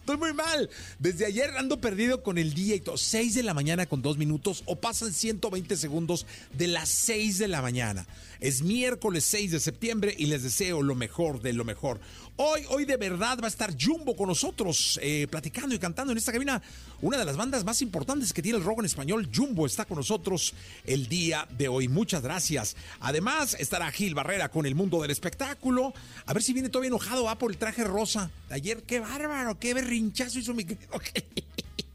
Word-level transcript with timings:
Estoy 0.00 0.16
muy 0.16 0.32
mal. 0.32 0.68
Desde 0.98 1.26
ayer 1.26 1.50
ando 1.56 1.80
perdido 1.80 2.22
con 2.22 2.38
el 2.38 2.52
día 2.54 2.74
y 2.74 2.80
todo. 2.80 2.96
6 2.96 3.34
de 3.34 3.42
la 3.42 3.54
mañana 3.54 3.86
con 3.86 4.02
dos 4.02 4.18
minutos 4.18 4.62
o 4.66 4.76
pasan 4.76 5.12
120 5.12 5.76
segundos 5.76 6.26
de 6.52 6.66
las 6.66 6.88
6 6.88 7.38
de 7.38 7.48
la 7.48 7.62
mañana. 7.62 8.06
Es 8.40 8.62
miércoles 8.62 9.24
6 9.26 9.52
de 9.52 9.60
septiembre 9.60 10.14
y 10.18 10.26
les 10.26 10.42
deseo 10.42 10.82
lo 10.82 10.94
mejor 10.94 11.42
de 11.42 11.52
lo 11.52 11.64
mejor. 11.64 12.00
Hoy, 12.42 12.64
hoy 12.70 12.86
de 12.86 12.96
verdad 12.96 13.38
va 13.38 13.48
a 13.48 13.48
estar 13.48 13.74
Jumbo 13.78 14.16
con 14.16 14.26
nosotros, 14.26 14.98
eh, 15.02 15.26
platicando 15.28 15.74
y 15.74 15.78
cantando 15.78 16.12
en 16.12 16.16
esta 16.16 16.32
cabina. 16.32 16.62
Una 17.02 17.18
de 17.18 17.26
las 17.26 17.36
bandas 17.36 17.64
más 17.64 17.82
importantes 17.82 18.32
que 18.32 18.40
tiene 18.40 18.56
el 18.56 18.64
rock 18.64 18.78
en 18.78 18.86
español, 18.86 19.28
Jumbo, 19.30 19.66
está 19.66 19.84
con 19.84 19.98
nosotros 19.98 20.54
el 20.86 21.06
día 21.06 21.46
de 21.58 21.68
hoy. 21.68 21.88
Muchas 21.88 22.22
gracias. 22.22 22.76
Además, 23.00 23.58
estará 23.60 23.90
Gil 23.90 24.14
Barrera 24.14 24.48
con 24.48 24.64
el 24.64 24.74
mundo 24.74 25.02
del 25.02 25.10
espectáculo. 25.10 25.92
A 26.24 26.32
ver 26.32 26.42
si 26.42 26.54
viene 26.54 26.70
todavía 26.70 26.88
enojado 26.88 27.24
va 27.24 27.36
por 27.36 27.50
el 27.50 27.58
traje 27.58 27.84
rosa. 27.84 28.30
De 28.48 28.54
ayer, 28.54 28.84
qué 28.84 29.00
bárbaro, 29.00 29.58
qué 29.58 29.74
berrinchazo 29.74 30.38
hizo 30.38 30.54
mi 30.54 30.64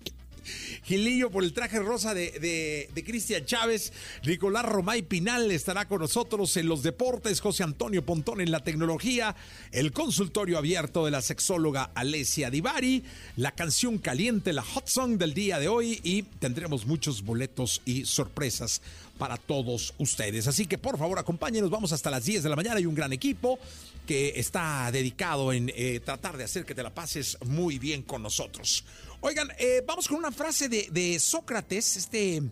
Gilillo 0.86 1.32
por 1.32 1.44
el 1.44 1.52
traje 1.52 1.80
rosa 1.80 2.14
de, 2.14 2.90
Cristian 3.06 3.44
Chávez. 3.46 3.92
Nicolás 4.24 4.66
Romay 4.66 5.02
Pinal 5.02 5.50
estará 5.52 5.88
con 5.88 6.00
nosotros 6.00 6.56
en 6.58 6.68
los 6.68 6.84
deportes. 6.84 7.42
José 7.42 7.64
Antonio 7.64 8.06
Pontón 8.06 8.40
en 8.40 8.52
la 8.52 8.64
tecnología. 8.64 9.36
El 9.72 9.92
consultorio 9.92 10.60
abierto 10.60 11.04
de 11.04 11.12
la 11.12 11.24
sexóloga 11.24 11.90
Alessia 11.96 12.52
Divari. 12.52 13.04
La 13.36 13.52
canción 13.52 13.98
caliente, 13.98 14.54
la 14.54 14.62
hot 14.62 14.88
song 14.88 15.18
del 15.18 15.34
día 15.34 15.58
de 15.58 15.68
hoy. 15.68 16.00
Y 16.04 16.22
tendremos 16.22 16.86
muchos 16.86 17.24
boletos 17.24 17.82
y 17.86 18.06
sorpresas 18.06 18.82
para 19.18 19.38
todos 19.38 19.94
ustedes. 19.98 20.48
Así 20.48 20.68
que 20.68 20.78
por 20.78 21.00
favor 21.00 21.18
acompáñenos, 21.18 21.70
vamos 21.70 21.94
hasta 21.94 22.12
las 22.12 22.26
10 22.26 22.44
de 22.44 22.50
la 22.50 22.56
mañana. 22.56 22.78
Hay 22.78 22.86
un 22.86 22.96
gran 22.96 23.14
equipo 23.14 23.58
que 24.06 24.34
está 24.36 24.92
dedicado 24.92 25.52
en 25.52 25.72
eh, 25.76 26.00
tratar 26.04 26.38
de 26.38 26.44
hacer 26.44 26.66
que 26.66 26.76
te 26.76 26.84
la 26.84 26.94
pases 26.94 27.38
muy 27.44 27.80
bien 27.80 28.04
con 28.04 28.22
nosotros. 28.22 28.84
Oigan, 29.28 29.50
eh, 29.58 29.82
vamos 29.84 30.08
con 30.08 30.20
una 30.20 30.32
frase 30.32 30.70
de, 30.70 31.20
Sócrates, 31.20 31.98
este 31.98 32.44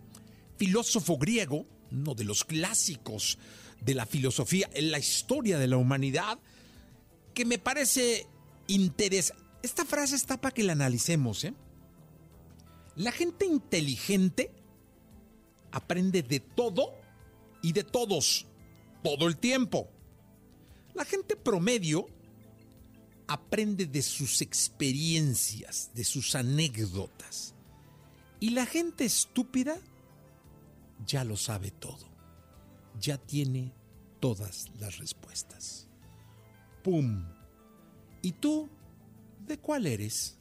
filósofo 0.57 1.19
griego, 1.19 1.67
uno 1.91 2.15
de 2.15 2.23
los 2.23 2.43
clásicos 2.43 3.37
de 3.79 3.93
la 3.93 4.07
filosofía 4.07 4.67
en 4.73 4.89
la 4.89 4.97
historia 4.97 5.59
de 5.59 5.67
la 5.67 5.77
humanidad, 5.77 6.39
que 7.35 7.45
me 7.45 7.59
parece 7.59 8.25
interesante. 8.65 9.43
Esta 9.61 9.85
frase 9.85 10.15
está 10.15 10.41
para 10.41 10.51
que 10.51 10.63
la 10.63 10.73
analicemos. 10.73 11.43
¿eh? 11.43 11.53
La 12.95 13.11
gente 13.11 13.45
inteligente 13.45 14.49
aprende 15.71 16.23
de 16.23 16.39
todo 16.39 16.95
y 17.61 17.73
de 17.73 17.83
todos, 17.83 18.47
todo 19.03 19.27
el 19.27 19.37
tiempo. 19.37 19.91
La 20.95 21.05
gente 21.05 21.35
promedio 21.35 22.07
aprende 23.27 23.85
de 23.85 24.01
sus 24.01 24.41
experiencias, 24.41 25.91
de 25.93 26.03
sus 26.03 26.35
anécdotas. 26.35 27.55
Y 28.39 28.51
la 28.51 28.65
gente 28.65 29.05
estúpida 29.05 29.77
ya 31.05 31.23
lo 31.23 31.37
sabe 31.37 31.71
todo, 31.71 32.09
ya 32.99 33.17
tiene 33.17 33.73
todas 34.19 34.71
las 34.79 34.97
respuestas. 34.97 35.87
¡Pum! 36.83 37.25
¿Y 38.21 38.33
tú 38.33 38.69
de 39.47 39.57
cuál 39.57 39.87
eres? 39.87 40.37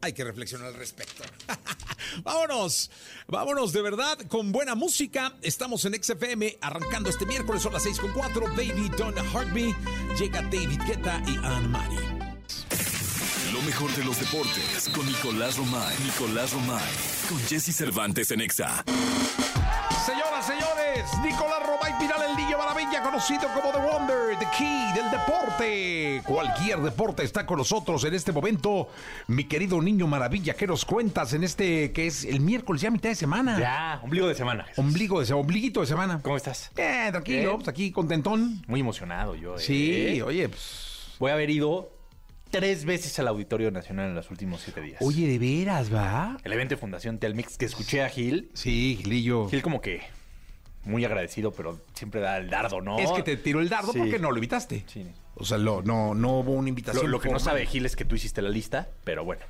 Hay 0.00 0.12
que 0.12 0.24
reflexionar 0.24 0.68
al 0.68 0.74
respecto. 0.74 1.24
vámonos, 2.22 2.90
vámonos 3.26 3.72
de 3.72 3.82
verdad 3.82 4.18
con 4.28 4.52
buena 4.52 4.74
música. 4.74 5.34
Estamos 5.42 5.84
en 5.84 6.00
XFM 6.02 6.58
arrancando 6.60 7.10
este 7.10 7.26
miércoles, 7.26 7.62
son 7.62 7.72
las 7.72 7.82
6 7.82 7.98
con 7.98 8.12
4. 8.12 8.46
Baby 8.56 8.90
Don't 8.96 9.18
Hurt 9.34 9.48
Me. 9.48 9.74
Llega 10.16 10.42
David 10.42 10.80
Guetta 10.86 11.22
y 11.26 11.36
Anne 11.38 11.68
Marie. 11.68 12.18
Lo 13.52 13.62
mejor 13.62 13.90
de 13.96 14.04
los 14.04 14.20
deportes 14.20 14.88
con 14.94 15.04
Nicolás 15.06 15.56
Romay. 15.56 15.96
Nicolás 16.04 16.52
Romay. 16.52 16.92
Con 17.28 17.38
Jesse 17.40 17.74
Cervantes 17.74 18.30
en 18.30 18.40
Exa. 18.40 18.84
Señoras, 20.08 20.46
señores, 20.46 21.18
Nicolás 21.22 21.66
Romay 21.66 21.92
Piral, 21.98 22.30
el 22.30 22.34
niño 22.34 22.56
maravilla, 22.56 23.02
conocido 23.02 23.42
como 23.52 23.70
The 23.72 23.78
Wonder, 23.78 24.38
The 24.38 24.46
Key 24.56 24.92
del 24.94 25.10
deporte. 25.10 26.22
Cualquier 26.24 26.78
deporte 26.78 27.24
está 27.24 27.44
con 27.44 27.58
nosotros 27.58 28.02
en 28.04 28.14
este 28.14 28.32
momento. 28.32 28.88
Mi 29.26 29.44
querido 29.44 29.82
niño 29.82 30.06
maravilla, 30.06 30.54
¿qué 30.54 30.66
nos 30.66 30.86
cuentas 30.86 31.34
en 31.34 31.44
este 31.44 31.92
que 31.92 32.06
es 32.06 32.24
el 32.24 32.40
miércoles, 32.40 32.80
ya 32.80 32.90
mitad 32.90 33.10
de 33.10 33.16
semana? 33.16 33.60
Ya, 33.60 34.00
ombligo 34.02 34.28
de 34.28 34.34
semana. 34.34 34.64
Ombligo 34.78 35.20
de 35.20 35.26
semana, 35.26 35.42
ombliguito 35.42 35.82
de 35.82 35.86
semana. 35.86 36.20
¿Cómo 36.22 36.38
estás? 36.38 36.70
Bien, 36.74 37.10
tranquilo, 37.10 37.56
pues 37.56 37.68
aquí 37.68 37.92
contentón. 37.92 38.62
Muy 38.66 38.80
emocionado 38.80 39.34
yo. 39.34 39.56
¿eh? 39.56 39.60
Sí, 39.60 40.22
oye, 40.22 40.48
pues. 40.48 41.16
Voy 41.18 41.32
a 41.32 41.34
haber 41.34 41.50
ido 41.50 41.97
tres 42.50 42.84
veces 42.84 43.18
al 43.18 43.28
Auditorio 43.28 43.70
Nacional 43.70 44.08
en 44.10 44.14
los 44.14 44.30
últimos 44.30 44.60
siete 44.62 44.80
días. 44.80 45.00
Oye, 45.02 45.26
de 45.26 45.38
veras, 45.38 45.92
¿va? 45.94 46.36
El 46.44 46.52
evento 46.52 46.74
de 46.74 46.80
Fundación 46.80 47.18
Telmix 47.18 47.56
que 47.58 47.64
escuché 47.66 48.02
a 48.02 48.08
Gil. 48.08 48.50
Sí, 48.54 48.98
Gilillo. 49.02 49.48
Gil 49.48 49.62
como 49.62 49.80
que 49.80 50.02
muy 50.84 51.04
agradecido, 51.04 51.52
pero 51.52 51.80
siempre 51.94 52.20
da 52.20 52.38
el 52.38 52.48
dardo, 52.50 52.80
¿no? 52.80 52.98
Es 52.98 53.10
que 53.12 53.22
te 53.22 53.36
tiró 53.36 53.60
el 53.60 53.68
dardo 53.68 53.92
Sí. 53.92 53.98
porque 53.98 54.18
no 54.18 54.30
lo 54.30 54.36
invitaste. 54.38 54.84
Sí. 54.86 55.06
O 55.34 55.44
sea, 55.44 55.58
lo- 55.58 55.82
no, 55.82 56.14
no 56.14 56.38
hubo 56.38 56.52
una 56.52 56.68
invitación. 56.68 57.10
lo 57.10 57.20
que 57.20 57.28
no 57.30 57.38
sabe 57.38 57.66
Gil 57.66 57.84
es 57.86 57.94
que 57.96 58.04
tú 58.04 58.14
hiciste 58.16 58.40
la 58.42 58.48
lista, 58.50 58.88
pero 59.04 59.24
bueno. 59.24 59.42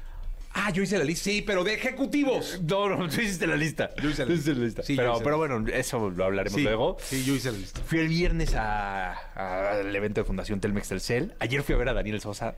Ah, 0.55 0.71
yo 0.73 0.83
hice 0.83 0.99
la 0.99 1.05
lista. 1.05 1.25
Sí, 1.25 1.43
pero 1.47 1.63
de 1.63 1.75
ejecutivos. 1.75 2.61
No, 2.67 2.89
no, 2.89 3.09
tú 3.09 3.21
hiciste 3.21 3.47
la 3.47 3.55
lista. 3.55 3.91
Yo 4.03 4.09
hice 4.11 4.23
la 4.23 4.27
Tú 4.29 4.33
hiciste 4.33 4.55
lista. 4.55 4.83
Sí, 4.83 4.97
pero, 4.97 5.13
hice 5.15 5.23
pero 5.23 5.31
la 5.33 5.37
bueno, 5.55 5.69
eso 5.73 6.11
lo 6.11 6.25
hablaremos 6.25 6.57
Sí, 6.57 6.65
luego. 6.65 6.97
Sí, 7.01 7.23
yo 7.25 7.35
hice 7.37 7.53
la 7.53 7.59
lista. 7.59 7.81
Fui 7.87 7.99
el 8.01 8.09
viernes 8.09 8.55
a- 8.55 9.13
al 9.79 9.95
evento 9.95 10.21
de 10.23 10.25
Fundación 10.25 10.59
Telmex 10.61 10.89
Telcel. 10.89 11.35
Ayer 11.39 11.63
fui 11.63 11.75
a 11.75 11.79
ver 11.79 11.91
a 11.91 11.95
Daniel 11.95 12.21
Sosa. 12.21 12.57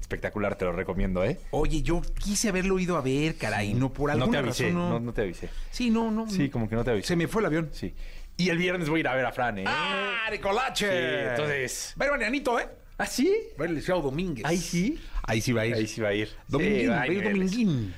Espectacular, 0.00 0.56
te 0.56 0.64
lo 0.64 0.72
recomiendo, 0.72 1.24
¿eh? 1.24 1.38
Oye, 1.50 1.82
yo 1.82 2.00
quise 2.18 2.48
haberlo 2.48 2.78
ido 2.78 2.96
a 2.96 3.00
ver, 3.00 3.36
caray, 3.36 3.74
no 3.74 3.92
por 3.92 4.08
no 4.08 4.24
alguna 4.24 4.30
te 4.32 4.44
avisé, 4.44 4.64
razón. 4.64 4.78
no, 4.78 4.88
No, 4.90 5.00
no 5.00 5.12
te 5.12 5.22
avisé. 5.22 5.48
Sí, 5.70 5.90
no, 5.90 6.10
no. 6.10 6.28
Sí, 6.28 6.48
como 6.50 6.68
que 6.68 6.74
no 6.76 6.84
te 6.84 6.90
avisé. 6.92 7.08
Se 7.08 7.16
me 7.16 7.28
fue 7.28 7.42
el 7.42 7.46
avión. 7.46 7.70
Sí. 7.72 7.94
Y 8.36 8.48
el 8.48 8.58
viernes 8.58 8.88
voy 8.88 8.98
a 8.98 9.00
ir 9.00 9.08
a 9.08 9.14
ver 9.14 9.26
a 9.26 9.32
Fran, 9.32 9.58
¿eh? 9.58 9.64
¡Ah, 9.66 10.28
Nicolache! 10.30 10.86
Sí, 10.88 11.28
entonces- 11.30 11.94
Va 12.00 12.04
a 12.04 12.06
ir 12.06 12.12
Marianito, 12.12 12.58
¿eh? 12.58 12.68
¿Ah, 12.98 13.06
sí? 13.06 13.32
Va 13.60 13.64
a 13.64 13.68
ir 13.68 13.76
el 13.76 13.84
Domínguez. 13.84 14.44
Ahí 14.44 14.58
sí. 14.58 14.98
Ahí 15.24 15.40
sí 15.40 15.52
va 15.52 15.62
a 15.62 15.66
ir. 15.66 15.74
Ahí 15.74 15.86
sí 15.86 16.00
va 16.00 16.08
a 16.08 16.14
ir. 16.14 16.28
Dominguín, 16.48 16.80
Sí, 16.80 16.86
va 16.86 17.00
a 17.02 17.06
ir. 17.08 17.22
Dominguín. 17.24 17.94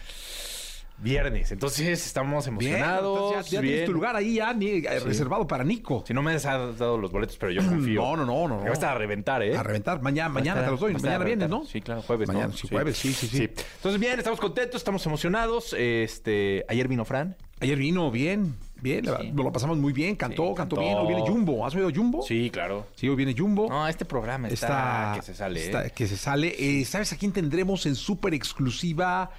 Viernes. 0.98 1.50
Entonces 1.52 2.06
estamos 2.06 2.46
emocionados. 2.46 3.32
ya, 3.34 3.42
ya 3.42 3.60
bien. 3.60 3.72
tienes 3.72 3.86
tu 3.86 3.92
lugar 3.92 4.16
ahí 4.16 4.34
ya 4.34 4.54
ni- 4.54 4.68
eh, 4.86 5.00
reservado 5.00 5.46
para 5.46 5.64
Nico. 5.64 6.04
Si 6.06 6.14
no 6.14 6.22
me 6.22 6.32
has 6.32 6.44
dado 6.44 6.96
los 6.96 7.10
boletos, 7.10 7.36
pero 7.36 7.52
yo 7.52 7.60
confío. 7.68 8.00
No, 8.00 8.16
no, 8.16 8.24
no, 8.24 8.48
no, 8.48 8.60
Me 8.62 8.70
no. 8.70 8.80
Va 8.80 8.90
a 8.90 8.94
reventar, 8.94 9.42
¿eh? 9.42 9.56
A 9.56 9.62
reventar. 9.62 10.00
Mañana, 10.02 10.28
mañana 10.28 10.64
te 10.64 10.70
los 10.70 10.80
doy. 10.80 10.92
Mañana 10.94 11.24
vienes. 11.24 11.48
¿no? 11.48 11.64
Sí, 11.64 11.80
claro, 11.80 12.02
jueves, 12.02 12.28
Mañana, 12.28 12.46
¿no? 12.48 12.52
sí, 12.54 12.68
jueves, 12.68 12.96
sí, 12.96 13.12
sí, 13.12 13.26
sí. 13.26 13.42
Entonces, 13.76 14.00
bien, 14.00 14.18
estamos 14.18 14.40
contentos, 14.40 14.76
estamos 14.80 15.04
emocionados. 15.04 15.74
Este, 15.76 16.64
ayer 16.68 16.86
vino 16.88 17.04
Fran. 17.04 17.36
Ayer 17.60 17.78
vino 17.78 18.10
bien, 18.10 18.54
bien. 18.80 19.04
Sí. 19.04 19.32
Lo 19.34 19.50
pasamos 19.52 19.76
muy 19.78 19.92
bien. 19.92 20.16
Cantó, 20.16 20.48
Sí, 20.50 20.54
cantó 20.56 20.76
cantó. 20.76 20.80
bien. 20.80 20.96
Hoy 20.98 21.06
viene 21.08 21.22
Jumbo. 21.22 21.66
¿Has 21.66 21.74
oído 21.74 21.90
Jumbo? 21.94 22.22
Sí, 22.22 22.50
claro. 22.50 22.86
Sí, 22.94 23.08
hoy 23.08 23.16
viene 23.16 23.34
Jumbo. 23.36 23.68
No, 23.68 23.86
este 23.88 24.04
programa 24.04 24.48
está, 24.48 24.66
está, 24.66 25.12
que 25.16 25.22
se 25.22 25.34
sale. 25.34 25.66
¿eh? 25.86 25.92
que 25.94 26.06
se 26.06 26.16
sale. 26.16 26.54
Eh, 26.80 26.84
¿Sabes 26.84 27.12
a 27.12 27.16
quién 27.16 27.32
tendremos 27.32 27.84
en 27.86 27.94
súper 27.94 28.34
exclusiva 28.34 29.30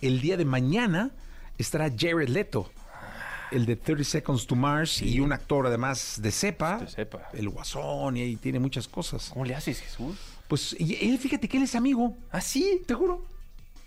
el 0.00 0.20
día 0.20 0.36
de 0.36 0.44
mañana? 0.44 1.10
Estará 1.58 1.90
Jared 1.96 2.28
Leto. 2.28 2.70
el 3.52 3.66
de 3.66 3.76
30 3.76 4.02
Seconds 4.04 4.46
to 4.48 4.56
Mars 4.56 5.00
y 5.00 5.20
un 5.20 5.32
actor 5.32 5.66
además 5.68 6.18
de 6.20 6.32
cepa, 6.32 6.78
De 6.78 6.88
cepa. 6.88 7.28
el 7.34 7.48
guasón 7.48 8.16
y 8.16 8.22
ahí 8.22 8.36
tiene 8.36 8.58
muchas 8.58 8.88
cosas. 8.88 9.30
¿Cómo 9.32 9.44
le 9.44 9.54
haces, 9.54 9.80
Jesús? 9.80 10.16
Pues 10.48 10.74
y 10.78 10.96
él, 11.08 11.18
fíjate 11.18 11.48
que 11.48 11.58
él 11.58 11.62
es 11.62 11.74
amigo, 11.76 12.16
¿Ah, 12.32 12.40
sí? 12.40 12.82
te 12.86 12.94
juro, 12.94 13.24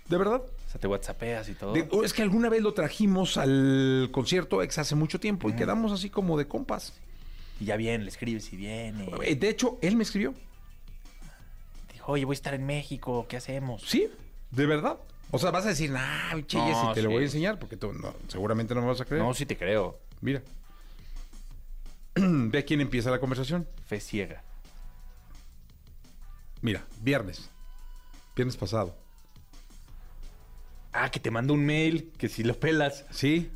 de 0.08 0.18
verdad. 0.18 0.42
O 0.42 0.70
sea, 0.72 0.80
te 0.80 0.88
whatsappeas 0.88 1.50
y 1.50 1.54
todo. 1.54 1.74
De- 1.74 1.88
es 2.04 2.14
que 2.14 2.22
alguna 2.22 2.48
vez 2.50 2.62
lo 2.62 2.74
trajimos 2.74 3.38
al 3.38 4.10
concierto 4.14 4.62
ex 4.64 4.78
hace 4.78 4.96
mucho 4.96 5.20
tiempo 5.20 5.50
y 5.50 5.54
quedamos 5.56 5.92
así 5.92 6.10
como 6.10 6.38
de 6.38 6.48
compas. 6.48 6.94
Y 7.60 7.66
ya 7.66 7.76
viene, 7.76 8.04
le 8.06 8.10
escribes 8.10 8.52
y 8.54 8.56
viene. 8.58 9.10
Eh, 9.24 9.36
De 9.36 9.50
hecho, 9.50 9.80
él 9.82 9.96
me 9.98 10.04
escribió. 10.04 10.34
Dijo, 11.92 12.12
oye, 12.12 12.24
voy 12.26 12.34
a 12.34 12.38
estar 12.38 12.54
en 12.54 12.66
México, 12.66 13.26
¿qué 13.28 13.38
hacemos? 13.38 13.82
Sí, 13.86 14.08
de 14.52 14.66
verdad. 14.66 14.98
O 15.32 15.40
sea, 15.40 15.52
vas 15.52 15.66
a 15.66 15.70
decir, 15.70 15.92
nah, 15.92 16.34
che, 16.48 16.58
No, 16.58 16.94
te 16.94 17.02
lo 17.02 17.10
voy 17.10 17.24
a 17.24 17.26
enseñar 17.26 17.60
porque 17.60 17.76
tú 17.78 17.92
no- 17.94 18.16
seguramente 18.28 18.74
no 18.74 18.82
me 18.82 18.88
vas 18.88 19.02
a 19.02 19.06
creer. 19.06 19.22
No, 19.24 19.34
sí 19.34 19.46
te 19.46 19.58
creo. 19.58 20.00
Mira. 20.22 20.42
Ve 22.16 22.60
a 22.60 22.64
quién 22.66 22.82
empieza 22.82 23.12
la 23.12 23.20
conversación. 23.20 23.68
Fe 23.86 24.00
ciega. 24.00 24.44
Mira, 26.62 26.86
viernes. 27.02 27.50
Viernes 28.36 28.58
pasado. 28.58 28.96
Ah, 30.94 31.12
que 31.12 31.20
te 31.20 31.30
mando 31.30 31.54
un 31.54 31.66
mail, 31.66 32.12
que 32.18 32.30
si 32.30 32.44
lo 32.44 32.60
pelas. 32.60 33.06
¿Sí? 33.12 33.52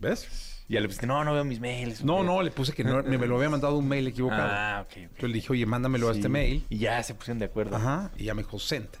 ¿Ves? 0.00 0.62
Y 0.68 0.74
ya 0.74 0.80
le 0.80 0.86
pusiste, 0.88 1.06
no, 1.06 1.22
no 1.24 1.32
veo 1.34 1.44
mis 1.44 1.60
mails. 1.60 2.04
No, 2.04 2.22
no, 2.22 2.42
le 2.42 2.50
puse 2.50 2.72
que 2.72 2.84
no- 2.84 3.02
me 3.02 3.18
lo 3.26 3.36
había 3.36 3.50
mandado 3.50 3.76
un 3.76 3.88
mail 3.88 4.06
equivocado. 4.06 4.48
Ah, 4.50 4.84
ok. 4.86 4.96
Entonces 4.98 5.28
le 5.30 5.34
dije, 5.34 5.52
oye, 5.52 5.66
mándamelo 5.66 6.08
a 6.08 6.12
Sí. 6.12 6.20
este 6.20 6.28
mail. 6.28 6.64
Y 6.70 6.78
ya 6.78 7.02
se 7.02 7.14
pusieron 7.14 7.38
de 7.38 7.46
acuerdo. 7.46 7.76
Ajá. 7.76 8.10
Y 8.16 8.24
ya 8.24 8.34
me 8.34 8.42
dijo, 8.42 8.58
sent. 8.58 8.96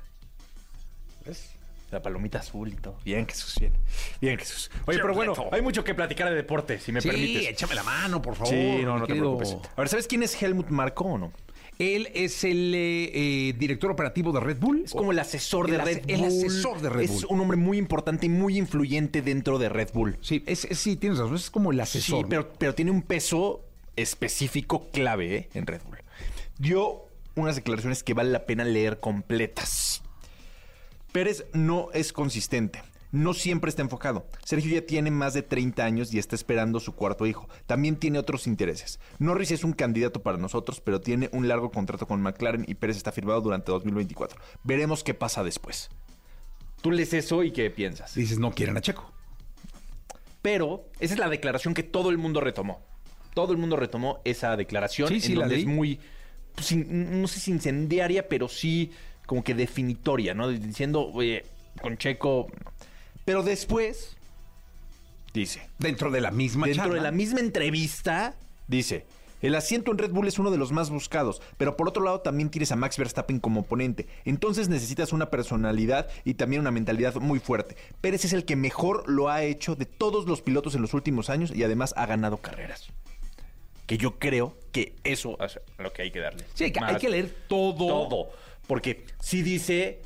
¿Ves? 1.24 1.50
La 1.90 2.02
palomita 2.02 2.38
azul 2.40 2.68
y 2.72 2.76
todo. 2.76 2.98
Bien, 3.04 3.26
Jesús, 3.26 3.54
bien. 3.58 3.72
Bien, 4.20 4.38
Jesús. 4.38 4.70
Oye, 4.86 4.98
pero 5.00 5.14
bueno, 5.14 5.32
hay 5.50 5.62
mucho 5.62 5.82
que 5.84 5.94
platicar 5.94 6.28
de 6.28 6.34
deporte, 6.34 6.78
si 6.80 6.92
me 6.92 7.00
sí, 7.00 7.08
permites. 7.08 7.48
échame 7.48 7.74
la 7.74 7.82
mano, 7.82 8.20
por 8.20 8.34
favor. 8.34 8.52
Sí, 8.52 8.80
no, 8.84 8.98
no 8.98 9.06
te 9.06 9.14
querido. 9.14 9.38
preocupes. 9.38 9.70
A 9.74 9.80
ver, 9.80 9.88
¿sabes 9.88 10.06
quién 10.06 10.22
es 10.22 10.40
Helmut 10.42 10.68
Marko 10.68 11.04
o 11.04 11.18
no? 11.18 11.32
Él 11.78 12.10
es 12.12 12.42
el 12.44 12.74
eh, 12.74 13.10
eh, 13.14 13.54
director 13.56 13.90
operativo 13.90 14.32
de 14.32 14.40
Red 14.40 14.58
Bull. 14.58 14.82
Es 14.84 14.92
como 14.92 15.12
el 15.12 15.18
asesor 15.20 15.70
de 15.70 15.76
El 15.76 15.82
Red 15.82 16.02
Bull. 16.02 16.10
el 16.10 16.24
asesor 16.24 16.80
de 16.82 16.88
Red 16.90 17.02
Es 17.04 17.10
Bull. 17.12 17.26
un 17.30 17.40
hombre 17.40 17.56
muy 17.56 17.78
importante 17.78 18.26
y 18.26 18.28
muy 18.28 18.58
influyente 18.58 19.22
dentro 19.22 19.58
de 19.58 19.68
Red 19.68 19.90
Bull. 19.94 20.18
Sí, 20.20 20.42
es, 20.46 20.64
es- 20.66 20.78
sí, 20.78 20.96
tienes 20.96 21.18
razón. 21.20 21.36
Es 21.36 21.50
como 21.50 21.70
el 21.72 21.80
asesor. 21.80 22.24
Sí, 22.24 22.26
pero, 22.28 22.52
pero 22.58 22.74
tiene 22.74 22.90
un 22.90 23.02
peso 23.02 23.64
específico 23.96 24.88
clave 24.90 25.36
¿eh? 25.36 25.48
en 25.54 25.66
Red 25.66 25.82
Bull. 25.86 25.98
Dio 26.58 27.06
unas 27.36 27.54
declaraciones 27.54 28.02
que 28.02 28.12
vale 28.12 28.30
la 28.30 28.44
pena 28.44 28.64
leer 28.64 28.98
completas. 28.98 30.02
Pérez 31.12 31.46
no 31.52 31.88
es 31.92 32.12
consistente. 32.12 32.82
No 33.10 33.32
siempre 33.32 33.70
está 33.70 33.80
enfocado. 33.80 34.26
Sergio 34.44 34.74
ya 34.74 34.86
tiene 34.86 35.10
más 35.10 35.32
de 35.32 35.42
30 35.42 35.82
años 35.82 36.12
y 36.12 36.18
está 36.18 36.36
esperando 36.36 36.78
su 36.78 36.94
cuarto 36.94 37.26
hijo. 37.26 37.48
También 37.66 37.96
tiene 37.96 38.18
otros 38.18 38.46
intereses. 38.46 39.00
Norris 39.18 39.50
es 39.50 39.64
un 39.64 39.72
candidato 39.72 40.22
para 40.22 40.36
nosotros, 40.36 40.82
pero 40.82 41.00
tiene 41.00 41.30
un 41.32 41.48
largo 41.48 41.70
contrato 41.70 42.06
con 42.06 42.20
McLaren 42.20 42.66
y 42.68 42.74
Pérez 42.74 42.98
está 42.98 43.10
firmado 43.10 43.40
durante 43.40 43.72
2024. 43.72 44.38
Veremos 44.62 45.02
qué 45.04 45.14
pasa 45.14 45.42
después. 45.42 45.88
Tú 46.82 46.90
lees 46.90 47.14
eso 47.14 47.42
y 47.42 47.50
qué 47.50 47.70
piensas. 47.70 48.14
Dices, 48.14 48.38
no 48.38 48.52
quieren 48.52 48.76
a 48.76 48.82
Checo. 48.82 49.10
Pero 50.42 50.88
esa 51.00 51.14
es 51.14 51.20
la 51.20 51.30
declaración 51.30 51.72
que 51.72 51.82
todo 51.82 52.10
el 52.10 52.18
mundo 52.18 52.40
retomó. 52.40 52.82
Todo 53.32 53.52
el 53.52 53.58
mundo 53.58 53.76
retomó 53.76 54.20
esa 54.24 54.54
declaración. 54.56 55.08
Sí, 55.08 55.20
sí, 55.20 55.32
en 55.32 55.38
la 55.38 55.44
donde 55.46 55.60
es 55.60 55.66
muy, 55.66 55.98
pues, 56.54 56.76
no 56.76 57.26
sé 57.26 57.40
si 57.40 57.50
incendiaria, 57.52 58.28
pero 58.28 58.48
sí 58.48 58.92
como 59.28 59.44
que 59.44 59.54
definitoria, 59.54 60.32
¿no? 60.32 60.48
Diciendo, 60.48 61.06
oye, 61.12 61.44
con 61.82 61.98
Checo. 61.98 62.46
Pero 63.26 63.42
después, 63.42 64.16
dice, 65.34 65.68
Dentro 65.78 66.10
de 66.10 66.22
la 66.22 66.30
misma 66.30 66.64
dentro 66.66 66.84
charla. 66.84 66.94
de 66.96 67.02
la 67.02 67.12
misma 67.12 67.40
entrevista, 67.40 68.34
dice. 68.66 69.04
El 69.42 69.54
asiento 69.54 69.92
en 69.92 69.98
Red 69.98 70.12
Bull 70.12 70.26
es 70.26 70.38
uno 70.38 70.50
de 70.50 70.56
los 70.56 70.72
más 70.72 70.88
buscados, 70.88 71.42
pero 71.58 71.76
por 71.76 71.88
otro 71.88 72.02
lado 72.02 72.22
también 72.22 72.48
tienes 72.48 72.72
a 72.72 72.76
Max 72.76 72.96
Verstappen 72.96 73.38
como 73.38 73.60
oponente. 73.60 74.06
Entonces 74.24 74.70
necesitas 74.70 75.12
una 75.12 75.28
personalidad 75.30 76.08
y 76.24 76.34
también 76.34 76.60
una 76.60 76.70
mentalidad 76.70 77.14
muy 77.16 77.38
fuerte. 77.38 77.76
Pérez 78.00 78.24
es 78.24 78.32
el 78.32 78.46
que 78.46 78.56
mejor 78.56 79.08
lo 79.08 79.28
ha 79.28 79.44
hecho 79.44 79.76
de 79.76 79.84
todos 79.84 80.26
los 80.26 80.40
pilotos 80.40 80.74
en 80.74 80.80
los 80.80 80.94
últimos 80.94 81.28
años 81.28 81.52
y 81.54 81.62
además 81.62 81.92
ha 81.98 82.06
ganado 82.06 82.38
carreras. 82.38 82.88
Que 83.86 83.98
yo 83.98 84.18
creo 84.18 84.56
que 84.72 84.96
eso 85.04 85.36
es 85.40 85.60
lo 85.78 85.92
que 85.92 86.02
hay 86.02 86.10
que 86.10 86.20
darle. 86.20 86.44
Sí, 86.54 86.64
hay 86.64 86.72
que, 86.72 86.80
hay 86.82 86.96
que 86.96 87.08
leer 87.10 87.32
todo. 87.46 88.08
todo. 88.08 88.30
Porque 88.68 89.06
si 89.18 89.42
dice, 89.42 90.02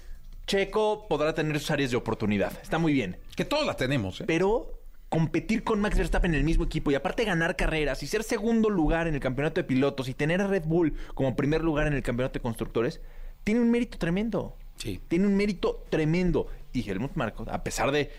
Checo 0.47 1.07
podrá 1.09 1.35
tener 1.35 1.59
sus 1.61 1.71
áreas 1.73 1.91
de 1.91 1.99
oportunidad. 1.99 2.53
Está 2.63 2.79
muy 2.79 2.95
bien. 2.95 3.19
Que 3.37 3.45
todos 3.45 3.67
la 3.67 3.77
tenemos, 3.77 4.23
¿eh? 4.23 4.25
Pero 4.27 4.81
competir 5.11 5.63
con 5.63 5.81
Max 5.81 5.99
Verstappen 5.99 6.33
en 6.33 6.39
el 6.39 6.45
mismo 6.45 6.65
equipo 6.65 6.91
y 6.91 6.95
aparte 6.95 7.25
ganar 7.25 7.55
carreras 7.57 8.03
y 8.03 8.07
ser 8.07 8.23
segundo 8.23 8.71
lugar 8.71 9.09
en 9.09 9.15
el 9.15 9.21
campeonato 9.21 9.61
de 9.61 9.65
pilotos 9.65 10.09
y 10.09 10.15
tener 10.15 10.41
a 10.41 10.47
Red 10.47 10.65
Bull 10.65 10.95
como 11.15 11.37
primer 11.37 11.63
lugar 11.63 11.87
en 11.87 11.93
el 11.93 12.03
campeonato 12.03 12.35
de 12.35 12.41
constructores, 12.41 13.03
tiene 13.45 13.61
un 13.61 13.71
mérito 13.71 13.99
tremendo. 13.99 14.57
Sí. 14.77 15.01
Tiene 15.09 15.27
un 15.27 15.37
mérito 15.37 15.85
tremendo. 15.91 16.47
Y 16.73 16.89
Helmut 16.89 17.13
Marko, 17.15 17.45
a 17.51 17.63
pesar 17.63 17.91
de 17.91 18.11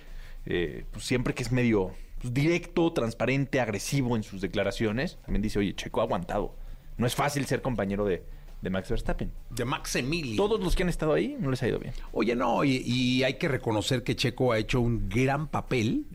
eh, 0.46 0.86
pues, 0.92 1.06
siempre 1.06 1.34
que 1.34 1.42
es 1.42 1.52
medio 1.52 1.92
pues, 2.22 2.34
directo, 2.34 2.92
transparente, 2.92 3.62
agresivo 3.62 4.18
en 4.18 4.24
sus 4.24 4.42
declaraciones, 4.42 5.18
también 5.24 5.42
dice, 5.42 5.58
oye, 5.58 5.74
Checo 5.74 6.02
ha 6.02 6.04
aguantado. 6.04 6.54
No 6.98 7.08
es 7.08 7.16
fácil 7.16 7.46
ser 7.46 7.62
compañero 7.62 8.06
de, 8.06 8.24
de 8.64 8.70
Max 8.70 8.90
Verstappen. 8.90 9.32
De 9.50 9.66
Max 9.66 9.96
Emilio. 9.98 10.38
Todos 10.38 10.60
los 10.60 10.74
que 10.76 10.84
han 10.84 10.90
estado 10.90 11.14
ahí 11.14 11.36
no 11.38 11.52
les 11.52 11.62
ha 11.62 11.68
ido 11.68 11.80
bien. 11.80 11.94
Oye, 12.14 12.34
no, 12.36 12.64
y, 12.64 12.78
y 12.78 13.24
hay 13.24 13.34
que 13.36 13.50
reconocer 13.50 14.04
que 14.04 14.16
Checo 14.16 14.54
ha 14.54 14.58
hecho 14.58 14.80
un 14.80 15.10
gran 15.10 15.48
papel. 15.50 16.06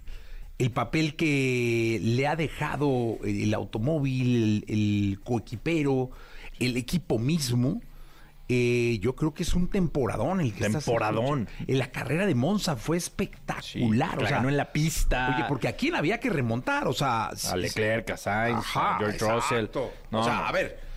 El 0.58 0.70
papel 0.72 1.14
que 1.14 2.00
le 2.02 2.26
ha 2.26 2.34
dejado 2.36 3.18
el 3.22 3.52
automóvil, 3.54 4.64
el, 4.66 4.74
el 4.74 5.20
coequipero, 5.22 6.10
el 6.58 6.76
equipo 6.78 7.18
mismo. 7.18 7.80
eh, 8.48 8.98
yo 9.02 9.14
creo 9.14 9.34
que 9.34 9.42
es 9.42 9.52
un 9.52 9.68
temporadón 9.68 10.40
el 10.40 10.54
que 10.54 10.70
Temporadón. 10.70 11.48
En 11.66 11.78
la 11.78 11.92
carrera 11.92 12.24
de 12.26 12.34
Monza 12.34 12.76
fue 12.76 12.96
espectacular. 12.96 14.16
la 14.16 14.24
o 14.24 14.26
sea, 14.26 14.38
ganó 14.38 14.48
en 14.48 14.56
la 14.56 14.72
pista. 14.72 15.34
Oye, 15.36 15.44
porque 15.48 15.68
a 15.68 15.76
quién 15.76 15.94
había 15.94 16.18
que 16.18 16.30
remontar, 16.30 16.88
o 16.88 16.94
sea, 16.94 17.26
A 17.26 17.56
Leclerc, 17.56 18.08
a 18.10 18.16
Sainz, 18.16 18.58
Ajá, 18.58 18.96
a 18.96 18.98
George 19.00 19.16
exacto. 19.16 19.34
Russell. 19.36 19.66
No, 20.10 20.20
o 20.20 20.24
sea, 20.24 20.34
no. 20.36 20.46
a 20.46 20.52
ver, 20.52 20.87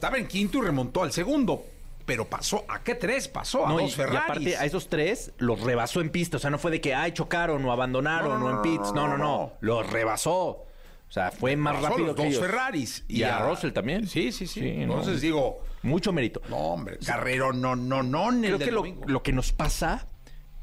estaba 0.00 0.16
en 0.16 0.26
quinto 0.26 0.56
y 0.56 0.62
remontó 0.62 1.02
al 1.02 1.12
segundo, 1.12 1.62
pero 2.06 2.24
pasó, 2.24 2.64
¿a 2.68 2.82
qué 2.82 2.94
tres? 2.94 3.28
Pasó 3.28 3.66
a 3.66 3.68
No, 3.68 3.80
y, 3.80 3.82
dos 3.82 3.92
y 3.92 3.96
Ferraris. 3.96 4.24
aparte, 4.24 4.56
a 4.56 4.64
esos 4.64 4.88
tres 4.88 5.32
los 5.36 5.60
rebasó 5.60 6.00
en 6.00 6.08
pista. 6.08 6.38
O 6.38 6.40
sea, 6.40 6.48
no 6.48 6.58
fue 6.58 6.70
de 6.70 6.80
que, 6.80 6.94
ay, 6.94 7.12
chocaron 7.12 7.62
o 7.66 7.70
abandonaron 7.70 8.32
No, 8.32 8.38
no, 8.38 8.46
o 8.46 8.50
en 8.50 8.62
pits. 8.62 8.94
No, 8.94 9.06
no, 9.06 9.18
no. 9.18 9.52
Los 9.60 9.90
rebasó. 9.90 10.40
O 10.46 11.12
sea, 11.12 11.30
fue 11.30 11.54
más 11.54 11.74
Pasó 11.74 11.88
rápido 11.88 12.06
los 12.06 12.16
que 12.16 12.22
dos 12.22 12.30
ellos. 12.32 12.46
Ferraris. 12.46 13.04
Y, 13.08 13.24
a, 13.24 13.46
Russell 13.46 13.72
también. 13.72 14.06
Sí, 14.06 14.32
sí, 14.32 14.46
sí. 14.46 14.66
Entonces 14.66 15.20
digo, 15.20 15.60
Mucho 15.82 16.14
mérito. 16.14 16.40
no, 16.48 16.56
hombre, 16.56 16.96
carrero, 17.04 17.52
no, 17.52 17.76
no, 17.76 18.02
no, 18.02 18.28
Creo 18.40 18.58
que 18.58 18.96
lo 19.06 19.22
que 19.22 19.32
nos 19.34 19.52
pasa 19.52 20.06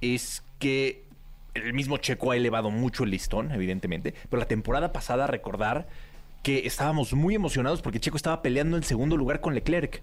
es 0.02 0.42
que 0.58 1.06
el 1.54 1.74
mismo 1.74 1.98
Checo 1.98 2.32
ha 2.32 2.36
elevado 2.38 2.72
mucho 2.72 3.04
el 3.04 3.12
listón, 3.12 3.52
evidentemente. 3.52 4.14
Pero 4.30 4.40
la 4.40 4.48
temporada 4.48 4.92
pasada, 4.92 5.28
recordar 5.28 5.88
que 6.48 6.66
estábamos 6.66 7.12
muy 7.12 7.36
emocionados 7.36 7.82
porque 7.82 8.00
Checo 8.00 8.16
estaba 8.16 8.42
peleando 8.42 8.78
en 8.78 8.84
segundo 8.84 9.18
lugar 9.18 9.42
con 9.42 9.54
Leclerc. 9.54 10.02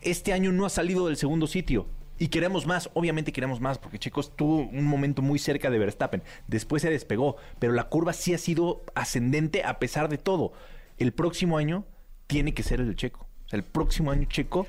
Este 0.00 0.32
año 0.32 0.52
no 0.52 0.64
ha 0.64 0.70
salido 0.70 1.06
del 1.06 1.18
segundo 1.18 1.46
sitio. 1.46 1.86
Y 2.18 2.28
queremos 2.28 2.64
más, 2.64 2.88
obviamente 2.94 3.30
queremos 3.30 3.60
más, 3.60 3.76
porque 3.76 3.98
Checo 3.98 4.22
tuvo 4.22 4.60
un 4.60 4.84
momento 4.84 5.20
muy 5.20 5.38
cerca 5.38 5.68
de 5.68 5.78
Verstappen. 5.78 6.22
Después 6.48 6.80
se 6.80 6.88
despegó, 6.88 7.36
pero 7.58 7.74
la 7.74 7.90
curva 7.90 8.14
sí 8.14 8.32
ha 8.32 8.38
sido 8.38 8.82
ascendente 8.94 9.62
a 9.62 9.78
pesar 9.78 10.08
de 10.08 10.16
todo. 10.16 10.54
El 10.96 11.12
próximo 11.12 11.58
año 11.58 11.84
tiene 12.26 12.54
que 12.54 12.62
ser 12.62 12.80
el 12.80 12.88
de 12.88 12.94
Checo. 12.94 13.26
El 13.50 13.62
próximo 13.62 14.12
año 14.12 14.26
Checo 14.30 14.66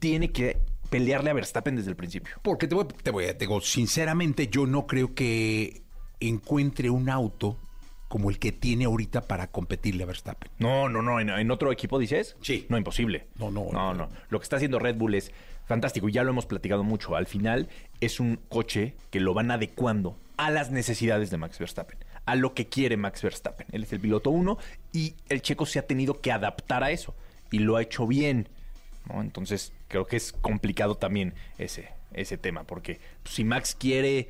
tiene 0.00 0.32
que 0.32 0.58
pelearle 0.90 1.30
a 1.30 1.34
Verstappen 1.34 1.76
desde 1.76 1.90
el 1.90 1.96
principio. 1.96 2.34
Porque 2.42 2.66
te 2.66 2.74
voy, 2.74 2.86
te 3.00 3.12
voy 3.12 3.26
a 3.26 3.34
digo, 3.34 3.60
sinceramente, 3.60 4.48
yo 4.48 4.66
no 4.66 4.88
creo 4.88 5.14
que 5.14 5.84
encuentre 6.18 6.90
un 6.90 7.10
auto 7.10 7.60
como 8.08 8.30
el 8.30 8.38
que 8.38 8.52
tiene 8.52 8.84
ahorita 8.84 9.22
para 9.22 9.48
competirle 9.48 10.04
a 10.04 10.06
Verstappen. 10.06 10.50
No, 10.58 10.88
no, 10.88 11.02
no. 11.02 11.18
¿En, 11.20 11.28
en 11.30 11.50
otro 11.50 11.72
equipo 11.72 11.98
dices? 11.98 12.36
Sí. 12.40 12.66
No, 12.68 12.76
imposible. 12.78 13.26
No, 13.38 13.50
no, 13.50 13.64
No, 13.72 13.92
no. 13.92 14.06
no. 14.06 14.08
Lo 14.28 14.38
que 14.38 14.44
está 14.44 14.56
haciendo 14.56 14.78
Red 14.78 14.96
Bull 14.96 15.14
es 15.14 15.32
fantástico. 15.66 16.08
y 16.08 16.12
Ya 16.12 16.22
lo 16.24 16.30
hemos 16.30 16.46
platicado 16.46 16.84
mucho. 16.84 17.16
Al 17.16 17.26
final 17.26 17.68
es 18.00 18.20
un 18.20 18.36
coche 18.48 18.94
que 19.10 19.20
lo 19.20 19.34
van 19.34 19.50
adecuando 19.50 20.16
a 20.36 20.50
las 20.50 20.70
necesidades 20.70 21.30
de 21.30 21.36
Max 21.38 21.58
Verstappen. 21.58 21.98
A 22.26 22.34
lo 22.36 22.54
que 22.54 22.66
quiere 22.68 22.96
Max 22.96 23.22
Verstappen. 23.22 23.66
Él 23.72 23.82
es 23.84 23.92
el 23.92 24.00
piloto 24.00 24.30
uno 24.30 24.58
y 24.92 25.14
el 25.28 25.42
checo 25.42 25.66
se 25.66 25.78
ha 25.78 25.86
tenido 25.86 26.20
que 26.20 26.32
adaptar 26.32 26.84
a 26.84 26.90
eso. 26.90 27.14
Y 27.50 27.58
lo 27.60 27.76
ha 27.76 27.82
hecho 27.82 28.06
bien. 28.06 28.48
¿no? 29.08 29.20
Entonces 29.20 29.72
creo 29.88 30.06
que 30.06 30.16
es 30.16 30.32
complicado 30.32 30.96
también 30.96 31.34
ese, 31.58 31.88
ese 32.12 32.36
tema. 32.38 32.64
Porque 32.64 33.00
pues, 33.22 33.34
si 33.34 33.44
Max 33.44 33.76
quiere 33.78 34.28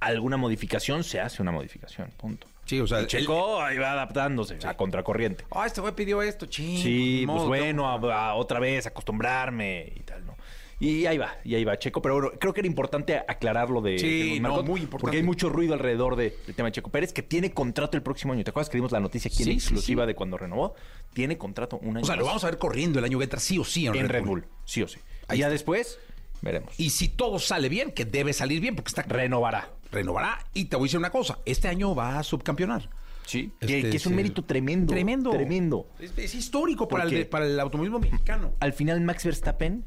alguna 0.00 0.36
modificación, 0.36 1.04
se 1.04 1.20
hace 1.20 1.42
una 1.42 1.52
modificación. 1.52 2.10
Punto. 2.16 2.46
Sí, 2.64 2.80
o 2.80 2.86
sea, 2.86 3.00
El 3.00 3.06
Checo 3.08 3.60
ahí 3.60 3.76
va 3.78 3.92
adaptándose 3.92 4.56
a 4.64 4.76
contracorriente. 4.76 5.44
Ah, 5.50 5.66
este 5.66 5.80
güey 5.80 5.94
pidió 5.94 6.22
esto, 6.22 6.46
ching. 6.46 6.78
Sí, 6.78 7.24
pues 7.26 7.36
modo, 7.38 7.48
bueno, 7.48 7.88
a- 7.88 8.28
a 8.30 8.34
otra 8.34 8.60
vez 8.60 8.86
acostumbrarme 8.86 9.92
y 9.96 10.00
tal, 10.00 10.24
¿no? 10.24 10.36
Y 10.80 11.06
ahí 11.06 11.16
va, 11.16 11.36
y 11.44 11.54
ahí 11.54 11.62
va 11.64 11.78
Checo. 11.78 12.02
Pero 12.02 12.14
bueno, 12.14 12.30
creo 12.40 12.52
que 12.52 12.60
era 12.60 12.66
importante 12.66 13.16
aclararlo 13.16 13.80
de, 13.80 13.98
Sí, 13.98 14.18
de 14.20 14.26
los 14.30 14.40
no, 14.40 14.48
Marcos, 14.48 14.64
muy 14.68 14.80
importante. 14.80 15.00
Porque 15.02 15.16
hay 15.18 15.22
mucho 15.22 15.48
ruido 15.48 15.74
alrededor 15.74 16.16
de- 16.16 16.36
del 16.46 16.56
tema 16.56 16.68
de 16.68 16.72
Checo 16.72 16.90
Pérez, 16.90 17.12
que 17.12 17.22
tiene 17.22 17.52
contrato 17.52 17.96
el 17.96 18.02
próximo 18.02 18.32
año. 18.32 18.42
¿Te 18.42 18.50
acuerdas 18.50 18.68
que 18.68 18.78
dimos 18.78 18.90
la 18.90 18.98
noticia 18.98 19.28
aquí 19.28 19.44
Sí, 19.44 19.50
en 19.52 19.60
sí, 19.60 19.64
exclusiva 19.66 20.06
de 20.06 20.14
cuando 20.16 20.38
renovó? 20.38 20.74
Tiene 21.12 21.38
contrato 21.38 21.78
un 21.78 21.96
año 21.98 22.02
O 22.02 22.06
sea, 22.06 22.16
lo 22.16 22.24
vamos 22.24 22.42
a 22.42 22.48
ver 22.48 22.58
corriendo 22.58 22.98
el 22.98 23.04
año 23.04 23.18
que 23.18 23.24
entra, 23.24 23.38
sí 23.38 23.58
o 23.58 23.64
sí 23.64 23.86
en, 23.86 23.94
en 23.94 24.08
Red 24.08 24.24
Bull. 24.24 24.44
Sí 24.64 24.82
o 24.82 24.88
sí. 24.88 24.98
Ahí 25.28 25.38
y 25.38 25.40
ya 25.42 25.50
después, 25.50 26.00
veremos. 26.40 26.74
Y 26.80 26.90
si 26.90 27.08
todo 27.08 27.38
sale 27.38 27.68
bien, 27.68 27.92
que 27.92 28.04
debe 28.04 28.32
salir 28.32 28.60
bien, 28.60 28.74
porque 28.74 28.88
está 28.88 29.02
Renovará. 29.02 29.68
Renovará. 29.92 30.38
Y 30.54 30.64
te 30.64 30.76
voy 30.76 30.86
a 30.86 30.88
decir 30.88 30.98
una 30.98 31.10
cosa, 31.10 31.38
este 31.44 31.68
año 31.68 31.94
va 31.94 32.18
a 32.18 32.22
subcampeonar. 32.24 32.88
Sí. 33.24 33.52
Este 33.60 33.82
que, 33.82 33.90
que 33.90 33.96
es 33.98 34.06
un 34.06 34.16
mérito 34.16 34.42
tremendo. 34.42 34.92
Tremendo. 34.92 35.30
Tremendo. 35.30 35.86
Es, 36.00 36.12
es 36.16 36.34
histórico 36.34 36.88
para 36.88 37.04
el, 37.04 37.26
para 37.28 37.46
el 37.46 37.60
automovilismo 37.60 38.00
mexicano. 38.00 38.52
Al 38.58 38.72
final, 38.72 39.00
Max 39.02 39.24
Verstappen 39.24 39.84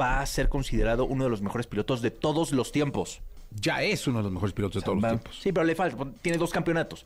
va 0.00 0.20
a 0.20 0.26
ser 0.26 0.48
considerado 0.48 1.04
uno 1.04 1.24
de 1.24 1.30
los 1.30 1.42
mejores 1.42 1.66
pilotos 1.66 2.00
de 2.00 2.10
todos 2.10 2.52
los 2.52 2.72
tiempos. 2.72 3.20
Ya 3.50 3.82
es 3.82 4.06
uno 4.06 4.18
de 4.18 4.24
los 4.24 4.32
mejores 4.32 4.54
pilotos 4.54 4.80
de 4.82 4.84
todos 4.86 5.02
los 5.02 5.10
tiempos. 5.10 5.38
Sí, 5.42 5.52
pero 5.52 5.64
le 5.66 5.74
falta. 5.74 6.06
Tiene 6.22 6.38
dos 6.38 6.50
campeonatos. 6.52 7.04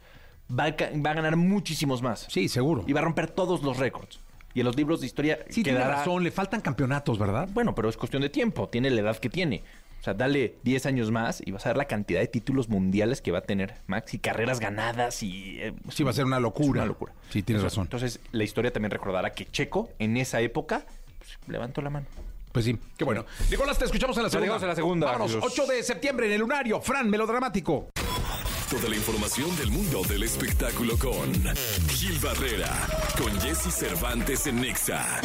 Va 0.56 0.64
a, 0.64 0.76
ca- 0.76 0.90
va 1.04 1.10
a 1.10 1.14
ganar 1.14 1.36
muchísimos 1.36 2.02
más. 2.02 2.26
Sí, 2.30 2.48
seguro. 2.48 2.84
Y 2.86 2.92
va 2.92 3.00
a 3.00 3.04
romper 3.04 3.30
todos 3.30 3.62
los 3.62 3.78
récords. 3.78 4.20
Y 4.52 4.60
en 4.60 4.66
los 4.66 4.76
libros 4.76 5.00
de 5.00 5.06
historia 5.06 5.38
Sí, 5.48 5.64
tiene 5.64 5.78
quedará... 5.80 5.96
razón, 5.96 6.22
le 6.22 6.30
faltan 6.30 6.60
campeonatos, 6.60 7.18
¿verdad? 7.18 7.48
Bueno, 7.52 7.74
pero 7.74 7.88
es 7.88 7.96
cuestión 7.96 8.22
de 8.22 8.28
tiempo. 8.28 8.68
Tiene 8.68 8.90
la 8.90 9.00
edad 9.00 9.16
que 9.16 9.28
tiene. 9.30 9.64
O 10.04 10.06
sea, 10.06 10.12
dale 10.12 10.56
10 10.64 10.84
años 10.84 11.10
más 11.10 11.40
y 11.42 11.50
vas 11.50 11.64
a 11.64 11.70
ver 11.70 11.78
la 11.78 11.86
cantidad 11.86 12.20
de 12.20 12.26
títulos 12.26 12.68
mundiales 12.68 13.22
que 13.22 13.30
va 13.32 13.38
a 13.38 13.40
tener 13.40 13.76
Max 13.86 14.12
y 14.12 14.18
carreras 14.18 14.60
ganadas 14.60 15.22
y... 15.22 15.58
eh, 15.62 15.72
Sí, 15.88 16.02
va 16.04 16.10
a 16.10 16.12
ser 16.12 16.26
una 16.26 16.38
locura. 16.40 16.82
una 16.82 16.84
locura. 16.84 17.14
Sí, 17.30 17.42
tienes 17.42 17.62
Entonces- 17.62 17.72
razón. 17.72 17.84
Entonces, 17.84 18.20
la 18.32 18.44
historia 18.44 18.70
también 18.70 18.90
recordará 18.90 19.32
que 19.32 19.46
Checo, 19.46 19.88
en 19.98 20.18
esa 20.18 20.42
época, 20.42 20.84
pues, 21.18 21.30
levantó 21.48 21.80
la 21.80 21.88
mano. 21.88 22.04
Pues 22.52 22.66
sí, 22.66 22.78
qué 22.98 23.04
bueno. 23.06 23.24
Nicolás, 23.50 23.78
te 23.78 23.86
escuchamos 23.86 24.14
en 24.18 24.24
la 24.24 24.28
segunda. 24.28 24.44
llegamos 24.44 24.62
a 24.62 24.66
la 24.66 24.74
segunda, 24.74 25.06
Vámonos, 25.06 25.36
Jesús. 25.36 25.50
8 25.58 25.72
de 25.72 25.82
septiembre 25.82 26.26
en 26.26 26.32
el 26.34 26.40
Lunario. 26.42 26.82
Fran, 26.82 27.08
melodramático. 27.08 27.88
Toda 28.70 28.88
la 28.88 28.96
información 28.96 29.54
del 29.56 29.70
mundo 29.70 30.02
del 30.08 30.22
espectáculo 30.22 30.96
con 30.98 31.30
Gil 31.90 32.18
Barrera, 32.18 32.70
con 33.18 33.30
Jesse 33.40 33.72
Cervantes 33.72 34.46
en 34.46 34.60
Nexa. 34.60 35.20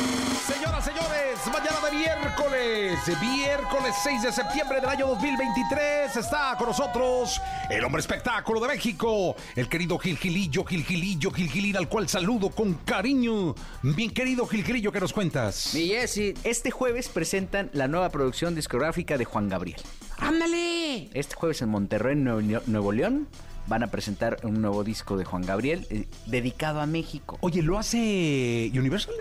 Señoras, 0.46 0.84
señores, 0.84 1.40
mañana 1.46 1.80
de 1.86 1.98
miércoles, 1.98 3.00
miércoles 3.22 3.96
6 4.04 4.24
de 4.24 4.32
septiembre 4.34 4.82
del 4.82 4.90
año 4.90 5.08
2023, 5.08 6.18
está 6.18 6.56
con 6.58 6.68
nosotros 6.68 7.42
el 7.70 7.84
hombre 7.86 8.02
espectáculo 8.02 8.60
de 8.60 8.68
México, 8.68 9.36
el 9.56 9.70
querido 9.70 9.98
Gil 9.98 10.18
Gilillo, 10.18 10.66
Gil 10.66 10.84
Gilillo, 10.84 11.32
Gil 11.32 11.50
Gilín, 11.50 11.78
al 11.78 11.88
cual 11.88 12.10
saludo 12.10 12.50
con 12.50 12.74
cariño. 12.86 13.56
Bien 13.82 14.12
querido 14.12 14.46
Gil 14.48 14.66
Gilillo, 14.66 14.92
¿qué 14.92 15.00
nos 15.00 15.14
cuentas? 15.14 15.72
Mi 15.74 15.88
Jessy, 15.88 16.34
este 16.44 16.72
jueves 16.72 17.08
presentan 17.08 17.70
la 17.74 17.88
nueva 17.88 18.10
producción 18.10 18.54
discográfica 18.54 19.18
de 19.18 19.24
Juan 19.24 19.48
Gabriel. 19.48 19.82
¡Ándale! 20.20 21.10
Este 21.14 21.36
jueves 21.36 21.62
en 21.62 21.70
Monterrey, 21.70 22.16
Nuevo 22.16 22.92
León, 22.92 23.28
van 23.68 23.84
a 23.84 23.88
presentar 23.88 24.38
un 24.44 24.62
nuevo 24.62 24.84
disco 24.84 25.18
de 25.18 25.26
Juan 25.26 25.44
Gabriel 25.44 25.86
eh, 25.90 26.06
dedicado 26.26 26.82
a 26.82 26.86
México. 26.86 27.38
Oye, 27.42 27.62
¿lo 27.62 27.78
hace 27.78 28.72
Universal? 28.74 29.14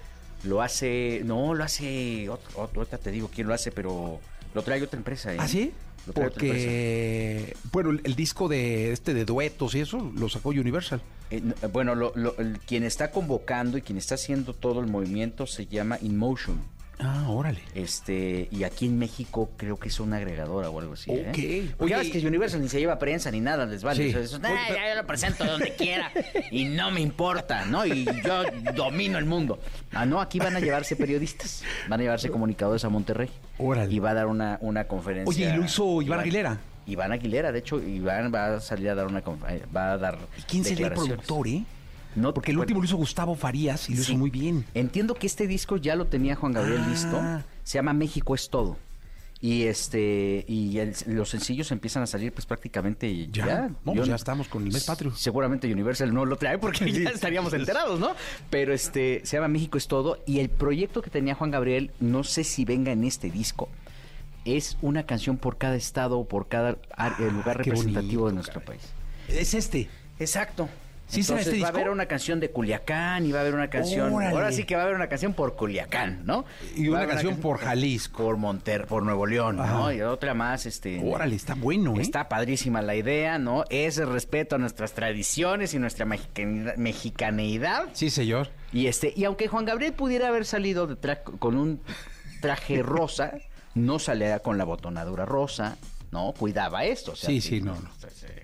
Lo 0.44 0.62
hace, 0.62 1.22
no, 1.24 1.54
lo 1.54 1.64
hace, 1.64 2.28
otro, 2.28 2.62
otro, 2.62 2.80
ahorita 2.80 2.98
te 2.98 3.10
digo 3.10 3.28
quién 3.34 3.46
lo 3.48 3.54
hace, 3.54 3.72
pero 3.72 4.20
lo 4.54 4.62
trae 4.62 4.82
otra 4.82 4.96
empresa. 4.98 5.32
¿eh? 5.34 5.36
¿Ah, 5.40 5.48
sí? 5.48 5.72
Lo 6.06 6.12
trae 6.12 6.28
otra 6.28 6.42
empresa. 6.46 6.66
Porque, 6.66 7.56
bueno, 7.72 7.90
el, 7.90 8.00
el 8.04 8.14
disco 8.14 8.48
de 8.48 8.92
este 8.92 9.14
de 9.14 9.24
duetos 9.24 9.74
y 9.74 9.80
eso 9.80 10.12
lo 10.16 10.28
sacó 10.28 10.50
Universal. 10.50 11.00
Eh, 11.30 11.40
no, 11.42 11.54
eh, 11.60 11.66
bueno, 11.72 11.94
lo- 11.94 12.12
lo- 12.14 12.36
el- 12.38 12.58
quien 12.60 12.84
está 12.84 13.10
convocando 13.10 13.76
y 13.78 13.82
quien 13.82 13.98
está 13.98 14.14
haciendo 14.14 14.54
todo 14.54 14.80
el 14.80 14.86
movimiento 14.86 15.46
se 15.46 15.66
llama 15.66 15.98
InMotion. 16.00 16.58
Ah, 17.00 17.26
órale. 17.28 17.60
Este, 17.74 18.48
y 18.50 18.64
aquí 18.64 18.86
en 18.86 18.98
México 18.98 19.50
creo 19.56 19.78
que 19.78 19.88
es 19.88 20.00
una 20.00 20.16
agregadora 20.16 20.68
o 20.68 20.80
algo 20.80 20.94
así. 20.94 21.12
¿eh? 21.12 21.26
Ok. 21.30 21.36
Ya 21.38 21.84
Oye, 21.84 21.96
ves 21.96 22.10
que 22.10 22.26
Universal 22.26 22.60
ni 22.60 22.68
se 22.68 22.80
lleva 22.80 22.98
prensa 22.98 23.30
ni 23.30 23.40
nada, 23.40 23.66
les 23.66 23.82
vale. 23.84 24.02
Sí. 24.02 24.08
O 24.10 24.12
sea, 24.12 24.20
eso, 24.22 24.36
Oye, 24.38 24.46
"Ay, 24.48 24.64
pero- 24.68 24.80
ya 24.80 24.88
yo 24.94 25.00
lo 25.00 25.06
presento 25.06 25.44
donde 25.44 25.74
quiera 25.76 26.10
y 26.50 26.64
no 26.64 26.90
me 26.90 27.00
importa, 27.00 27.64
¿no? 27.66 27.86
Y 27.86 28.04
yo 28.24 28.42
domino 28.74 29.18
el 29.18 29.26
mundo. 29.26 29.60
Ah, 29.92 30.06
no, 30.06 30.20
aquí 30.20 30.38
van 30.40 30.56
a 30.56 30.60
llevarse 30.60 30.96
periodistas, 30.96 31.62
van 31.88 32.00
a 32.00 32.02
llevarse 32.02 32.30
comunicadores 32.30 32.84
a 32.84 32.88
Monterrey. 32.88 33.30
Órale. 33.58 33.92
Y 33.94 33.98
va 34.00 34.10
a 34.10 34.14
dar 34.14 34.26
una, 34.26 34.58
una 34.60 34.84
conferencia. 34.84 35.28
Oye, 35.28 35.54
¿y 35.54 35.56
lo 35.56 35.64
hizo 35.64 36.02
Iván 36.02 36.20
Aguilera? 36.20 36.58
Iván 36.86 37.12
Aguilera, 37.12 37.52
de 37.52 37.58
hecho, 37.58 37.80
Iván 37.80 38.32
va 38.34 38.54
a 38.56 38.60
salir 38.60 38.88
a 38.88 38.94
dar 38.94 39.06
una 39.06 39.20
conferencia, 39.22 39.68
va 39.76 39.92
a 39.92 39.98
dar 39.98 40.18
¿Y 40.38 40.42
quién 40.42 40.64
sería 40.64 40.86
el 40.86 40.92
productor, 40.94 41.46
eh? 41.46 41.62
No, 42.14 42.34
Porque 42.34 42.50
el 42.50 42.58
último 42.58 42.80
lo 42.80 42.86
hizo 42.86 42.96
Gustavo 42.96 43.34
Farías 43.36 43.88
y 43.90 43.94
lo 43.94 44.02
Sí. 44.02 44.12
hizo 44.12 44.18
muy 44.18 44.30
bien. 44.30 44.64
Entiendo 44.74 45.14
que 45.14 45.26
este 45.26 45.46
disco 45.46 45.76
ya 45.76 45.94
lo 45.94 46.06
tenía 46.06 46.34
Juan 46.34 46.52
Gabriel 46.52 46.82
Ah. 46.84 46.88
listo. 46.90 47.20
Se 47.64 47.78
llama 47.78 47.92
México 47.92 48.34
es 48.34 48.48
todo. 48.50 48.76
Y 49.40 49.64
este 49.64 50.44
y 50.48 50.78
el- 50.78 50.94
los 51.06 51.28
sencillos 51.28 51.70
empiezan 51.70 52.02
a 52.02 52.06
salir 52.08 52.32
pues 52.32 52.44
prácticamente 52.44 53.28
Ya, 53.28 53.46
ya. 53.46 53.70
no, 53.84 53.94
Yo- 53.94 54.04
ya 54.04 54.16
estamos 54.16 54.48
con 54.48 54.64
el 54.66 54.72
mes 54.72 54.82
patrio. 54.84 55.14
Seguramente 55.14 55.72
Universal 55.72 56.12
no 56.12 56.24
lo 56.24 56.34
trae 56.36 56.58
porque 56.58 56.90
ya 56.90 57.10
estaríamos 57.10 57.52
enterados, 57.52 58.00
¿no? 58.00 58.10
Pero 58.50 58.74
este 58.74 59.20
se 59.24 59.36
llama 59.36 59.46
México 59.46 59.78
es 59.78 59.86
todo 59.86 60.18
y 60.26 60.40
el 60.40 60.48
proyecto 60.48 61.02
que 61.02 61.10
tenía 61.10 61.36
Juan 61.36 61.52
Gabriel, 61.52 61.92
no 62.00 62.24
sé 62.24 62.42
si 62.42 62.64
venga 62.64 62.90
en 62.90 63.04
este 63.04 63.30
disco. 63.30 63.68
Es 64.44 64.76
una 64.82 65.04
canción 65.04 65.36
por 65.36 65.56
cada 65.56 65.76
estado 65.76 66.18
o 66.18 66.26
por 66.26 66.48
cada 66.48 66.78
ar- 66.96 67.20
lugar 67.20 67.50
Ah, 67.60 67.62
representativo 67.62 68.22
bonito, 68.22 68.26
de 68.28 68.32
nuestro 68.32 68.60
caray. 68.60 68.78
país. 68.78 68.92
Es 69.28 69.54
este. 69.54 69.88
Exacto. 70.18 70.68
¿Sí 71.08 71.22
será 71.22 71.38
Entonces 71.38 71.54
este 71.54 71.62
va 71.62 71.68
a 71.68 71.70
haber 71.72 71.88
una 71.90 72.06
canción 72.06 72.38
de 72.38 72.50
Culiacán 72.50 73.24
y 73.24 73.32
va 73.32 73.38
a 73.38 73.40
haber 73.40 73.54
una 73.54 73.70
canción. 73.70 74.12
Órale. 74.12 74.34
Ahora 74.34 74.52
sí 74.52 74.64
que 74.64 74.74
va 74.76 74.82
a 74.82 74.84
haber 74.84 74.94
una 74.96 75.08
canción 75.08 75.32
por 75.32 75.56
Culiacán, 75.56 76.20
¿no? 76.26 76.44
Y 76.76 76.88
una 76.88 77.06
canción 77.06 77.36
por 77.38 77.58
Jalisco. 77.58 78.24
Por 78.24 78.36
Monter, 78.36 78.86
por 78.86 79.02
Nuevo 79.02 79.26
León, 79.26 79.58
Ajá. 79.58 79.72
¿no? 79.72 79.92
Y 79.92 80.02
otra 80.02 80.34
más, 80.34 80.66
este. 80.66 81.00
Órale, 81.02 81.34
está 81.34 81.54
bueno, 81.54 81.94
¿eh? 81.96 82.02
Está 82.02 82.28
padrísima 82.28 82.82
la 82.82 82.94
idea, 82.94 83.38
¿no? 83.38 83.64
Ese 83.70 84.04
respeto 84.04 84.56
a 84.56 84.58
nuestras 84.58 84.92
tradiciones 84.92 85.72
y 85.72 85.78
nuestra 85.78 86.04
mexicaneidad. 86.76 87.84
Sí, 87.92 88.10
señor. 88.10 88.50
Y 88.72 88.86
este, 88.86 89.12
y 89.16 89.24
aunque 89.24 89.48
Juan 89.48 89.64
Gabriel 89.64 89.92
pudiera 89.94 90.28
haber 90.28 90.44
salido 90.44 90.86
de 90.86 90.96
tra- 91.00 91.22
con 91.38 91.56
un 91.56 91.80
traje 92.40 92.82
rosa, 92.82 93.32
no 93.74 93.98
salía 93.98 94.40
con 94.40 94.58
la 94.58 94.64
botonadura 94.64 95.24
rosa, 95.24 95.78
¿no? 96.10 96.32
Cuidaba 96.38 96.84
esto. 96.84 97.12
o 97.12 97.16
sea, 97.16 97.28
Sí, 97.30 97.40
sí, 97.40 97.60
no, 97.60 97.74
no. 97.74 97.88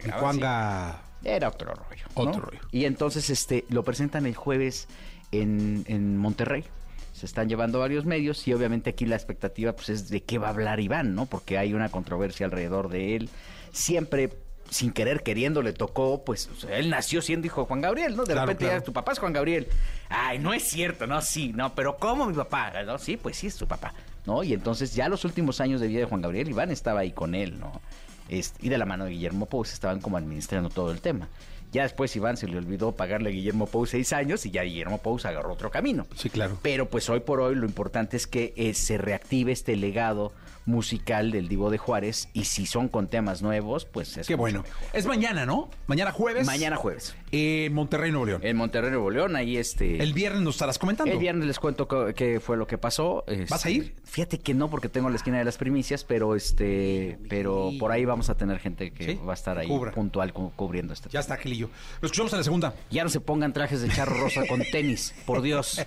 El 0.03 0.13
Juanga... 0.13 1.01
era 1.25 1.49
otro 1.49 1.75
rollo. 1.75 2.05
Otro 2.15 2.41
rollo. 2.41 2.61
Y 2.71 2.85
entonces 2.85 3.31
este 3.31 3.65
lo 3.69 3.83
presentan 3.83 4.27
el 4.27 4.35
jueves 4.35 4.89
en, 5.33 5.85
en 5.89 6.17
Monterrey. 6.17 6.65
Se 7.13 7.27
están 7.27 7.49
llevando 7.49 7.79
varios 7.79 8.05
medios 8.05 8.47
y 8.49 8.53
obviamente 8.55 8.91
aquí 8.91 9.07
la 9.07 9.15
expectativa 9.17 9.73
pues 9.75 9.89
es 9.89 10.09
de 10.09 10.23
qué 10.23 10.39
va 10.39 10.49
a 10.49 10.51
hablar 10.51 10.81
Iván, 10.81 11.15
¿no? 11.15 11.27
Porque 11.27 11.59
hay 11.59 11.73
una 11.73 11.89
controversia 11.89 12.47
alrededor 12.47 12.89
de 12.89 13.17
él. 13.17 13.29
Siempre 13.73 14.31
sin 14.71 14.93
querer 14.93 15.23
queriendo 15.23 15.63
le 15.63 15.73
tocó, 15.73 16.25
pues 16.25 16.49
o 16.49 16.57
sea, 16.59 16.79
él 16.79 16.91
nació 16.91 17.23
siendo 17.23 17.47
hijo 17.47 17.61
de 17.61 17.67
Juan 17.69 17.81
Gabriel, 17.83 18.17
¿no? 18.17 18.25
De 18.25 18.33
Claro, 18.33 18.47
repente 18.47 18.65
claro. 18.65 18.81
ya 18.81 18.85
tu 18.85 18.93
papá 18.93 19.13
es 19.13 19.19
Juan 19.21 19.33
Gabriel. 19.33 19.69
Ay, 20.09 20.39
no 20.39 20.53
es 20.55 20.65
cierto, 20.65 21.07
no, 21.07 21.21
sí, 21.21 21.53
no, 21.55 21.75
pero 21.75 21.97
¿cómo 21.99 22.27
mi 22.27 22.35
papá? 22.35 22.73
¿No? 22.85 22.99
Sí, 22.99 23.17
pues 23.17 23.37
sí 23.37 23.47
es 23.47 23.57
tu 23.57 23.69
papá, 23.69 23.95
¿no? 24.27 24.43
Y 24.43 24.53
entonces 24.55 24.95
ya 24.95 25.09
los 25.09 25.25
últimos 25.25 25.61
años 25.61 25.81
de 25.81 25.87
vida 25.87 26.01
de 26.01 26.07
Juan 26.07 26.23
Gabriel, 26.23 26.49
Iván 26.49 26.71
estaba 26.71 27.01
ahí 27.01 27.13
con 27.13 27.35
él, 27.35 27.61
¿no? 27.61 27.81
Y 28.29 28.69
de 28.69 28.79
la 28.79 28.87
mano 28.87 29.05
de 29.05 29.13
Guillermo 29.13 29.47
Pous 29.47 29.73
estaban 29.73 30.01
como 30.01 30.17
administrando 30.17 30.71
todo 30.71 30.91
el 30.91 31.01
tema. 31.01 31.29
Ya 31.75 31.83
después 31.83 32.15
Iván 32.17 32.37
se 32.37 32.47
le 32.49 32.57
olvidó 32.57 32.93
pagarle 32.93 33.29
a 33.31 33.33
Guillermo 33.33 33.67
Pous 33.67 33.91
seis 33.91 34.13
años 34.13 34.47
y 34.47 34.51
ya 34.51 34.63
Guillermo 34.63 34.99
Pous 34.99 35.27
agarró 35.27 35.53
otro 35.53 35.71
camino. 35.71 36.07
Sí, 36.17 36.31
claro. 36.31 36.57
Pero 36.63 36.89
pues 36.89 37.11
hoy 37.11 37.21
por 37.21 37.41
hoy 37.41 37.55
lo 37.57 37.67
importante 37.67 38.17
es 38.17 38.27
que 38.27 38.55
eh, 38.57 38.73
se 38.75 38.97
reactive 38.97 39.53
este 39.53 39.77
legado 39.77 40.33
musical 40.67 41.31
del 41.31 41.47
Divo 41.49 41.69
de 41.71 41.77
Juárez 41.77 42.31
y 42.33 42.45
si 42.47 42.65
son 42.65 42.89
con 42.89 43.09
temas 43.09 43.43
nuevos, 43.43 43.85
pues 43.85 44.17
es 44.17 44.27
Qué 44.27 44.35
bueno. 44.35 44.63
mejor. 44.63 44.79
Es 44.95 45.05
mañana, 45.05 45.45
¿no? 45.45 45.69
Mañana 45.87 46.11
jueves. 46.11 46.47
Mañana 46.47 46.77
jueves. 46.77 47.15
En 47.33 47.75
Monterrey, 47.75 48.11
Nuevo 48.11 48.25
León. 48.25 48.41
En 48.43 48.57
Monterrey, 48.57 48.91
Nuevo 48.91 49.11
León, 49.11 49.37
ahí 49.37 49.59
este... 49.59 50.03
El 50.03 50.15
viernes 50.15 50.41
nos 50.41 50.55
estarás 50.55 50.79
comentando. 50.79 51.13
El 51.13 51.19
viernes 51.19 51.47
les 51.47 51.59
cuento 51.59 51.87
qué 52.15 52.41
fue 52.41 52.57
lo 52.57 52.67
que 52.67 52.79
pasó. 52.79 53.25
este, 53.27 53.45
¿Vas 53.51 53.67
a 53.67 53.71
ir? 53.71 53.95
Fíjate 54.05 54.39
que 54.39 54.55
no, 54.55 54.71
porque 54.71 54.89
tengo 54.89 55.11
la 55.11 55.17
esquina 55.17 55.37
de 55.37 55.45
las 55.45 55.59
primicias, 55.59 56.03
pero 56.03 56.35
este, 56.35 57.19
pero 57.29 57.71
por 57.79 57.93
ahí 57.93 58.07
vamos 58.07 58.31
a 58.31 58.37
tener 58.37 58.59
gente 58.59 58.91
que 58.93 59.05
Sí, 59.05 59.21
va 59.27 59.33
a 59.33 59.35
estar 59.35 59.59
ahí 59.59 59.69
cubra. 59.69 59.93
puntual 59.93 60.33
cu- 60.33 60.53
cubriendo 60.57 60.95
este. 60.95 61.11
Ya 61.11 61.21
está, 61.21 61.37
Gilillo. 61.37 61.64
Lo 62.01 62.07
escuchamos 62.07 62.33
en 62.33 62.39
la 62.39 62.45
segunda. 62.45 62.75
Ya 62.91 63.05
no 63.05 63.11
se 63.11 63.21
pongan 63.21 63.53
trajes 63.53 63.81
de 63.83 63.89
charro 63.89 64.17
rosa 64.19 64.43
con 64.49 64.63
tenis, 64.73 65.15
por 65.27 65.43
Dios. 65.43 65.81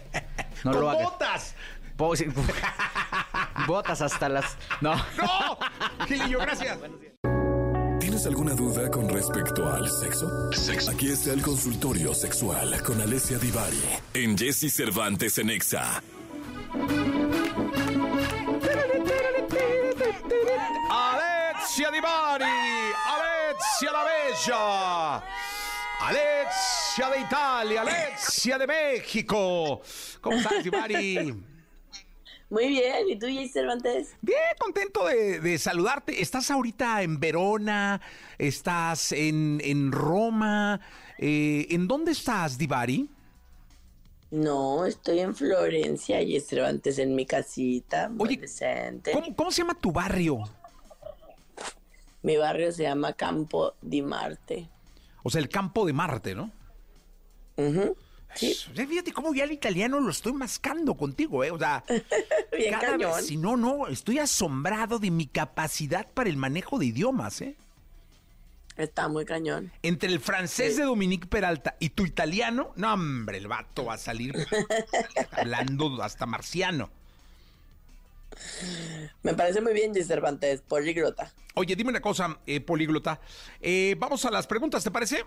No 0.63 0.72
¡Con 0.72 0.81
lo 0.81 0.89
hagan. 0.89 1.03
botas! 1.05 1.55
Botas 3.67 4.01
hasta 4.01 4.29
las. 4.29 4.55
No. 4.81 4.96
¡No! 4.96 5.57
Gilillo, 6.07 6.39
gracias. 6.39 6.77
¿Tienes 8.00 8.25
alguna 8.27 8.53
duda 8.53 8.89
con 8.91 9.10
respecto 9.10 9.67
al 9.67 9.89
sexo? 9.89 10.50
Aquí 10.91 11.10
está 11.12 11.34
el 11.34 11.41
consultorio 11.41 12.13
sexual 12.13 12.81
con 12.84 13.01
Alessia 13.01 13.38
Divari 13.39 13.81
en 14.13 14.38
Jesse 14.38 14.72
Cervantes 14.72 15.38
en 15.39 15.50
Exa. 15.50 16.01
Alexia 20.89 21.91
Divari, 21.91 22.46
Alexia 23.13 23.91
la 23.91 24.03
Bella, 24.03 25.24
Alexia 25.99 27.09
de 27.09 27.19
Italia, 27.19 27.81
Alexia 27.81 28.57
de 28.57 28.67
México. 28.67 29.81
¿Cómo 30.21 30.37
estás, 30.37 30.63
Divari? 30.63 31.43
Muy 32.49 32.67
bien, 32.67 33.09
¿y 33.09 33.19
tú, 33.19 33.25
Jay 33.25 33.49
Cervantes? 33.49 34.15
Bien, 34.21 34.39
contento 34.57 35.05
de, 35.05 35.57
saludarte. 35.57 36.21
¿Estás 36.21 36.49
ahorita 36.49 37.01
en 37.01 37.19
Verona? 37.19 37.99
¿Estás 38.37 39.11
en, 39.11 39.59
en 39.63 39.91
Roma? 39.91 40.79
Eh, 41.17 41.67
¿En 41.71 41.87
dónde 41.87 42.11
estás, 42.11 42.57
Divari? 42.57 43.09
No, 44.29 44.85
estoy 44.85 45.19
en 45.19 45.35
Florencia 45.35 46.21
y 46.21 46.39
Cervantes 46.39 46.99
en 46.99 47.15
mi 47.15 47.25
casita. 47.25 48.07
Muy 48.07 48.27
Oye, 48.27 49.35
¿cómo, 49.35 49.51
se 49.51 49.61
llama 49.61 49.73
tu 49.73 49.91
barrio? 49.91 50.43
Mi 52.21 52.37
barrio 52.37 52.71
se 52.71 52.83
llama 52.83 53.13
Campo 53.13 53.73
di 53.81 54.01
Marte. 54.01 54.69
O 55.27 55.29
sea, 55.29 55.41
el 55.41 55.50
Campo 55.50 55.86
de 55.86 55.91
Marte, 55.91 56.36
¿no? 56.36 56.53
Sí. 58.34 58.55
Fíjate 58.74 59.12
cómo 59.12 59.34
ya 59.34 59.43
el 59.43 59.51
italiano 59.51 60.00
lo 60.00 60.10
estoy 60.10 60.31
mascando 60.31 60.96
contigo, 60.96 61.43
¿eh? 61.43 61.51
O 61.51 61.60
sea, 61.60 61.84
Bien 62.57 62.74
cañón. 62.79 63.22
si 63.22 63.36
no, 63.36 63.57
no, 63.57 63.88
estoy 63.88 64.19
asombrado 64.19 65.00
de 65.00 65.12
mi 65.12 65.27
capacidad 65.27 66.07
para 66.13 66.29
el 66.29 66.38
manejo 66.38 66.79
de 66.79 66.86
idiomas, 66.86 67.41
¿eh? 67.41 67.57
Está 68.77 69.10
muy 69.10 69.25
cañón. 69.25 69.69
Entre 69.81 70.07
el 70.07 70.22
francés 70.22 70.77
de 70.77 70.84
Dominique 70.84 71.27
Peralta 71.27 71.75
y 71.77 71.89
tu 71.89 72.05
italiano, 72.05 72.72
no, 72.77 72.93
hombre, 72.93 73.38
el 73.38 73.50
vato 73.50 73.84
va 73.84 73.96
a 73.96 73.98
salir 73.98 74.34
hablando 75.31 76.01
hasta 76.01 76.25
marciano. 76.25 76.89
Me 79.24 79.34
parece 79.34 79.62
muy 79.62 79.74
bien, 79.74 79.94
G. 79.94 80.03
Cervantes, 80.03 80.62
políglota. 80.62 81.32
Oye, 81.56 81.75
dime 81.75 81.89
una 81.89 82.01
cosa, 82.01 82.39
eh, 82.46 82.62
políglota. 82.62 83.20
Eh, 83.62 83.96
vamos 83.98 84.25
a 84.25 84.32
las 84.32 84.48
preguntas, 84.48 84.84
¿te 84.84 84.91
parece? 84.91 85.25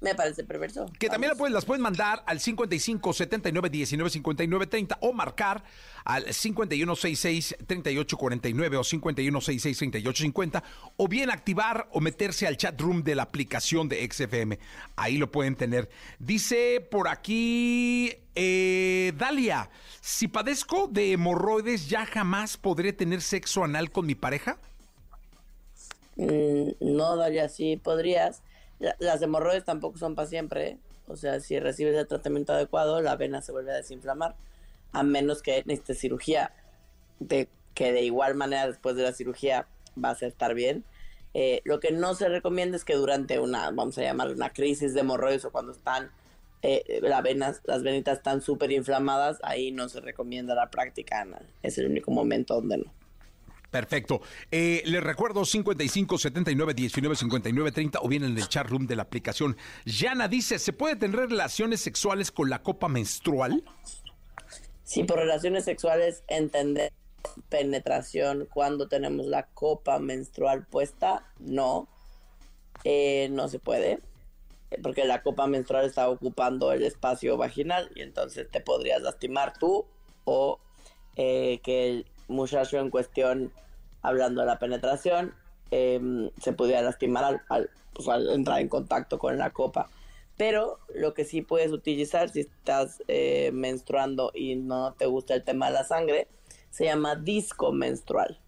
Me 0.00 0.14
parece 0.14 0.44
perverso. 0.44 0.86
Que 0.98 1.08
también 1.08 1.32
las 1.50 1.64
puedes 1.64 1.82
mandar 1.82 2.22
al 2.24 2.38
55 2.38 3.12
79 3.12 3.68
19 3.68 4.10
59 4.10 4.66
30 4.68 4.98
o 5.00 5.12
marcar 5.12 5.64
al 6.04 6.32
51 6.32 6.94
66 6.94 7.56
38 7.66 8.16
49 8.16 8.76
o 8.76 8.84
51 8.84 9.40
66 9.40 9.78
38 9.78 10.22
50 10.22 10.64
o 10.96 11.08
bien 11.08 11.30
activar 11.30 11.88
o 11.92 12.00
meterse 12.00 12.46
al 12.46 12.56
chat 12.56 12.80
room 12.80 13.02
de 13.02 13.16
la 13.16 13.24
aplicación 13.24 13.88
de 13.88 14.08
XFM. 14.08 14.60
Ahí 14.94 15.18
lo 15.18 15.32
pueden 15.32 15.56
tener. 15.56 15.88
Dice 16.20 16.86
por 16.88 17.08
aquí 17.08 18.14
eh, 18.36 19.12
Dalia, 19.16 19.68
si 20.00 20.28
padezco 20.28 20.86
de 20.86 21.12
hemorroides, 21.12 21.88
¿ya 21.88 22.06
jamás 22.06 22.56
podré 22.56 22.92
tener 22.92 23.20
sexo 23.20 23.64
anal 23.64 23.90
con 23.90 24.06
mi 24.06 24.14
pareja? 24.14 24.58
Mm, 26.14 26.70
no, 26.80 27.16
Dalia, 27.16 27.48
sí 27.48 27.76
podrías 27.76 28.42
las 28.78 29.22
hemorroides 29.22 29.64
tampoco 29.64 29.98
son 29.98 30.14
para 30.14 30.28
siempre. 30.28 30.68
¿eh? 30.68 30.78
O 31.06 31.16
sea, 31.16 31.40
si 31.40 31.58
recibes 31.58 31.96
el 31.96 32.06
tratamiento 32.06 32.52
adecuado, 32.52 33.00
la 33.00 33.16
vena 33.16 33.42
se 33.42 33.52
vuelve 33.52 33.72
a 33.72 33.76
desinflamar. 33.76 34.36
A 34.92 35.02
menos 35.02 35.42
que 35.42 35.62
necesites 35.66 35.98
cirugía, 35.98 36.52
de, 37.18 37.48
que 37.74 37.92
de 37.92 38.02
igual 38.02 38.34
manera 38.34 38.66
después 38.66 38.96
de 38.96 39.02
la 39.02 39.12
cirugía 39.12 39.66
vas 39.96 40.22
a 40.22 40.26
estar 40.26 40.54
bien. 40.54 40.84
Eh, 41.34 41.60
lo 41.64 41.78
que 41.80 41.92
no 41.92 42.14
se 42.14 42.28
recomienda 42.28 42.76
es 42.76 42.84
que 42.84 42.94
durante 42.94 43.38
una, 43.38 43.70
vamos 43.70 43.98
a 43.98 44.02
llamar 44.02 44.30
una 44.30 44.50
crisis 44.50 44.94
de 44.94 45.00
hemorroides 45.00 45.44
o 45.44 45.52
cuando 45.52 45.72
están 45.72 46.10
eh, 46.62 47.00
las 47.02 47.22
venas, 47.22 47.60
las 47.64 47.82
venitas 47.82 48.18
están 48.18 48.40
súper 48.40 48.72
inflamadas, 48.72 49.38
ahí 49.42 49.70
no 49.70 49.88
se 49.88 50.00
recomienda 50.00 50.54
la 50.54 50.70
práctica 50.70 51.20
anal. 51.20 51.46
Es 51.62 51.78
el 51.78 51.86
único 51.86 52.10
momento 52.10 52.54
donde 52.54 52.78
no. 52.78 52.97
Perfecto. 53.70 54.22
Eh, 54.50 54.82
les 54.86 55.02
recuerdo 55.02 55.44
55 55.44 56.18
79 56.18 56.74
19 56.74 57.16
59 57.16 57.72
30 57.72 57.98
o 58.00 58.08
bien 58.08 58.24
en 58.24 58.36
el 58.36 58.48
chat 58.48 58.66
room 58.66 58.86
de 58.86 58.96
la 58.96 59.02
aplicación. 59.02 59.56
Yana 59.84 60.26
dice, 60.26 60.58
¿se 60.58 60.72
puede 60.72 60.96
tener 60.96 61.16
relaciones 61.16 61.80
sexuales 61.80 62.30
con 62.30 62.48
la 62.48 62.62
copa 62.62 62.88
menstrual? 62.88 63.62
Sí, 64.84 65.04
por 65.04 65.18
relaciones 65.18 65.66
sexuales 65.66 66.24
entender 66.28 66.92
penetración 67.50 68.48
cuando 68.52 68.88
tenemos 68.88 69.26
la 69.26 69.44
copa 69.48 69.98
menstrual 69.98 70.66
puesta, 70.66 71.26
no, 71.38 71.88
eh, 72.84 73.28
no 73.30 73.48
se 73.48 73.58
puede, 73.58 74.00
porque 74.82 75.04
la 75.04 75.22
copa 75.22 75.46
menstrual 75.46 75.84
está 75.84 76.08
ocupando 76.08 76.72
el 76.72 76.84
espacio 76.84 77.36
vaginal 77.36 77.90
y 77.94 78.00
entonces 78.00 78.48
te 78.50 78.60
podrías 78.60 79.02
lastimar 79.02 79.58
tú 79.58 79.86
o 80.24 80.58
eh, 81.16 81.60
que 81.62 81.88
el 81.88 82.06
muchacho 82.28 82.78
en 82.78 82.90
cuestión, 82.90 83.52
hablando 84.02 84.42
de 84.42 84.46
la 84.46 84.58
penetración, 84.58 85.34
em, 85.70 86.30
se 86.40 86.52
pudiera 86.52 86.82
lastimar 86.82 87.42
pues, 87.92 88.08
al, 88.08 88.28
entrar 88.30 88.60
en 88.60 88.68
contacto 88.68 89.18
con 89.18 89.38
la 89.38 89.50
copa. 89.50 89.90
Pero 90.36 90.78
lo 90.94 91.14
que 91.14 91.24
sí 91.24 91.42
puedes 91.42 91.72
utilizar 91.72 92.28
si 92.28 92.40
estás 92.40 93.02
eh, 93.08 93.50
menstruando 93.52 94.30
y 94.34 94.54
no 94.54 94.92
te 94.92 95.06
gusta 95.06 95.34
el 95.34 95.42
tema 95.42 95.66
de 95.66 95.72
la 95.72 95.84
sangre, 95.84 96.28
se 96.70 96.84
llama 96.84 97.16
disco 97.16 97.72
menstrual. 97.72 98.38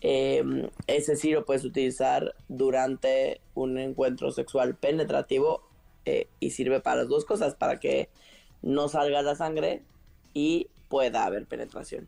Em, 0.00 0.68
ese 0.86 1.16
sí 1.16 1.30
lo 1.30 1.46
puedes 1.46 1.64
utilizar 1.64 2.34
durante 2.48 3.40
un 3.54 3.78
encuentro 3.78 4.32
sexual 4.32 4.74
penetrativo 4.76 5.62
eh, 6.04 6.28
y 6.40 6.50
sirve 6.50 6.80
para 6.80 6.96
las 6.96 7.08
dos 7.08 7.24
cosas, 7.24 7.54
para 7.54 7.80
que 7.80 8.10
no 8.60 8.88
salga 8.88 9.22
la 9.22 9.34
sangre 9.34 9.82
y 10.34 10.68
pueda 10.90 11.24
haber 11.24 11.46
penetración. 11.46 12.06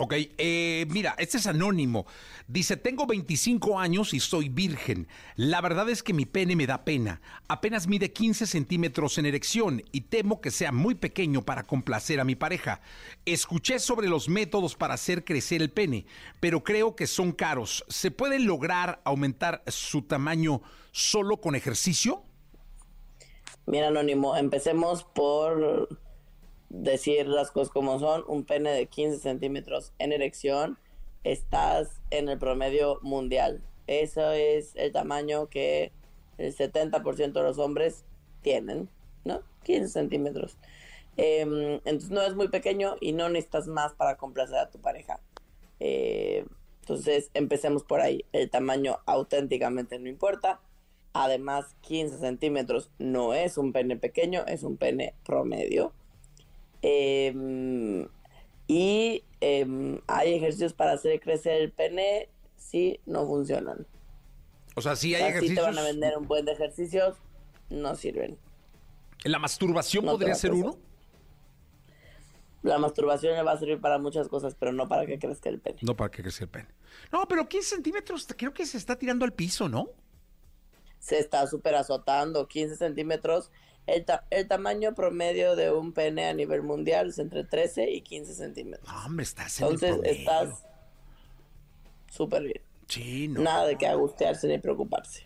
Ok, 0.00 0.14
eh, 0.16 0.86
mira, 0.90 1.16
este 1.18 1.38
es 1.38 1.48
anónimo. 1.48 2.06
Dice, 2.46 2.76
tengo 2.76 3.04
25 3.04 3.80
años 3.80 4.14
y 4.14 4.20
soy 4.20 4.48
virgen. 4.48 5.08
La 5.34 5.60
verdad 5.60 5.88
es 5.88 6.04
que 6.04 6.12
mi 6.12 6.24
pene 6.24 6.54
me 6.54 6.68
da 6.68 6.84
pena. 6.84 7.20
Apenas 7.48 7.88
mide 7.88 8.12
15 8.12 8.46
centímetros 8.46 9.18
en 9.18 9.26
erección 9.26 9.82
y 9.90 10.02
temo 10.02 10.40
que 10.40 10.52
sea 10.52 10.70
muy 10.70 10.94
pequeño 10.94 11.42
para 11.42 11.64
complacer 11.64 12.20
a 12.20 12.24
mi 12.24 12.36
pareja. 12.36 12.80
Escuché 13.26 13.80
sobre 13.80 14.08
los 14.08 14.28
métodos 14.28 14.76
para 14.76 14.94
hacer 14.94 15.24
crecer 15.24 15.62
el 15.62 15.70
pene, 15.70 16.06
pero 16.38 16.62
creo 16.62 16.94
que 16.94 17.08
son 17.08 17.32
caros. 17.32 17.84
¿Se 17.88 18.12
puede 18.12 18.38
lograr 18.38 19.02
aumentar 19.04 19.64
su 19.66 20.02
tamaño 20.02 20.62
solo 20.92 21.40
con 21.40 21.56
ejercicio? 21.56 22.22
Mira, 23.66 23.88
anónimo, 23.88 24.36
empecemos 24.36 25.02
por 25.02 25.88
decir 26.68 27.26
las 27.26 27.50
cosas 27.50 27.72
como 27.72 27.98
son, 27.98 28.24
un 28.26 28.44
pene 28.44 28.70
de 28.70 28.86
15 28.86 29.18
centímetros 29.18 29.92
en 29.98 30.12
erección, 30.12 30.78
estás 31.24 32.00
en 32.10 32.28
el 32.28 32.38
promedio 32.38 32.98
mundial. 33.02 33.62
Eso 33.86 34.30
es 34.32 34.76
el 34.76 34.92
tamaño 34.92 35.48
que 35.48 35.92
el 36.36 36.54
70% 36.54 37.32
de 37.32 37.42
los 37.42 37.58
hombres 37.58 38.04
tienen, 38.42 38.88
¿no? 39.24 39.42
15 39.64 39.88
centímetros. 39.88 40.58
Em, 41.16 41.80
entonces 41.84 42.10
no 42.10 42.22
es 42.22 42.34
muy 42.34 42.48
pequeño 42.48 42.96
y 43.00 43.12
no 43.12 43.28
necesitas 43.28 43.66
más 43.66 43.92
para 43.94 44.16
complacer 44.16 44.58
a 44.58 44.70
tu 44.70 44.78
pareja. 44.78 45.20
Eh, 45.80 46.46
entonces 46.80 47.30
empecemos 47.34 47.82
por 47.82 48.00
ahí. 48.00 48.24
El 48.32 48.48
tamaño 48.50 48.98
auténticamente 49.04 49.98
no 49.98 50.08
importa. 50.08 50.60
Además, 51.12 51.74
15 51.82 52.18
centímetros 52.18 52.90
no 52.98 53.34
es 53.34 53.58
un 53.58 53.72
pene 53.72 53.96
pequeño, 53.96 54.44
es 54.46 54.62
un 54.62 54.76
pene 54.76 55.14
promedio. 55.24 55.92
Em, 56.82 58.08
y 58.66 59.24
em, 59.40 60.00
hay 60.06 60.34
ejercicios 60.34 60.72
para 60.72 60.92
hacer 60.92 61.20
crecer 61.20 61.60
el 61.60 61.72
pene, 61.72 62.28
sí, 62.56 63.00
no 63.06 63.26
funcionan. 63.26 63.86
O 64.76 64.80
sea, 64.80 64.94
sí 64.94 65.14
hay 65.14 65.22
ejercicios. 65.22 65.50
Si 65.50 65.54
te 65.56 65.60
van 65.60 65.78
a 65.78 65.82
vender 65.82 66.16
un 66.16 66.28
buen 66.28 66.44
de 66.44 66.52
ejercicios, 66.52 67.16
no 67.70 67.94
sirven. 67.96 68.38
¿La 69.24 69.38
masturbación 69.38 70.04
podría 70.04 70.34
ser 70.34 70.52
uno? 70.52 70.78
La 72.62 72.78
masturbación 72.78 73.34
le 73.34 73.42
va 73.42 73.52
a 73.52 73.58
servir 73.58 73.80
para 73.80 73.98
muchas 73.98 74.28
cosas, 74.28 74.54
pero 74.54 74.72
no 74.72 74.88
para 74.88 75.06
que 75.06 75.18
crezca 75.18 75.48
el 75.48 75.60
pene. 75.60 75.78
No 75.82 75.96
para 75.96 76.10
que 76.10 76.22
crezca 76.22 76.44
el 76.44 76.50
pene. 76.50 76.68
No, 77.12 77.26
pero 77.28 77.48
15 77.48 77.68
centímetros 77.76 78.26
creo 78.36 78.52
que 78.52 78.66
se 78.66 78.76
está 78.76 78.96
tirando 78.96 79.24
al 79.24 79.32
piso, 79.32 79.68
¿no? 79.68 79.90
Se 80.98 81.18
está 81.18 81.46
súper 81.46 81.76
azotando. 81.76 82.48
15 82.48 82.76
centímetros 82.76 83.50
el, 83.88 84.48
tamaño 84.48 84.94
promedio 84.94 85.56
de 85.56 85.72
un 85.72 85.92
pene 85.92 86.26
a 86.26 86.34
nivel 86.34 86.62
mundial 86.62 87.08
es 87.08 87.18
entre 87.18 87.44
13 87.44 87.90
y 87.90 88.02
15 88.02 88.34
centímetros. 88.34 88.88
No, 88.88 89.06
hombre, 89.06 89.24
estás 89.24 89.60
en 89.60 89.66
Entonces 89.66 89.98
estás 90.04 90.64
súper 92.10 92.42
bien. 92.42 92.60
Sí, 92.86 93.28
no. 93.28 93.40
Nada 93.40 93.66
de 93.66 93.76
que 93.76 93.86
angustiarse 93.86 94.46
ni 94.46 94.58
preocuparse. 94.58 95.22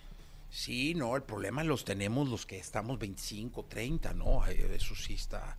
Sí, 0.50 0.94
no, 0.94 1.16
el 1.16 1.22
problema 1.22 1.64
los 1.64 1.84
tenemos 1.84 2.28
los 2.28 2.46
que 2.46 2.58
estamos 2.58 2.98
25, 2.98 3.64
30, 3.64 4.14
¿no? 4.14 4.46
Eso 4.46 4.94
sí 4.94 5.14
está 5.14 5.56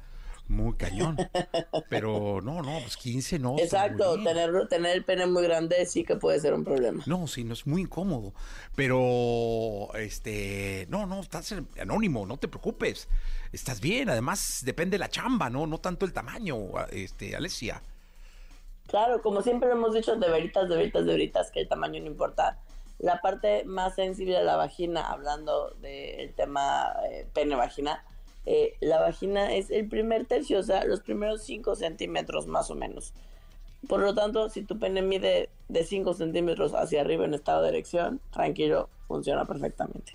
muy 0.48 0.74
cañón. 0.76 1.18
Pero 1.90 2.42
no, 2.42 2.62
no, 2.62 2.80
pues 2.80 2.98
15 2.98 3.40
no. 3.40 3.58
Exacto, 3.58 4.16
tener, 4.24 4.68
tener 4.68 4.98
el 4.98 5.04
pene 5.04 5.26
muy 5.26 5.44
grande 5.44 5.86
sí 5.86 6.04
que 6.04 6.16
puede 6.16 6.40
ser 6.40 6.54
un 6.54 6.64
problema. 6.64 7.04
No, 7.06 7.28
sí, 7.28 7.44
no 7.44 7.54
es 7.54 7.66
muy 7.66 7.82
incómodo. 7.82 8.34
Pero, 8.76 9.94
este, 9.96 10.86
no, 10.90 11.06
no, 11.06 11.22
estás 11.22 11.54
anónimo, 11.80 12.26
no 12.26 12.38
te 12.38 12.48
preocupes. 12.48 13.08
Estás 13.52 13.82
bien, 13.82 14.10
además 14.10 14.62
depende 14.66 14.96
de 14.96 15.00
la 15.00 15.10
chamba, 15.10 15.50
¿no? 15.50 15.68
No 15.68 15.80
tanto 15.80 16.06
el 16.06 16.14
tamaño, 16.14 16.58
este, 16.92 17.36
Alessia. 17.36 17.82
Claro, 18.88 19.22
como 19.22 19.42
siempre 19.42 19.72
hemos 19.72 19.94
dicho, 19.94 20.16
de 20.16 20.30
veritas, 20.30 20.68
de 20.70 20.76
veritas, 20.76 21.06
de 21.06 21.12
veritas, 21.12 21.52
que 21.52 21.62
el 21.62 21.68
tamaño 21.68 22.02
no 22.02 22.08
importa. 22.08 22.60
La 23.00 23.22
parte 23.22 23.64
más 23.66 23.96
sensible 23.96 24.38
de 24.38 24.44
la 24.44 24.56
vagina, 24.56 25.02
hablando 25.02 25.72
del 25.82 26.34
tema 26.36 26.94
eh, 27.10 27.28
pene-vagina, 27.34 28.04
eh, 28.46 28.76
la 28.82 29.00
vagina 29.00 29.54
es 29.54 29.70
el 29.72 29.88
primer 29.88 30.26
tercio, 30.26 30.60
o 30.60 30.64
sea, 30.64 30.86
los 30.86 31.02
primeros 31.02 31.44
5 31.44 31.76
centímetros 31.76 32.48
más 32.48 32.70
o 32.70 32.76
menos. 32.76 33.14
Por 33.88 34.00
lo 34.00 34.14
tanto, 34.14 34.50
si 34.50 34.64
tu 34.64 34.80
pene 34.80 35.02
mide 35.02 35.50
de 35.68 35.84
5 35.84 36.14
centímetros 36.14 36.74
hacia 36.74 37.02
arriba 37.02 37.26
en 37.26 37.34
estado 37.34 37.64
de 37.64 37.70
erección, 37.70 38.22
tranquilo, 38.32 38.90
funciona 39.08 39.46
perfectamente. 39.46 40.14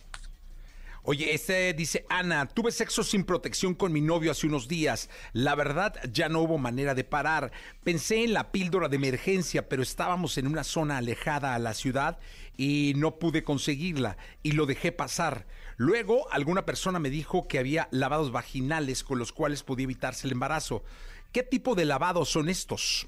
Oye, 1.11 1.33
este 1.33 1.73
dice 1.73 2.05
Ana, 2.11 2.45
tuve 2.45 2.71
sexo 2.71 3.03
sin 3.03 3.25
protección 3.25 3.75
con 3.75 3.93
mi 3.93 4.03
novio 4.03 4.31
hace 4.31 4.47
unos 4.47 4.69
días. 4.69 5.09
La 5.33 5.55
verdad, 5.55 5.95
ya 6.13 6.29
no 6.29 6.43
hubo 6.43 6.59
manera 6.59 6.95
de 6.95 7.05
parar. 7.05 7.51
Pensé 7.83 8.25
en 8.25 8.35
la 8.35 8.53
píldora 8.53 8.89
de 8.89 8.97
emergencia, 8.97 9.71
pero 9.71 9.83
estábamos 9.83 10.37
en 10.37 10.47
una 10.47 10.65
zona 10.65 10.99
alejada 10.99 11.55
a 11.55 11.59
la 11.59 11.73
ciudad 11.73 12.19
y 12.59 12.93
no 12.97 13.19
pude 13.19 13.43
conseguirla 13.43 14.19
y 14.43 14.53
lo 14.53 14.67
dejé 14.67 14.93
pasar. 14.93 15.47
Luego, 15.79 16.31
alguna 16.33 16.67
persona 16.67 16.99
me 16.99 17.09
dijo 17.09 17.47
que 17.47 17.61
había 17.61 17.87
lavados 17.93 18.33
vaginales 18.33 19.05
con 19.05 19.21
los 19.21 19.33
cuales 19.33 19.63
podía 19.63 19.85
evitarse 19.85 20.27
el 20.27 20.33
embarazo. 20.33 20.83
¿Qué 21.33 21.45
tipo 21.45 21.77
de 21.77 21.85
lavados 21.85 22.29
son 22.29 22.49
estos? 22.49 23.07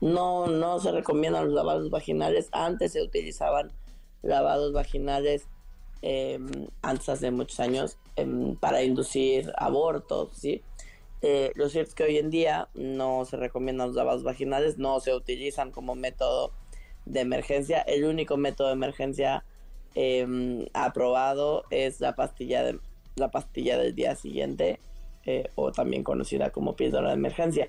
No, 0.00 0.46
no 0.46 0.78
se 0.78 0.92
recomiendan 0.92 1.46
los 1.46 1.54
lavados 1.54 1.90
vaginales. 1.90 2.48
Antes 2.52 2.92
se 2.92 3.02
utilizaban 3.02 3.72
lavados 4.22 4.72
vaginales 4.72 5.48
eh, 6.02 6.38
antes 6.80 7.08
hace 7.08 7.32
muchos 7.32 7.58
años 7.58 7.96
em, 8.14 8.54
para 8.56 8.84
inducir 8.84 9.52
abortos, 9.56 10.30
¿sí? 10.36 10.62
Eh, 11.22 11.50
lo 11.54 11.68
cierto 11.68 11.90
es 11.90 11.94
que 11.96 12.04
hoy 12.04 12.18
en 12.18 12.30
día 12.30 12.68
no 12.74 13.24
se 13.24 13.36
recomiendan 13.36 13.88
los 13.88 13.96
lavados 13.96 14.22
vaginales, 14.22 14.78
no 14.78 15.00
se 15.00 15.12
utilizan 15.12 15.72
como 15.72 15.96
método 15.96 16.52
de 17.04 17.20
emergencia. 17.20 17.80
El 17.80 18.04
único 18.04 18.36
método 18.36 18.68
de 18.68 18.74
emergencia 18.74 19.44
em, 19.94 20.66
aprobado 20.74 21.64
es 21.70 22.00
la 22.00 22.14
pastilla 22.14 22.62
de 22.62 22.78
la 23.16 23.30
pastilla 23.30 23.78
del 23.78 23.94
día 23.94 24.16
siguiente 24.16 24.78
eh, 25.26 25.50
o 25.54 25.70
también 25.72 26.02
conocida 26.02 26.50
como 26.50 26.76
píldora 26.76 27.08
de 27.08 27.14
emergencia. 27.14 27.68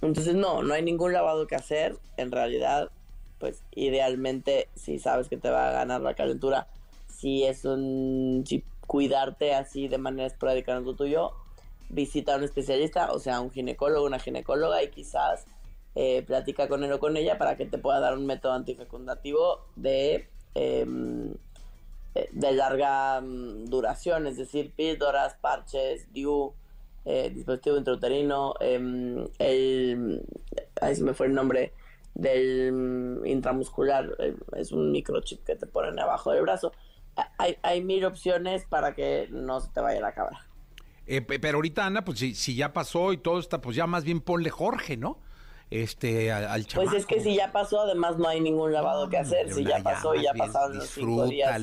Entonces 0.00 0.34
no, 0.34 0.62
no 0.62 0.74
hay 0.74 0.82
ningún 0.82 1.12
lavado 1.12 1.46
que 1.46 1.56
hacer. 1.56 1.96
En 2.16 2.30
realidad, 2.30 2.90
pues 3.38 3.62
idealmente 3.74 4.68
si 4.74 4.98
sabes 4.98 5.28
que 5.28 5.36
te 5.36 5.50
va 5.50 5.68
a 5.68 5.72
ganar 5.72 6.00
la 6.00 6.14
calentura, 6.14 6.68
si 7.08 7.44
es 7.44 7.64
un 7.64 8.44
si 8.46 8.64
cuidarte 8.86 9.54
así 9.54 9.88
de 9.88 9.98
manera 9.98 10.26
esporádica 10.26 10.76
en 10.76 10.84
lo 10.84 10.94
tuyo, 10.94 11.32
visita 11.90 12.34
a 12.34 12.38
un 12.38 12.44
especialista, 12.44 13.12
o 13.12 13.18
sea, 13.18 13.40
un 13.40 13.50
ginecólogo, 13.50 14.06
una 14.06 14.18
ginecóloga 14.18 14.82
y 14.82 14.88
quizás 14.88 15.46
eh, 15.94 16.22
platica 16.22 16.68
con 16.68 16.84
él 16.84 16.92
o 16.92 17.00
con 17.00 17.16
ella 17.16 17.38
para 17.38 17.56
que 17.56 17.66
te 17.66 17.78
pueda 17.78 18.00
dar 18.00 18.16
un 18.16 18.24
método 18.24 18.52
antifecundativo 18.52 19.66
de, 19.76 20.28
eh, 20.54 20.86
de 22.32 22.52
larga 22.52 23.20
mm, 23.20 23.66
duración, 23.66 24.26
es 24.26 24.36
decir, 24.36 24.72
píldoras, 24.74 25.34
parches, 25.34 26.12
DIU, 26.12 26.52
eh, 27.04 27.30
dispositivo 27.34 27.76
intrauterino, 27.78 28.54
em, 28.60 29.26
el, 29.38 30.22
ahí 30.80 30.94
se 30.94 31.02
me 31.02 31.14
fue 31.14 31.26
el 31.26 31.34
nombre 31.34 31.72
del 32.14 32.72
mm, 32.72 33.26
intramuscular, 33.26 34.16
es 34.56 34.72
un 34.72 34.90
microchip 34.92 35.44
que 35.44 35.56
te 35.56 35.66
ponen 35.66 35.98
abajo 35.98 36.32
del 36.32 36.42
brazo 36.42 36.72
hay, 37.62 37.82
mil 37.82 38.04
opciones 38.04 38.64
para 38.64 38.94
que 38.94 39.28
no 39.30 39.60
se 39.60 39.70
te 39.70 39.80
vaya 39.80 40.00
la 40.00 40.12
cabra. 40.12 40.46
Eh, 41.06 41.22
pero 41.22 41.56
ahorita, 41.56 41.86
Ana, 41.86 42.04
pues 42.04 42.18
si, 42.18 42.54
ya 42.54 42.72
pasó 42.72 43.12
y 43.12 43.18
todo 43.18 43.38
está, 43.38 43.60
pues 43.60 43.76
ya 43.76 43.86
más 43.86 44.04
bien 44.04 44.20
ponle 44.20 44.50
Jorge, 44.50 44.96
¿no? 44.96 45.18
Este, 45.70 46.32
al, 46.32 46.66
Pues 46.74 46.92
es 46.94 47.04
que 47.04 47.20
si 47.20 47.34
ya 47.34 47.52
pasó, 47.52 47.82
además 47.82 48.16
no 48.16 48.26
hay 48.26 48.40
ningún 48.40 48.72
lavado 48.72 49.08
que 49.10 49.18
hacer. 49.18 49.52
Si 49.52 49.64
ya, 49.64 49.82
pasó 49.82 50.14
y 50.14 50.22
ya 50.22 50.32
pasaron 50.32 50.78
los 50.78 50.88
cinco 50.88 51.26
días 51.26 51.60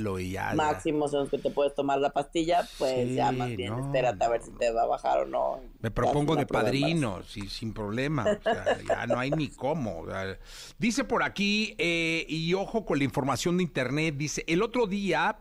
máximos 0.54 1.14
en 1.14 1.22
los 1.22 1.30
que 1.30 1.40
te 1.40 1.50
puedes 1.50 1.74
tomar 1.74 2.00
la 2.00 2.12
pastilla, 2.12 2.68
pues 2.78 3.16
ya 3.16 3.32
más 3.32 3.56
bien 3.56 3.74
espérate 3.74 4.24
a 4.24 4.30
ver 4.30 4.44
si 4.44 4.52
te 4.52 4.72
va 4.72 4.84
a 4.84 4.86
bajar 4.86 5.20
o 5.20 5.26
no. 5.26 5.60
Me 5.80 5.90
propongo 5.90 6.36
de 6.36 6.46
padrino, 6.46 7.24
sí, 7.24 7.48
sin 7.50 7.74
problema. 7.74 8.26
O 8.26 8.44
sea, 8.44 8.78
ya 8.88 9.08
no 9.08 9.20
hay 9.20 9.32
ni 9.32 9.50
cómo. 9.50 10.06
dice 10.78 11.04
por 11.04 11.24
aquí, 11.24 11.76
eh, 11.78 12.26
y 12.30 12.54
ojo 12.54 12.86
con 12.86 13.00
la 13.00 13.04
información 13.04 13.58
de 13.58 13.64
internet, 13.64 14.16
dice, 14.18 14.44
el 14.48 14.62
otro 14.62 14.88
día 14.88 15.40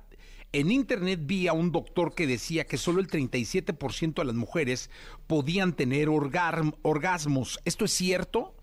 en 0.55 0.71
internet 0.71 1.19
vi 1.25 1.49
a 1.49 1.53
un 1.53 1.73
doctor 1.73 2.15
que 2.15 2.29
decía 2.29 2.65
que 2.65 2.79
solo 2.79 3.01
el 3.01 3.09
37% 3.09 4.15
de 4.15 4.25
las 4.25 4.37
mujeres 4.37 4.89
podían 5.27 5.75
tener 5.75 6.09
orgasmos. 6.09 7.59
¿Esto 7.65 7.85
es 7.85 7.91
cierto? 7.91 8.55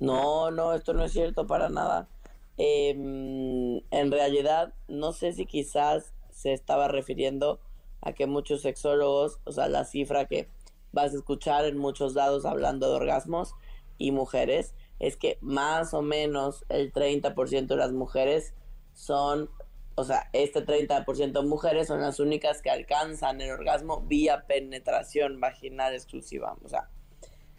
No, 0.00 0.50
no, 0.50 0.72
esto 0.72 0.94
no 0.94 1.04
es 1.04 1.12
cierto 1.12 1.46
para 1.46 1.68
nada. 1.68 2.08
Em, 2.56 3.82
en 3.90 4.10
realidad, 4.10 4.72
no 4.88 5.12
sé 5.12 5.34
si 5.34 5.44
quizás 5.44 6.14
se 6.30 6.54
estaba 6.54 6.88
refiriendo 6.88 7.60
a 8.00 8.14
que 8.14 8.26
muchos 8.26 8.62
sexólogos, 8.62 9.38
o 9.44 9.52
sea, 9.52 9.68
la 9.68 9.84
cifra 9.84 10.24
que 10.24 10.48
vas 10.92 11.12
a 11.12 11.16
escuchar 11.16 11.66
en 11.66 11.76
muchos 11.76 12.14
lados 12.14 12.46
hablando 12.46 12.88
de 12.88 12.96
orgasmos 12.96 13.52
y 13.98 14.12
mujeres, 14.12 14.74
es 14.98 15.18
que 15.18 15.36
más 15.42 15.92
o 15.92 16.00
menos 16.00 16.64
el 16.70 16.90
30% 16.90 17.66
de 17.66 17.76
las 17.76 17.92
mujeres 17.92 18.54
son 18.94 19.50
o 19.96 20.04
sea, 20.04 20.28
este 20.34 20.64
30% 20.64 21.32
de 21.32 21.48
mujeres 21.48 21.88
son 21.88 22.02
las 22.02 22.20
únicas 22.20 22.60
que 22.60 22.70
alcanzan 22.70 23.40
el 23.40 23.50
orgasmo 23.50 24.02
vía 24.02 24.44
penetración 24.46 25.40
vaginal 25.40 25.94
exclusiva. 25.94 26.54
O 26.62 26.68
sea, 26.68 26.90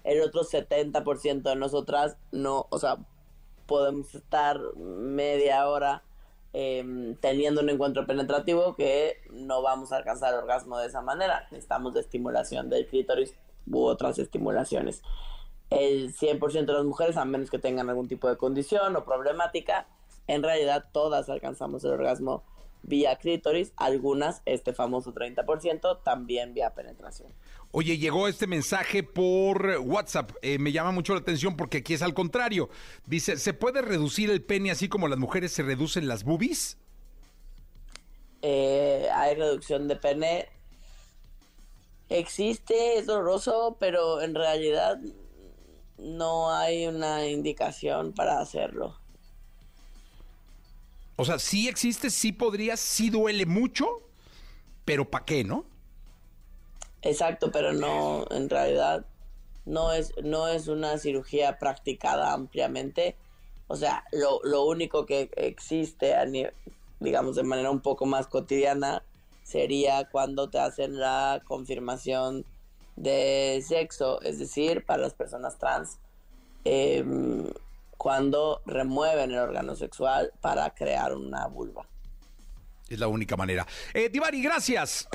el 0.03 0.21
otro 0.21 0.43
70% 0.43 1.41
de 1.41 1.55
nosotras 1.55 2.17
no, 2.31 2.67
o 2.69 2.77
sea, 2.77 2.97
podemos 3.65 4.13
estar 4.13 4.59
media 4.77 5.67
hora 5.67 6.03
em, 6.53 7.15
teniendo 7.15 7.61
un 7.61 7.71
encuentro 7.71 8.05
penetrativo 8.05 8.75
que 8.75 9.17
no 9.31 9.63
vamos 9.63 9.91
a 9.91 9.97
alcanzar 9.97 10.33
el 10.33 10.39
orgasmo 10.41 10.77
de 10.77 10.87
esa 10.87 11.01
manera. 11.01 11.47
Necesitamos 11.49 11.95
de 11.95 12.01
estimulación 12.01 12.69
del 12.69 12.85
clítoris 12.85 13.33
u 13.65 13.81
otras 13.83 14.19
estimulaciones. 14.19 15.01
El 15.71 16.13
100% 16.15 16.65
de 16.65 16.73
las 16.73 16.85
mujeres, 16.85 17.17
a 17.17 17.25
menos 17.25 17.49
que 17.49 17.57
tengan 17.57 17.89
algún 17.89 18.07
tipo 18.07 18.29
de 18.29 18.37
condición 18.37 18.95
o 18.95 19.03
problemática, 19.03 19.87
en 20.27 20.43
realidad 20.43 20.85
todas 20.91 21.29
alcanzamos 21.29 21.83
el 21.83 21.91
orgasmo 21.91 22.43
vía 22.83 23.15
clítoris, 23.17 23.73
algunas, 23.75 24.41
este 24.45 24.73
famoso 24.73 25.13
30%, 25.13 26.03
también 26.03 26.53
vía 26.53 26.73
penetración. 26.73 27.33
Oye, 27.71 27.97
llegó 27.97 28.27
este 28.27 28.47
mensaje 28.47 29.03
por 29.03 29.79
WhatsApp. 29.81 30.31
Eh, 30.41 30.57
me 30.57 30.71
llama 30.71 30.91
mucho 30.91 31.13
la 31.13 31.19
atención 31.19 31.57
porque 31.57 31.79
aquí 31.79 31.93
es 31.93 32.01
al 32.01 32.13
contrario. 32.13 32.69
Dice, 33.05 33.37
¿se 33.37 33.53
puede 33.53 33.81
reducir 33.81 34.29
el 34.29 34.41
pene 34.41 34.71
así 34.71 34.87
como 34.87 35.07
las 35.07 35.19
mujeres 35.19 35.51
se 35.51 35.63
reducen 35.63 36.07
las 36.07 36.23
boobies? 36.23 36.77
Eh, 38.41 39.09
hay 39.13 39.35
reducción 39.35 39.87
de 39.87 39.97
pene. 39.97 40.47
Existe, 42.09 42.97
es 42.97 43.05
doloroso, 43.05 43.75
pero 43.81 44.21
en 44.21 44.33
realidad 44.33 44.97
no 45.97 46.51
hay 46.51 46.87
una 46.87 47.27
indicación 47.27 48.13
para 48.13 48.39
hacerlo. 48.39 48.97
O 51.17 51.25
sea, 51.25 51.39
sí 51.39 51.67
existe, 51.67 52.09
sí 52.11 52.31
podría, 52.31 52.77
sí 52.77 53.09
duele 53.09 53.45
mucho, 53.45 53.87
pero 54.85 55.09
¿para 55.09 55.25
qué, 55.25 55.43
no? 55.43 55.65
Exacto, 57.01 57.51
pero 57.51 57.73
no, 57.73 58.25
en 58.29 58.49
realidad 58.49 59.05
no 59.65 59.91
es, 59.91 60.13
no 60.23 60.47
es 60.47 60.67
una 60.67 60.97
cirugía 60.99 61.57
practicada 61.57 62.33
ampliamente. 62.33 63.15
O 63.67 63.75
sea, 63.75 64.03
lo, 64.11 64.39
lo 64.43 64.63
único 64.65 65.07
que 65.07 65.31
existe, 65.35 66.15
digamos, 66.99 67.35
de 67.35 67.43
manera 67.43 67.71
un 67.71 67.81
poco 67.81 68.05
más 68.05 68.27
cotidiana, 68.27 69.03
sería 69.43 70.07
cuando 70.09 70.49
te 70.49 70.59
hacen 70.59 70.99
la 70.99 71.41
confirmación 71.45 72.45
de 72.95 73.63
sexo, 73.65 74.21
es 74.21 74.37
decir, 74.37 74.85
para 74.85 75.01
las 75.01 75.15
personas 75.15 75.57
trans. 75.57 75.97
Eh, 76.63 77.03
cuando 78.07 78.61
remueven 78.65 79.31
el 79.31 79.39
órgano 79.39 79.75
sexual 79.75 80.31
para 80.39 80.73
crear 80.73 81.13
una 81.13 81.45
vulva. 81.47 81.85
Es 82.87 82.97
la 82.97 83.09
única 83.09 83.35
manera. 83.35 83.67
Eh, 83.93 84.07
Divari, 84.07 84.41
gracias. 84.41 85.09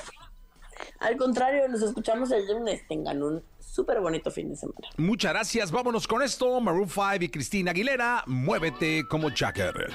Al 1.01 1.17
contrario, 1.17 1.67
nos 1.71 1.81
escuchamos 1.81 2.31
el 2.33 2.47
lunes. 2.47 2.87
Tengan 2.87 3.23
un 3.23 3.43
súper 3.59 3.99
bonito 4.03 4.31
fin 4.31 4.51
de 4.51 4.57
semana. 4.57 4.91
Muchas 4.99 5.33
gracias. 5.33 5.71
Vámonos 5.71 6.07
con 6.07 6.21
esto. 6.21 6.61
Maroon 6.61 6.91
5 6.91 7.15
y 7.21 7.29
Cristina 7.31 7.71
Aguilera. 7.71 8.25
Muévete 8.27 9.09
como 9.09 9.31
Jacker. 9.31 9.89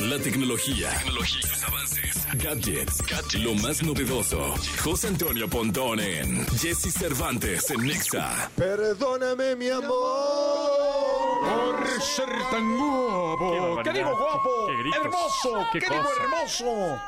La 0.00 0.18
tecnología, 0.18 0.90
tecnología 0.98 1.66
avances, 1.68 2.26
gadgets, 2.42 3.02
gadgets, 3.06 3.34
lo 3.36 3.54
más 3.54 3.84
novedoso. 3.84 4.52
José 4.82 5.06
Antonio 5.06 5.48
Pontón 5.48 6.00
en 6.00 6.44
Jesse 6.58 6.92
Cervantes 6.92 7.70
en 7.70 7.86
Nexa. 7.86 8.50
Perdóname, 8.56 9.54
mi 9.54 9.68
amor 9.68 11.23
por 11.44 12.00
ser 12.00 12.28
tan 12.50 12.76
guapo. 12.78 13.80
¿Qué, 13.82 13.92
digo 13.92 14.16
guapo? 14.16 14.68
hermoso. 14.96 15.66
¿Qué, 15.72 15.80
digo 15.80 16.04
hermoso? 16.20 16.98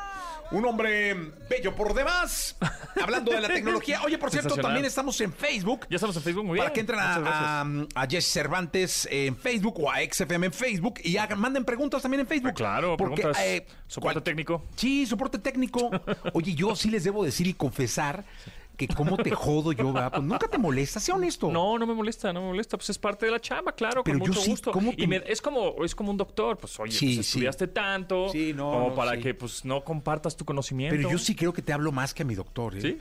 Un 0.49 0.65
hombre 0.65 1.13
bello 1.49 1.75
por 1.75 1.93
demás. 1.93 2.55
Hablando 3.01 3.31
de 3.33 3.41
la 3.41 3.49
tecnología. 3.49 4.01
Oye, 4.05 4.17
por 4.17 4.31
cierto, 4.31 4.55
también 4.55 4.85
estamos 4.85 5.19
en 5.19 5.33
Facebook. 5.33 5.85
Ya 5.89 5.95
estamos 5.95 6.15
en 6.15 6.23
Facebook, 6.23 6.45
muy 6.45 6.53
bien. 6.53 6.63
Para 6.63 6.73
que 6.73 6.79
entren 6.79 6.99
gracias. 6.99 7.27
a, 7.27 7.61
a, 7.61 8.03
a 8.03 8.07
Jess 8.07 8.25
Cervantes 8.31 9.07
en 9.11 9.35
Facebook 9.35 9.77
o 9.81 9.91
a 9.91 9.97
XFM 10.09 10.45
en 10.45 10.53
Facebook 10.53 11.01
y 11.03 11.17
hagan, 11.17 11.39
manden 11.39 11.65
preguntas 11.65 12.01
también 12.01 12.21
en 12.21 12.27
Facebook. 12.27 12.51
Ah, 12.51 12.55
claro, 12.55 12.95
preguntas, 12.95 13.37
soporte 13.87 14.13
cual- 14.19 14.23
técnico. 14.23 14.63
Sí, 14.77 15.05
soporte 15.05 15.37
técnico. 15.39 15.89
Oye, 16.33 16.55
yo 16.55 16.75
sí 16.77 16.89
les 16.89 17.03
debo 17.03 17.25
decir 17.25 17.45
y 17.47 17.53
confesar 17.53 18.23
que 18.77 18.87
cómo 18.87 19.17
te 19.17 19.31
jodo 19.31 19.71
yo, 19.71 19.91
¿verdad? 19.91 20.11
Pues 20.11 20.23
nunca 20.23 20.47
te 20.47 20.57
molesta, 20.59 20.99
sea 20.99 21.15
honesto. 21.15 21.51
No, 21.51 21.77
no 21.79 21.87
me 21.87 21.93
molesta, 21.95 22.31
no 22.31 22.41
me 22.41 22.47
molesta. 22.47 22.77
Pues 22.77 22.91
es 22.91 22.97
parte 22.99 23.25
de 23.25 23.31
la 23.31 23.39
chamba, 23.39 23.71
claro, 23.73 24.03
Pero 24.03 24.19
con 24.19 24.27
yo 24.27 24.33
mucho 24.33 24.41
sí, 24.45 24.51
gusto. 24.51 24.71
¿cómo 24.71 24.93
te- 24.93 25.01
Y 25.03 25.07
me- 25.07 25.23
es 25.25 25.41
como 25.41 25.83
es 25.83 25.95
como 25.95 26.11
un 26.11 26.17
doctor, 26.17 26.57
pues 26.57 26.79
oye, 26.79 26.91
Sí, 26.91 27.15
pues, 27.15 27.25
sí. 27.25 27.39
estudiaste 27.39 27.67
tanto 27.67 28.27
no, 28.55 28.71
como 28.71 28.89
no, 28.89 28.95
para 28.95 29.17
que 29.17 29.33
pues 29.33 29.65
no 29.65 29.83
compartas 29.83 30.37
tu 30.37 30.45
conocimiento. 30.45 30.95
Pero 30.95 31.09
yo 31.09 31.17
sí 31.17 31.35
creo 31.35 31.51
que 31.53 31.61
te 31.63 31.73
hablo 31.73 31.91
más 31.91 32.13
que 32.13 32.21
a 32.21 32.25
mi 32.25 32.35
doctor. 32.35 32.77
¿eh? 32.77 32.81
¿Sí? 32.81 32.97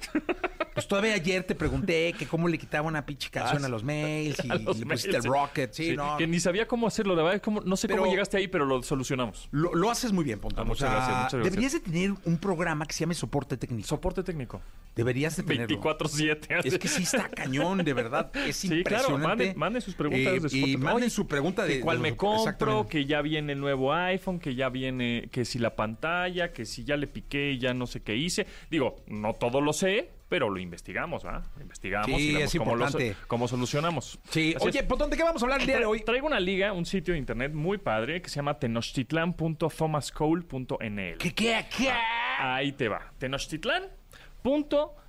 Pues 0.73 0.87
todavía 0.89 1.15
ayer 1.15 1.43
te 1.45 1.55
pregunté 1.55 2.13
que 2.19 2.27
cómo 2.27 2.49
le 2.49 2.59
quitaba 2.59 2.87
una 2.89 3.05
pinche 3.07 3.31
canción 3.31 3.65
a 3.65 3.69
los 3.69 3.83
mails 3.85 4.39
y 4.45 4.49
le 4.49 4.59
pusiste 4.61 4.85
mails, 4.87 5.05
el 5.07 5.25
rocket. 5.25 5.73
Sí, 5.73 5.91
Sí, 5.91 5.97
no. 5.97 6.17
Que 6.17 6.27
ni 6.27 6.41
sabía 6.41 6.67
cómo 6.67 6.87
hacerlo, 6.87 7.15
de 7.17 7.23
verdad, 7.23 7.43
no 7.65 7.77
sé 7.77 7.87
Pero- 7.89 8.01
cómo 8.01 8.11
llegaste 8.11 8.37
ahí, 8.39 8.49
pero 8.49 8.65
lo 8.67 8.83
solucionamos. 8.83 9.49
Lo, 9.51 9.75
lo 9.75 9.91
haces 9.91 10.13
muy 10.13 10.25
bien, 10.25 10.39
Pontón. 10.41 10.61
Ah, 10.63 10.65
muchas 10.65 10.89
O 10.89 10.91
sea, 10.91 10.91
gracias, 10.97 11.17
muchas 11.19 11.33
gracias. 11.35 11.53
Deberías 11.53 11.73
de 11.73 11.81
tener 11.81 12.15
un 12.25 12.39
programa 12.39 12.87
que 12.87 12.93
se 12.95 13.01
llame 13.01 13.15
soporte 13.15 13.57
técnico. 13.57 13.87
Soporte 13.89 14.23
técnico. 14.23 14.61
Deberías 14.95 15.37
de 15.37 15.43
tenerlo. 15.43 15.66
24-7. 15.67 16.61
Es 16.65 16.79
que 16.79 16.89
sí 16.89 17.03
está 17.05 17.29
cañón, 17.29 17.79
de 17.85 17.93
verdad. 17.93 18.31
Es 18.37 18.57
Sí, 18.57 18.69
claro, 18.69 18.83
impresionante. 19.11 19.27
manden, 19.27 19.59
manden 19.59 19.83
sus 19.83 19.95
preguntas 19.95 20.35
Eh, 20.35 20.41
de 20.49 20.59
y 20.59 20.77
manden 20.77 21.11
su 21.11 21.27
pregunta 21.27 21.65
de 21.65 21.81
cuál 21.81 21.99
me 22.01 22.17
compro, 22.17 22.87
que 22.89 23.05
ya 23.05 23.21
viene 23.23 23.53
el 23.55 23.61
nuevo 23.61 23.93
iPhone, 23.93 24.39
que 24.39 24.55
ya 24.55 24.69
viene, 24.69 25.29
que 25.31 25.45
si 25.45 25.59
la 25.59 25.75
pantalla, 25.77 26.53
que 26.53 26.65
si 26.65 26.85
ya 26.85 26.97
le 26.97 27.07
piqué 27.07 27.53
y 27.53 27.59
ya 27.59 27.75
no 27.75 27.87
sé 27.87 28.03
qué 28.03 28.17
hice. 28.17 28.47
Digo, 28.71 28.97
no 29.07 29.35
todo 29.35 29.61
lo 29.61 29.73
sé, 29.73 30.11
pero 30.29 30.51
lo 30.51 30.59
investigamos, 30.59 31.25
¿va? 31.25 31.43
Lo 31.55 31.63
investigamos 31.63 32.21
Sí, 32.21 32.31
y 32.31 32.35
vemos 32.35 32.55
cómo, 32.57 32.75
lo, 32.77 32.87
cómo 33.29 33.47
solucionamos. 33.47 34.19
Sí, 34.31 34.55
Así 34.57 34.67
oye, 34.67 34.81
es. 34.81 34.85
Pontón, 34.87 35.11
¿de 35.11 35.17
qué 35.17 35.23
vamos 35.23 35.41
a 35.43 35.47
hablar 35.47 35.61
el 35.61 35.67
día 35.67 35.79
de 35.79 35.85
hoy? 35.85 36.01
Traigo 36.01 36.27
una 36.27 36.41
liga, 36.41 36.73
un 36.73 36.85
sitio 36.85 37.13
de 37.15 37.19
internet 37.19 37.53
muy 37.53 37.79
padre 37.79 38.21
que 38.23 38.29
se 38.29 38.37
llama 38.37 38.59
tenochtitlan.thomascole.nl. 38.59 41.19
¿Qué, 41.19 41.33
qué, 41.35 41.67
qué? 41.77 41.91
Ahí 42.39 42.73
te 42.73 42.89
va. 42.89 43.13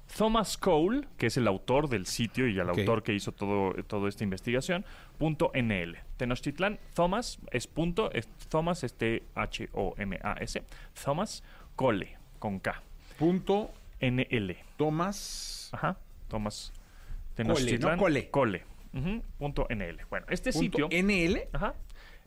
Tenochtitlan.thomas 0.07 0.57
Cole, 0.57 1.07
que 1.17 1.27
es 1.27 1.37
el 1.37 1.47
autor 1.47 1.89
del 1.89 2.05
sitio 2.05 2.47
y 2.47 2.57
el 2.57 2.69
autor 2.69 3.03
que 3.03 3.13
hizo 3.13 3.31
todo, 3.31 3.73
toda 3.83 4.09
esta 4.09 4.23
investigación, 4.23 4.85
punto 5.17 5.51
NL. 5.53 5.97
Tenochtitlan, 6.17 6.79
Thomas, 6.93 7.39
es 7.51 7.67
punto, 7.67 8.11
es 8.11 8.27
Thomas, 8.49 8.83
este 8.83 9.23
H-O-M-A-S, 9.35 10.63
Thomas 11.03 11.43
Cole, 11.75 12.17
con 12.39 12.59
K, 12.59 12.81
Punto 13.19 13.71
N-L. 13.99 14.57
Tomás. 14.77 15.69
Ajá, 15.73 15.97
Thomas. 16.27 16.71
¿no? 17.37 17.97
Cole. 17.97 18.29
Cole. 18.29 18.63
punto 19.37 19.67
NL. 19.69 20.05
Bueno, 20.09 20.25
este 20.29 20.51
Punto 20.51 20.89
sitio 20.89 20.89
NL. 20.89 21.49
ajá, 21.53 21.75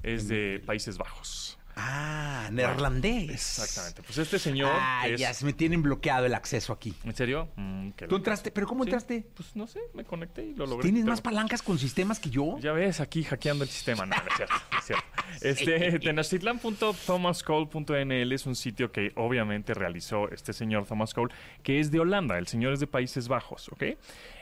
es 0.02 0.28
de 0.28 0.62
Países 0.64 0.98
Bajos. 0.98 1.58
Ah, 1.82 2.48
neerlandés. 2.52 3.30
Exactamente. 3.58 4.02
Pues 4.02 4.18
este 4.18 4.38
señor 4.38 4.70
Ah, 4.74 5.06
es... 5.08 5.18
ya 5.20 5.32
se 5.32 5.44
me 5.46 5.52
tienen 5.52 5.82
bloqueado 5.82 6.26
el 6.26 6.34
acceso 6.34 6.72
aquí. 6.72 6.94
¿En 7.04 7.14
serio? 7.14 7.48
Mm, 7.56 7.90
¿Tú 8.08 8.16
entraste? 8.16 8.50
¿Pero 8.50 8.66
cómo 8.66 8.84
Sí, 8.84 8.88
entraste? 8.90 9.26
Pues 9.34 9.54
no 9.56 9.66
sé, 9.66 9.80
me 9.94 10.04
conecté 10.04 10.44
y 10.44 10.54
lo 10.54 10.66
logré. 10.66 10.82
¿Tienes 10.82 11.02
Pero- 11.04 11.12
más 11.12 11.20
palancas 11.22 11.62
con 11.62 11.78
sistemas 11.78 12.18
que 12.20 12.28
yo? 12.30 12.58
Ya 12.60 12.72
ves, 12.72 13.00
aquí 13.00 13.24
hackeando 13.24 13.64
el 13.64 13.70
sistema. 13.70 14.04
No, 14.04 14.16
no 14.16 14.22
es 14.28 14.36
cierto. 14.36 14.54
es 14.78 14.84
cierto. 14.84 15.04
Este, 15.42 15.98
Tenochtitlan.thomascole.nl 16.00 18.32
es 18.32 18.46
un 18.46 18.56
sitio 18.56 18.90
que 18.92 19.12
obviamente 19.16 19.74
realizó 19.74 20.28
este 20.30 20.52
señor 20.52 20.86
Thomas 20.86 21.14
Cole, 21.14 21.32
que 21.62 21.80
es 21.80 21.90
de 21.90 22.00
Holanda. 22.00 22.38
El 22.38 22.46
señor 22.46 22.72
es 22.72 22.80
de 22.80 22.86
Países 22.86 23.28
Bajos, 23.28 23.68
¿ok? 23.68 23.84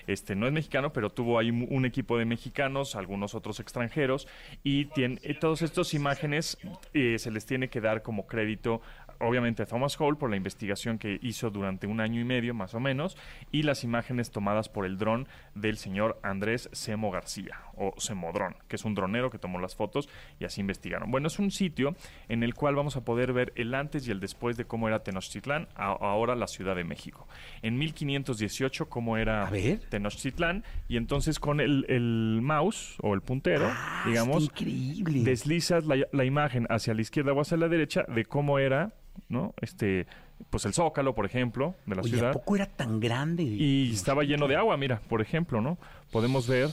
Este, 0.08 0.34
no 0.34 0.46
es 0.46 0.52
mexicano, 0.52 0.92
pero 0.92 1.10
tuvo 1.10 1.38
ahí 1.38 1.50
un 1.50 1.84
equipo 1.84 2.16
de 2.16 2.24
mexicanos, 2.24 2.96
algunos 2.96 3.34
otros 3.34 3.60
extranjeros, 3.60 4.26
y 4.64 4.86
tiene, 4.86 5.18
todas 5.38 5.60
estas 5.60 5.92
imágenes 5.92 6.58
eh, 6.94 7.18
se 7.18 7.30
les 7.30 7.44
tiene 7.44 7.68
que 7.68 7.82
dar 7.82 8.02
como 8.02 8.26
crédito 8.26 8.80
obviamente 9.20 9.62
a 9.62 9.66
Thomas 9.66 10.00
Hall 10.00 10.16
por 10.16 10.30
la 10.30 10.36
investigación 10.36 10.98
que 10.98 11.18
hizo 11.22 11.50
durante 11.50 11.86
un 11.86 12.00
año 12.00 12.20
y 12.20 12.24
medio 12.24 12.54
más 12.54 12.74
o 12.74 12.80
menos 12.80 13.16
y 13.50 13.64
las 13.64 13.84
imágenes 13.84 14.30
tomadas 14.30 14.68
por 14.68 14.86
el 14.86 14.96
dron 14.96 15.28
del 15.54 15.76
señor 15.76 16.18
Andrés 16.22 16.70
Semo 16.72 17.10
García 17.10 17.67
o 17.78 17.94
Semodrón, 18.00 18.56
que 18.68 18.76
es 18.76 18.84
un 18.84 18.94
dronero 18.94 19.30
que 19.30 19.38
tomó 19.38 19.58
las 19.60 19.74
fotos 19.76 20.08
y 20.40 20.44
así 20.44 20.60
investigaron. 20.60 21.10
Bueno, 21.10 21.28
es 21.28 21.38
un 21.38 21.50
sitio 21.50 21.94
en 22.28 22.42
el 22.42 22.54
cual 22.54 22.74
vamos 22.74 22.96
a 22.96 23.04
poder 23.04 23.32
ver 23.32 23.52
el 23.56 23.74
antes 23.74 24.06
y 24.08 24.10
el 24.10 24.20
después 24.20 24.56
de 24.56 24.64
cómo 24.64 24.88
era 24.88 25.02
Tenochtitlán, 25.02 25.68
a- 25.74 25.86
ahora 25.92 26.34
la 26.34 26.46
Ciudad 26.46 26.76
de 26.76 26.84
México. 26.84 27.26
En 27.62 27.78
1518 27.78 28.88
cómo 28.88 29.16
era. 29.16 29.50
Tenochtitlán 29.90 30.64
y 30.88 30.96
entonces 30.96 31.38
con 31.38 31.60
el, 31.60 31.84
el 31.88 32.40
mouse 32.42 32.96
o 33.02 33.14
el 33.14 33.20
puntero, 33.22 33.68
Ah, 33.70 34.04
digamos, 34.06 34.44
increíble. 34.44 35.22
deslizas 35.22 35.84
la, 35.86 35.96
la 36.12 36.24
imagen 36.24 36.66
hacia 36.70 36.94
la 36.94 37.00
izquierda 37.02 37.32
o 37.32 37.40
hacia 37.40 37.56
la 37.56 37.68
derecha 37.68 38.04
de 38.08 38.24
cómo 38.24 38.58
era, 38.58 38.92
¿no? 39.28 39.54
Este, 39.60 40.06
pues 40.50 40.64
el 40.66 40.72
zócalo, 40.74 41.14
por 41.14 41.26
ejemplo, 41.26 41.74
de 41.86 41.96
la 41.96 42.02
Oye, 42.02 42.10
ciudad. 42.12 42.30
¿a 42.30 42.32
poco 42.32 42.56
era 42.56 42.66
tan 42.66 43.00
grande? 43.00 43.42
Y 43.42 43.90
estaba 43.92 44.22
lleno 44.22 44.46
de 44.48 44.56
agua, 44.56 44.76
mira, 44.76 45.00
por 45.08 45.20
ejemplo, 45.20 45.60
¿no? 45.60 45.78
Podemos 46.12 46.46
ver 46.48 46.68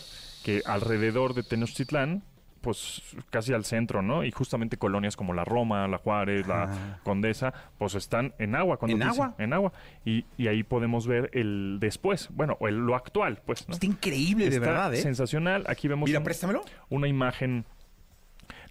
que 0.46 0.62
alrededor 0.64 1.34
de 1.34 1.42
Tenochtitlán, 1.42 2.22
pues 2.62 3.02
casi 3.32 3.52
al 3.54 3.66
centro, 3.66 4.04
¿no? 4.04 4.24
Y 4.24 4.30
justamente 4.32 4.78
colonias 4.78 5.16
como 5.16 5.34
la 5.34 5.44
Roma, 5.44 5.88
la 5.88 5.98
Juárez, 5.98 6.46
Ah. 6.48 6.68
la 6.70 7.00
Condesa, 7.04 7.52
pues 7.80 7.96
están 7.96 8.36
en 8.38 8.54
agua. 8.56 8.78
cuando 8.78 8.94
¿En 8.96 9.02
dicen- 9.02 9.10
agua? 9.24 9.36
En 9.40 9.54
agua. 9.54 9.74
Y, 10.06 10.26
y 10.38 10.48
ahí 10.48 10.62
podemos 10.62 11.08
ver 11.08 11.32
el 11.34 11.78
después, 11.80 12.30
bueno, 12.32 12.58
o 12.60 12.68
el- 12.68 12.78
lo 12.78 12.96
actual, 12.96 13.42
pues, 13.44 13.68
¿no? 13.68 13.74
Está 13.74 13.88
increíble, 13.88 14.50
de 14.52 14.60
verdad, 14.60 14.94
¿eh? 14.94 14.98
sensacional. 14.98 15.64
Aquí 15.68 15.88
vemos 15.88 16.08
Mira, 16.08 16.20
un- 16.20 16.26
préstamelo. 16.26 16.62
una 16.90 17.08
imagen. 17.08 17.66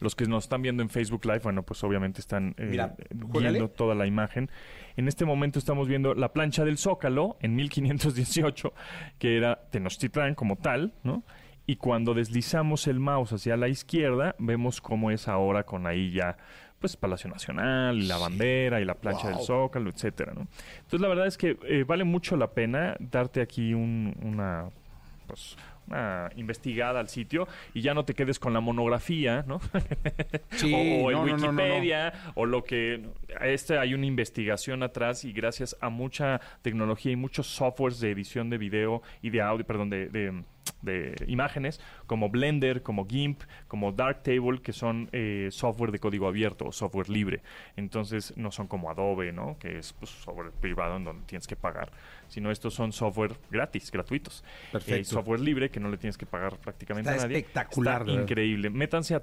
Los 0.01 0.15
que 0.15 0.27
nos 0.27 0.45
están 0.45 0.61
viendo 0.63 0.83
en 0.83 0.89
Facebook 0.91 1.25
Live, 1.25 1.41
bueno, 1.41 1.63
pues 1.65 1.83
obviamente 1.83 2.21
están 2.21 2.55
eh, 2.59 2.67
Mira, 2.71 2.95
viendo 3.11 3.69
toda 3.69 3.95
la 3.97 4.07
imagen. 4.07 4.49
En 4.97 5.09
este 5.09 5.25
momento 5.25 5.59
estamos 5.59 5.89
viendo 5.89 6.15
la 6.15 6.33
plancha 6.33 6.65
del 6.65 6.79
Zócalo 6.79 7.37
en 7.41 7.55
1518, 7.57 8.75
que 9.19 9.37
era 9.37 9.57
Tenochtitlán 9.71 10.35
como 10.35 10.57
tal, 10.57 10.93
¿no? 11.05 11.23
Y 11.67 11.77
cuando 11.77 12.13
deslizamos 12.15 12.87
el 12.89 13.01
mouse 13.01 13.33
hacia 13.33 13.57
la 13.57 13.69
izquierda, 13.69 14.35
vemos 14.39 14.81
cómo 14.81 15.11
es 15.11 15.29
ahora 15.29 15.65
con 15.65 15.87
ahí 15.87 16.11
ya, 16.11 16.37
pues, 16.79 16.97
Palacio 16.97 17.31
Nacional, 17.31 17.97
y 17.99 18.07
la 18.07 18.19
bandera, 18.19 18.81
y 18.81 18.85
la 18.85 18.95
plancha 18.95 19.29
del 19.29 19.39
Zócalo, 19.47 19.89
etcétera, 19.89 20.33
¿no? 20.35 20.47
Entonces, 20.77 21.01
la 21.01 21.09
verdad 21.09 21.27
es 21.27 21.39
que 21.39 21.57
eh, 21.67 21.85
vale 21.87 22.05
mucho 22.05 22.37
la 22.37 22.49
pena 22.49 22.97
darte 23.01 23.41
aquí 23.41 23.73
un- 23.73 24.15
una, 24.23 24.67
pues, 25.27 25.57
una 25.87 26.31
investigada 26.37 27.01
al 27.01 27.09
sitio 27.09 27.47
y 27.75 27.81
ya 27.83 27.93
no 27.95 28.05
te 28.05 28.13
quedes 28.15 28.39
con 28.39 28.53
la 28.53 28.61
monografía, 28.61 29.45
¿no? 29.47 29.61
Sí, 30.53 30.73
o, 31.03 31.07
o 31.07 31.11
no, 31.13 31.27
no, 31.27 31.37
no. 31.39 31.63
Wikipedia, 31.63 32.13
o 32.35 32.45
lo 32.47 32.63
que... 32.65 33.03
Este 33.41 33.79
hay 33.79 33.95
una 33.95 34.05
investigación 34.07 34.83
atrás 34.83 35.25
y 35.25 35.33
gracias 35.33 35.77
a 35.81 35.89
mucha 35.89 36.41
tecnología 36.63 37.13
y 37.13 37.17
muchos 37.17 37.47
softwares 37.47 38.01
de 38.01 38.11
edición 38.11 38.51
de 38.51 38.59
video 38.59 39.03
y 39.23 39.31
de 39.31 39.41
audio, 39.41 39.65
perdón, 39.67 39.89
de, 39.91 40.09
de- 40.09 40.43
de 40.83 41.15
imágenes, 41.27 41.81
como 42.07 42.29
Blender, 42.29 42.83
como 42.83 43.07
GIMP, 43.07 43.43
como 43.69 43.93
Darktable, 43.93 44.61
que 44.63 44.73
son 44.73 45.09
eh, 45.13 45.49
software 45.51 45.93
de 45.93 45.99
código 45.99 46.27
abierto 46.29 46.67
o 46.67 46.73
software 46.73 47.09
libre. 47.09 47.43
Entonces 47.77 48.35
no 48.37 48.51
son 48.51 48.67
como 48.67 48.91
Adobe, 48.91 49.33
¿no? 49.33 49.57
Que 49.59 49.79
es 49.79 49.93
pues, 49.93 50.11
software 50.11 50.51
privado 50.53 50.97
en 50.97 51.05
donde 51.05 51.25
tienes 51.27 51.47
que 51.47 51.57
pagar, 51.57 51.91
sino 52.29 52.51
estos 52.51 52.75
son 52.75 52.93
software 52.93 53.37
gratis, 53.51 53.91
gratuitos. 53.91 54.45
Perfecto. 54.73 55.01
Eh, 55.01 55.05
software 55.05 55.41
libre 55.41 55.71
que 55.71 55.81
no 55.81 55.89
le 55.89 55.97
tienes 55.97 56.19
que 56.19 56.27
pagar 56.27 56.59
prácticamente 56.59 57.11
Está 57.11 57.25
a 57.25 57.27
nadie. 57.27 57.39
espectacular, 57.39 58.03
Está 58.03 58.13
increíble. 58.13 58.71
Métanse 58.71 59.15
a 59.15 59.21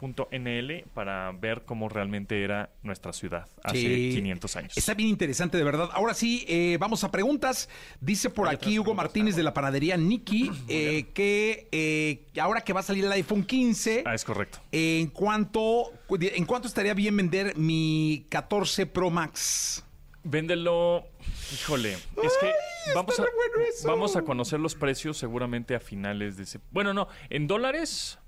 tenochtitlan.thomascole.nl 0.00 0.84
para 0.94 1.32
ver 1.32 1.62
cómo 1.64 1.88
realmente 1.88 2.42
era 2.42 2.70
nuestra 2.82 3.12
ciudad 3.12 3.46
hace 3.62 3.78
Sí. 3.78 4.10
500 4.16 4.56
años. 4.56 4.76
Está 4.76 4.94
bien 4.94 5.08
interesante, 5.08 5.56
de 5.58 5.64
verdad. 5.64 5.90
Ahora 5.92 6.14
sí, 6.14 6.44
eh, 6.48 6.76
vamos 6.80 7.04
a 7.04 7.10
preguntas. 7.10 7.68
Dice 8.00 8.30
por 8.30 8.48
Hay 8.48 8.56
aquí 8.56 8.78
Hugo. 8.78 8.94
Martínez 8.94 9.36
de 9.36 9.42
la 9.42 9.52
panadería 9.54 9.96
Nikki 9.96 10.50
eh, 10.68 11.06
que 11.14 11.68
eh, 11.72 12.26
ahora 12.40 12.60
que 12.62 12.72
va 12.72 12.80
a 12.80 12.84
salir 12.84 13.04
el 13.04 13.12
iPhone 13.12 13.44
15, 13.44 14.04
Ah, 14.06 14.14
es 14.14 14.24
correcto. 14.24 14.58
¿en 14.72 15.08
cuánto, 15.08 15.92
¿en 16.10 16.44
cuánto 16.44 16.68
estaría 16.68 16.94
bien 16.94 17.16
vender 17.16 17.56
mi 17.56 18.26
14 18.28 18.86
Pro 18.86 19.10
Max? 19.10 19.84
Véndelo. 20.22 21.04
Híjole, 21.52 21.92
es 21.92 22.32
que 22.40 22.50
vamos 22.94 23.18
a, 23.18 23.22
bueno 23.22 23.66
vamos 23.84 24.16
a 24.16 24.22
conocer 24.22 24.58
los 24.58 24.74
precios 24.74 25.18
seguramente 25.18 25.74
a 25.74 25.80
finales 25.80 26.36
de 26.38 26.44
ese. 26.44 26.60
Bueno, 26.70 26.94
no, 26.94 27.08
en 27.28 27.46
dólares. 27.46 28.18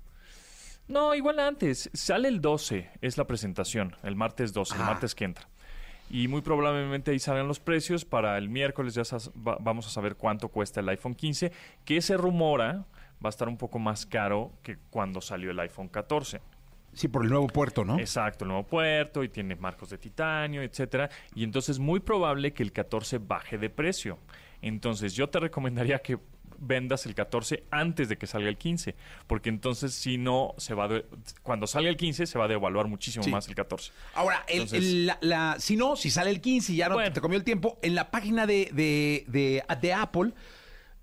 No, 0.87 1.13
igual 1.15 1.39
antes. 1.39 1.89
Sale 1.93 2.27
el 2.29 2.39
12, 2.41 2.89
es 3.01 3.17
la 3.17 3.25
presentación, 3.27 3.95
el 4.03 4.15
martes 4.15 4.53
12, 4.53 4.75
el 4.75 4.81
Ah. 4.81 4.85
martes 4.85 5.13
que 5.15 5.25
entra. 5.25 5.47
Y 6.09 6.29
muy 6.29 6.41
probablemente 6.41 7.11
ahí 7.11 7.19
salgan 7.19 7.47
los 7.47 7.59
precios. 7.59 8.05
Para 8.05 8.37
el 8.37 8.47
miércoles 8.47 8.93
ya 8.93 9.03
va- 9.45 9.57
vamos 9.59 9.85
a 9.87 9.89
saber 9.89 10.15
cuánto 10.15 10.47
cuesta 10.47 10.79
el 10.79 10.87
iPhone 10.89 11.15
15, 11.15 11.51
que 11.83 12.01
se 12.01 12.15
rumora 12.15 12.85
va 13.23 13.27
a 13.27 13.29
estar 13.29 13.47
un 13.49 13.57
poco 13.57 13.79
más 13.79 14.05
caro 14.05 14.53
que 14.63 14.77
cuando 14.89 15.19
salió 15.19 15.51
el 15.51 15.59
iPhone 15.59 15.89
14. 15.89 16.39
Sí, 16.93 17.09
por 17.09 17.23
el 17.23 17.29
nuevo 17.29 17.47
puerto, 17.47 17.83
¿no? 17.83 17.99
Exacto, 17.99 18.45
el 18.45 18.49
nuevo 18.49 18.63
puerto 18.65 19.23
y 19.23 19.29
tiene 19.29 19.55
marcos 19.55 19.89
de 19.89 19.97
titanio, 19.97 20.61
etcétera. 20.61 21.09
Y 21.35 21.43
entonces 21.43 21.71
es 21.75 21.79
muy 21.79 21.99
probable 21.99 22.53
que 22.53 22.63
el 22.63 22.71
14 22.71 23.17
baje 23.17 23.57
de 23.57 23.69
precio. 23.69 24.17
Entonces 24.61 25.13
yo 25.13 25.29
te 25.29 25.39
recomendaría 25.39 25.99
que 25.99 26.17
vendas 26.59 27.05
el 27.05 27.15
14 27.15 27.63
antes 27.71 28.09
de 28.09 28.17
que 28.17 28.27
salga 28.27 28.49
el 28.49 28.57
15, 28.57 28.95
porque 29.27 29.49
entonces 29.49 29.93
si 29.93 30.17
no 30.17 30.53
se 30.57 30.73
va 30.73 30.87
de- 30.87 31.05
cuando 31.43 31.67
salga 31.67 31.89
el 31.89 31.97
15 31.97 32.25
se 32.25 32.37
va 32.39 32.45
a 32.45 32.47
devaluar 32.47 32.87
muchísimo 32.87 33.23
Sí. 33.23 33.31
más 33.31 33.47
el 33.47 33.55
14. 33.55 33.91
Ahora, 34.13 34.43
el- 34.47 34.61
Entonces- 34.61 34.79
el- 34.83 35.05
la, 35.07 35.17
la- 35.21 35.55
si 35.59 35.75
no, 35.75 35.95
si 35.95 36.09
sale 36.09 36.29
el 36.29 36.41
15 36.41 36.73
y 36.73 36.77
ya 36.77 36.89
no 36.89 36.95
Bueno. 36.95 37.13
te 37.13 37.21
comió 37.21 37.37
el 37.37 37.43
tiempo, 37.43 37.77
en 37.81 37.95
la 37.95 38.11
página 38.11 38.45
de, 38.45 38.69
de, 38.73 39.23
de- 39.27 39.63
de 39.81 39.93
Apple 39.93 40.31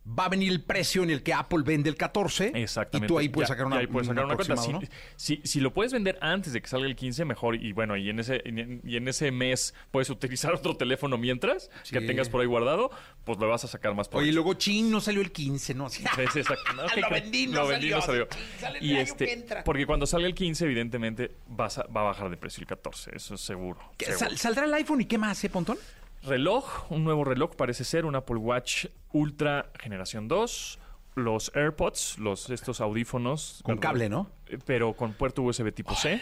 va 0.06 0.26
a 0.26 0.28
venir 0.28 0.52
el 0.52 0.60
precio 0.62 1.02
en 1.02 1.08
el 1.10 1.22
que 1.22 1.32
Apple 1.32 1.62
vende 1.64 1.88
el 1.88 1.96
14. 1.96 2.52
Exactamente. 2.54 3.06
Y 3.06 3.08
tú 3.08 3.18
ahí 3.18 3.28
puedes 3.30 3.48
Ya- 3.48 3.54
sacar 3.54 3.66
una, 3.66 3.76
ahí 3.78 3.86
puedes 3.86 4.06
sacar 4.08 4.24
un 4.24 4.30
una 4.32 4.36
cuenta. 4.36 4.56
Si, 4.58 4.70
¿no? 4.72 4.80
si- 5.16 5.40
si 5.44 5.60
lo 5.60 5.72
puedes 5.72 5.92
vender 5.94 6.18
antes 6.20 6.52
de 6.52 6.60
que 6.60 6.68
salga 6.68 6.86
el 6.86 6.94
15, 6.94 7.24
mejor. 7.24 7.56
Y 7.56 7.72
bueno, 7.72 7.96
y 7.96 8.10
en 8.10 8.18
ese, 8.20 8.42
y 8.44 8.48
en, 8.60 8.82
y 8.84 8.96
ese 9.08 9.30
mes 9.30 9.72
puedes 9.90 10.10
utilizar 10.10 10.52
otro 10.54 10.76
teléfono 10.76 11.16
mientras 11.16 11.70
que 11.90 12.00
tengas 12.02 12.28
por 12.28 12.42
ahí 12.42 12.46
guardado, 12.46 12.90
pues 13.24 13.38
le 13.38 13.46
vas 13.46 13.64
a 13.64 13.68
sacar 13.68 13.94
más 13.94 14.08
por 14.08 14.22
Oye, 14.22 14.32
luego 14.32 14.54
chin, 14.54 14.90
no 14.90 15.00
salió 15.00 15.22
el 15.22 15.32
15, 15.32 15.74
¿no? 15.74 15.88
Sí, 15.90 16.04
exacto. 16.04 16.72
No, 16.74 16.82
¿qué 16.94 17.00
Lo 17.00 17.08
vendí, 17.10 17.46
no 17.46 17.62
Lo 17.62 17.66
vendí, 17.68 17.90
salió. 17.90 17.96
no 17.96 18.02
salió. 18.02 18.28
Sale 18.60 18.78
Y 18.82 18.96
este, 18.96 19.24
que 19.26 19.32
entra. 19.32 19.64
porque 19.64 19.86
cuando 19.86 20.04
salga 20.06 20.26
el 20.26 20.34
15, 20.34 20.64
evidentemente 20.66 21.30
vas 21.48 21.78
a- 21.78 21.84
va 21.86 22.02
a 22.02 22.04
bajar 22.04 22.28
de 22.28 22.36
precio 22.36 22.60
el 22.60 22.66
14, 22.66 23.10
eso 23.16 23.34
es 23.36 23.40
seguro. 23.40 23.80
¿Qué, 23.96 24.04
seguro. 24.06 24.18
sal- 24.28 24.36
¿Saldrá 24.38 24.64
el 24.66 24.74
iPhone 24.74 25.00
y 25.00 25.06
qué 25.06 25.16
más, 25.16 25.42
eh, 25.44 25.48
Pontón? 25.48 25.78
Reloj, 26.26 26.90
un 26.90 27.04
nuevo 27.04 27.24
reloj 27.24 27.54
parece 27.56 27.84
ser, 27.84 28.04
un 28.06 28.14
Apple 28.16 28.36
Watch 28.36 28.86
Ultra 29.12 29.70
Generación 29.78 30.26
2, 30.28 30.78
los 31.16 31.52
AirPods, 31.54 32.18
los 32.18 32.48
estos 32.50 32.80
audífonos. 32.80 33.60
Con 33.62 33.76
cable, 33.78 34.08
¿no? 34.08 34.30
Eh, 34.46 34.58
Pero 34.64 34.94
con 34.94 35.12
puerto 35.12 35.42
USB 35.42 35.72
tipo 35.72 35.94
C. 35.94 36.20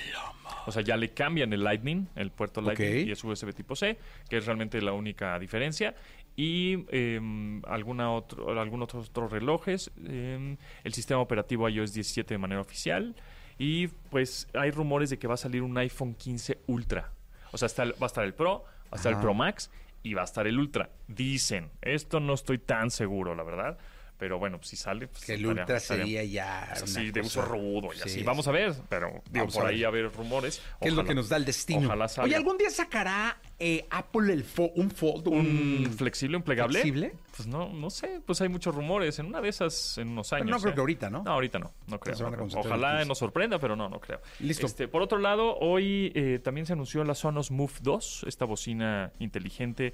O 0.67 0.73
sea, 0.73 0.83
ya 0.83 0.97
le 0.97 1.11
cambian 1.13 1.53
el 1.53 1.63
Lightning, 1.65 2.09
el 2.17 2.31
puerto 2.31 2.61
Lightning, 2.61 3.09
y 3.09 3.11
es 3.13 3.23
USB 3.25 3.53
tipo 3.55 3.75
C, 3.77 3.99
que 4.29 4.37
es 4.39 4.47
realmente 4.47 4.81
la 4.83 4.93
única 4.93 5.39
diferencia. 5.39 5.95
Y 6.37 6.85
em, 6.91 7.63
alguna 7.67 8.11
otro, 8.13 8.59
algunos 8.61 8.93
otros 8.95 9.31
relojes. 9.31 9.91
em, 10.07 10.57
el 10.85 10.95
sistema 10.95 11.21
operativo 11.21 11.69
iOS 11.69 11.93
17 11.93 12.35
de 12.35 12.39
manera 12.39 12.61
oficial. 12.61 13.15
Y 13.59 13.87
pues 13.89 14.49
hay 14.55 14.71
rumores 14.73 15.11
de 15.11 15.19
que 15.19 15.27
va 15.29 15.35
a 15.35 15.37
salir 15.37 15.63
un 15.63 15.77
iPhone 15.79 16.15
15 16.15 16.59
Ultra. 16.67 17.13
O 17.53 17.59
sea, 17.59 17.67
está 17.67 17.83
el- 17.85 17.93
va 17.93 18.07
a 18.07 18.07
estar 18.07 18.25
el 18.25 18.35
Pro, 18.35 18.65
va 18.85 18.89
a 18.93 18.97
estar 18.97 19.13
el 19.13 19.19
Pro 19.21 19.35
Max 19.35 19.71
y 20.03 20.15
va 20.15 20.23
a 20.23 20.25
estar 20.25 20.47
el 20.47 20.59
Ultra. 20.59 20.91
Dicen. 21.09 21.71
Esto 21.81 22.21
no 22.21 22.35
estoy 22.35 22.59
tan 22.59 22.91
seguro, 22.91 23.35
la 23.35 23.43
verdad. 23.43 23.79
Pero 24.23 24.39
bueno, 24.39 24.59
pues, 24.59 24.69
si 24.69 24.77
sale. 24.77 25.09
pues, 25.09 25.25
Que 25.25 25.35
el 25.35 25.41
estaría- 25.41 25.63
Ultra 25.63 25.77
estaría- 25.79 26.05
sería 26.05 26.23
ya. 26.25 26.69
es 26.75 26.83
una 26.83 27.01
así, 27.01 27.11
de 27.11 27.21
uso 27.23 27.43
rudo 27.43 27.89
y 27.93 27.97
Sí, 27.97 28.03
así. 28.05 28.11
sí. 28.21 28.23
Vamos 28.23 28.47
a 28.47 28.53
ver, 28.53 28.73
pero 28.89 29.21
digo, 29.29 29.49
por 29.49 29.67
ahí 29.67 29.83
a 29.83 29.91
ver 29.91 30.13
rumores. 30.13 30.63
¿Qué 30.81 30.91
es 30.91 30.95
lo 30.95 31.05
que 31.05 31.13
nos 31.13 31.29
da 31.29 31.39
el 31.39 31.45
destino? 31.45 31.89
Ojalá 31.89 32.07
salga. 32.07 32.27
Oye, 32.27 32.37
¿algún 32.37 32.57
día 32.57 32.71
sacará 32.71 33.37
eh, 33.59 33.85
Apple 33.91 34.33
el 34.33 34.45
fo- 34.47 34.71
un 34.77 34.93
Fold? 34.93 35.27
¿Un 35.27 35.87
Un... 35.89 35.93
flexible, 35.93 36.37
un 36.37 36.45
plegable? 36.45 36.83
¿Flexible? 36.83 37.15
Pues 37.37 37.49
no, 37.49 37.69
no 37.69 37.91
sé, 37.91 38.21
pues 38.25 38.41
hay 38.43 38.49
muchos 38.49 38.73
rumores. 38.77 39.19
En 39.19 39.27
una 39.27 39.41
de 39.41 39.49
esas, 39.49 39.99
en 39.99 40.11
unos 40.11 40.33
años. 40.33 40.49
no 40.51 40.59
creo 40.61 40.71
¿eh? 40.71 40.75
que 40.77 40.81
ahorita, 40.81 41.11
¿no? 41.11 41.25
No, 41.25 41.33
ahorita 41.33 41.59
no, 41.59 41.73
no 41.89 41.99
creo. 41.99 42.17
no 42.31 42.45
Ojalá 42.61 42.91
15. 42.99 43.07
nos 43.09 43.19
sorprenda, 43.19 43.59
pero 43.59 43.75
no, 43.75 43.89
no 43.89 43.99
creo. 43.99 44.21
Listo. 44.39 44.67
Este, 44.67 44.87
por 44.87 45.03
otro 45.03 45.19
lado, 45.19 45.57
hoy 45.59 46.13
eh, 46.15 46.39
también 46.45 46.65
se 46.67 46.75
anunció 46.75 47.03
la 47.03 47.17
Sonos 47.17 47.51
Move 47.51 47.73
2, 47.83 48.25
esta 48.29 48.45
bocina 48.45 49.11
inteligente 49.19 49.93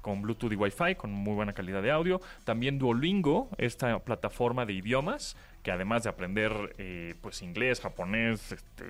con 0.00 0.22
Bluetooth 0.22 0.52
y 0.52 0.56
Wi-Fi, 0.56 0.94
con 0.96 1.12
muy 1.12 1.34
buena 1.34 1.52
calidad 1.52 1.82
de 1.82 1.90
audio. 1.90 2.20
También 2.44 2.78
Duolingo, 2.78 3.48
esta 3.58 3.98
plataforma 4.00 4.66
de 4.66 4.72
idiomas, 4.74 5.36
que 5.62 5.70
además 5.70 6.02
de 6.04 6.08
aprender 6.08 6.74
eh, 6.78 7.14
pues 7.20 7.42
inglés, 7.42 7.80
japonés, 7.80 8.52
este, 8.52 8.84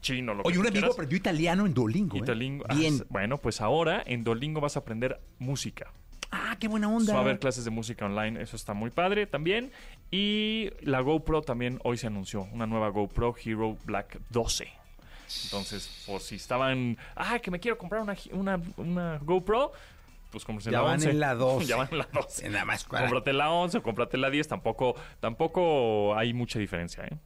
chino, 0.00 0.34
lo 0.34 0.42
Oye, 0.42 0.54
que 0.54 0.58
un 0.58 0.66
amigo 0.66 0.80
quieras, 0.80 0.94
aprendió 0.94 1.18
italiano 1.18 1.66
en 1.66 1.74
Duolingo. 1.74 2.16
¿eh? 2.16 2.20
Italingo- 2.20 2.64
ah, 2.68 2.74
Bien. 2.74 3.04
bueno, 3.08 3.38
pues 3.38 3.60
ahora 3.60 4.02
en 4.06 4.24
Duolingo 4.24 4.60
vas 4.60 4.76
a 4.76 4.80
aprender 4.80 5.20
música. 5.38 5.92
Ah, 6.32 6.56
qué 6.58 6.66
buena 6.66 6.88
onda. 6.88 7.12
Va 7.12 7.20
a 7.20 7.22
haber 7.22 7.38
clases 7.38 7.64
de 7.64 7.70
música 7.70 8.04
online, 8.04 8.42
eso 8.42 8.56
está 8.56 8.74
muy 8.74 8.90
padre 8.90 9.26
también. 9.26 9.70
Y 10.10 10.70
la 10.80 11.00
GoPro 11.00 11.42
también 11.42 11.78
hoy 11.84 11.96
se 11.96 12.08
anunció, 12.08 12.48
una 12.52 12.66
nueva 12.66 12.88
GoPro 12.88 13.34
Hero 13.44 13.76
Black 13.84 14.18
12. 14.30 14.68
Entonces, 15.44 16.04
por 16.06 16.20
si 16.20 16.36
estaban, 16.36 16.96
ah, 17.14 17.38
que 17.40 17.50
me 17.50 17.58
quiero 17.60 17.78
comprar 17.78 18.02
una, 18.02 18.16
una, 18.32 18.60
una 18.76 19.18
GoPro, 19.18 19.72
pues 20.30 20.44
cómprate 20.44 20.70
Ya 20.70 20.78
la 20.78 20.82
van 20.84 20.94
11. 20.94 21.10
en 21.10 21.20
la 21.20 21.34
12. 21.36 21.66
ya 21.66 21.76
van 21.76 21.88
en 21.90 21.98
la 21.98 22.08
12. 22.12 22.48
Nada 22.50 22.64
más 22.64 22.84
para- 22.84 23.02
Cómprate 23.04 23.32
la 23.32 23.50
11 23.50 23.78
o 23.78 23.82
cómprate 23.82 24.16
la 24.18 24.30
10, 24.30 24.48
tampoco, 24.48 24.94
tampoco 25.20 26.16
hay 26.16 26.32
mucha 26.32 26.58
diferencia, 26.58 27.04
¿eh? 27.04 27.16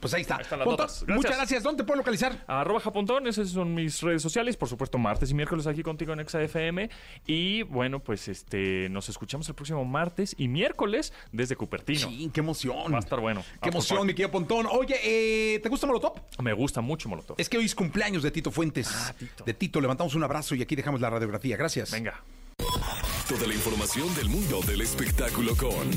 Pues 0.00 0.14
ahí 0.14 0.22
está. 0.22 0.36
están 0.36 0.58
las 0.58 0.66
Pontón, 0.66 0.86
notas. 0.86 1.04
Gracias. 1.04 1.16
muchas 1.16 1.36
gracias. 1.36 1.62
¿Dónde 1.62 1.82
te 1.82 1.86
puedo 1.86 1.98
localizar? 1.98 2.44
Arroba 2.46 2.80
Japontón, 2.80 3.26
esas 3.26 3.48
son 3.48 3.74
mis 3.74 4.00
redes 4.02 4.22
sociales, 4.22 4.56
por 4.56 4.68
supuesto 4.68 4.98
martes 4.98 5.30
y 5.30 5.34
miércoles 5.34 5.66
aquí 5.66 5.82
contigo 5.82 6.12
en 6.12 6.26
XFM 6.28 6.90
y 7.26 7.62
bueno 7.62 8.00
pues 8.00 8.28
este 8.28 8.88
nos 8.90 9.08
escuchamos 9.08 9.48
el 9.48 9.54
próximo 9.54 9.84
martes 9.84 10.34
y 10.38 10.48
miércoles 10.48 11.12
desde 11.32 11.56
Cupertino. 11.56 12.08
Sí, 12.08 12.30
qué 12.32 12.40
emoción. 12.40 12.92
Va 12.92 12.98
a 12.98 13.00
estar 13.00 13.20
bueno. 13.20 13.42
Qué 13.62 13.70
emoción, 13.70 14.06
mi 14.06 14.12
querido 14.12 14.30
Pontón. 14.30 14.66
Oye, 14.70 14.96
eh, 15.02 15.58
¿te 15.60 15.68
gusta 15.68 15.86
Molotov? 15.86 16.20
Me 16.42 16.52
gusta 16.52 16.80
mucho 16.80 17.08
Molotov. 17.08 17.36
Es 17.38 17.48
que 17.48 17.58
hoy 17.58 17.64
es 17.64 17.74
cumpleaños 17.74 18.22
de 18.22 18.30
Tito 18.30 18.50
Fuentes. 18.50 18.90
Ah, 18.92 19.14
Tito. 19.18 19.44
De 19.44 19.54
Tito, 19.54 19.80
levantamos 19.80 20.14
un 20.14 20.24
abrazo 20.24 20.54
y 20.54 20.62
aquí 20.62 20.76
dejamos 20.76 21.00
la 21.00 21.10
radiografía. 21.10 21.56
Gracias. 21.56 21.90
Venga. 21.90 22.22
Toda 23.28 23.46
la 23.46 23.54
información 23.54 24.14
del 24.16 24.28
mundo 24.28 24.60
del 24.66 24.82
espectáculo 24.82 25.56
con 25.56 25.90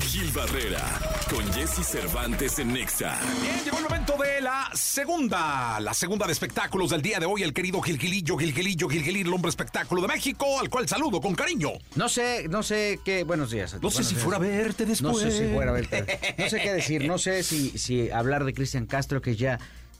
Gil 0.00 0.30
Barrera, 0.32 0.80
con 1.28 1.44
Jesse 1.52 1.84
Cervantes 1.84 2.60
en 2.60 2.72
Nexa. 2.72 3.18
Bien, 3.42 3.64
llegó 3.64 3.78
el 3.78 3.82
momento 3.82 4.16
de 4.16 4.40
la 4.40 4.70
segunda, 4.74 5.80
la 5.80 5.92
segunda 5.92 6.26
de 6.26 6.32
espectáculos 6.32 6.90
del 6.90 7.02
día 7.02 7.18
de 7.18 7.26
hoy, 7.26 7.42
el 7.42 7.52
querido 7.52 7.82
Gilgilillo, 7.82 8.36
Gilgilillo, 8.36 8.88
Gilgilillo, 8.88 9.26
el 9.26 9.34
hombre 9.34 9.48
espectáculo 9.48 10.02
de 10.02 10.08
México, 10.08 10.60
al 10.60 10.70
cual 10.70 10.88
saludo 10.88 11.20
con 11.20 11.34
cariño. 11.34 11.70
No 11.96 12.08
sé, 12.08 12.46
no 12.48 12.62
sé 12.62 13.00
qué. 13.04 13.24
Buenos 13.24 13.50
días. 13.50 13.76
No 13.82 13.90
sé 13.90 14.04
si 14.04 14.14
fuera 14.14 14.36
a 14.36 14.40
verte 14.40 14.86
después. 14.86 15.12
No 15.12 15.18
sé 15.18 15.32
si 15.32 15.52
fuera 15.52 15.72
a 15.72 15.74
verte. 15.74 16.36
No 16.38 16.48
sé 16.48 16.60
qué 16.60 16.72
decir. 16.72 17.06
No 17.06 17.18
sé 17.18 17.42
si, 17.42 17.76
si 17.76 18.08
hablar 18.10 18.44
de 18.44 18.54
Cristian 18.54 18.86
Castro, 18.86 19.20
que 19.20 19.34
ya, 19.34 19.58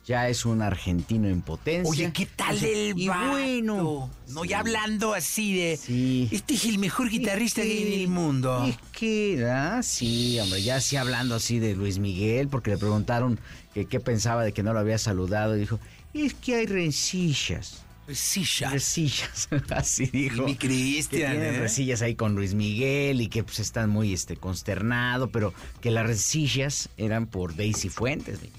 ya 0.09 0.27
es 0.31 0.47
un 0.47 0.63
argentino 0.63 1.29
en 1.29 1.43
potencia. 1.43 1.91
Oye, 1.91 2.11
¿qué 2.15 2.25
tal 2.25 2.57
el 2.65 2.99
Y 2.99 3.09
vato? 3.09 3.31
bueno. 3.31 4.11
No, 4.29 4.45
ya 4.47 4.61
hablando 4.61 5.13
así 5.13 5.55
de... 5.55 5.77
Sí. 5.77 6.29
Este 6.33 6.55
es 6.55 6.65
el 6.65 6.79
mejor 6.79 7.11
guitarrista 7.11 7.61
que 7.61 7.69
hay 7.71 7.93
en 7.93 8.01
el 8.01 8.09
mundo. 8.09 8.65
Es 8.67 8.79
que, 8.99 9.45
ah, 9.47 9.83
sí, 9.83 10.41
hombre, 10.41 10.63
ya 10.63 10.81
sí 10.81 10.97
hablando 10.97 11.35
así 11.35 11.59
de 11.59 11.75
Luis 11.77 11.99
Miguel, 11.99 12.49
porque 12.49 12.71
le 12.71 12.79
preguntaron 12.79 13.39
que 13.75 13.85
qué 13.85 14.01
pensaba 14.01 14.45
de 14.45 14.53
que 14.53 14.63
no 14.63 14.73
lo 14.73 14.79
había 14.79 14.97
saludado, 14.97 15.55
y 15.57 15.61
dijo, 15.61 15.79
es 16.15 16.33
que 16.33 16.55
hay 16.55 16.67
rencillas. 16.67 17.85
Sí, 18.11 18.45
ya. 18.45 18.71
Resillas, 18.71 19.51
así 19.71 20.07
dijo. 20.07 20.45
mi 20.45 20.55
que 20.55 20.69
Cristian, 20.69 21.37
¿eh? 21.37 21.59
resillas 21.59 22.01
ahí 22.01 22.15
con 22.15 22.35
Luis 22.35 22.55
Miguel 22.55 23.21
y 23.21 23.29
que 23.29 23.45
pues 23.45 23.59
están 23.59 23.91
muy 23.91 24.15
este 24.15 24.37
consternado, 24.37 25.29
pero 25.31 25.53
que 25.83 25.91
las 25.91 26.07
resillas 26.07 26.89
eran 26.97 27.27
por 27.27 27.55
Daisy 27.55 27.91
Fuentes. 27.91 28.39
güey. 28.39 28.51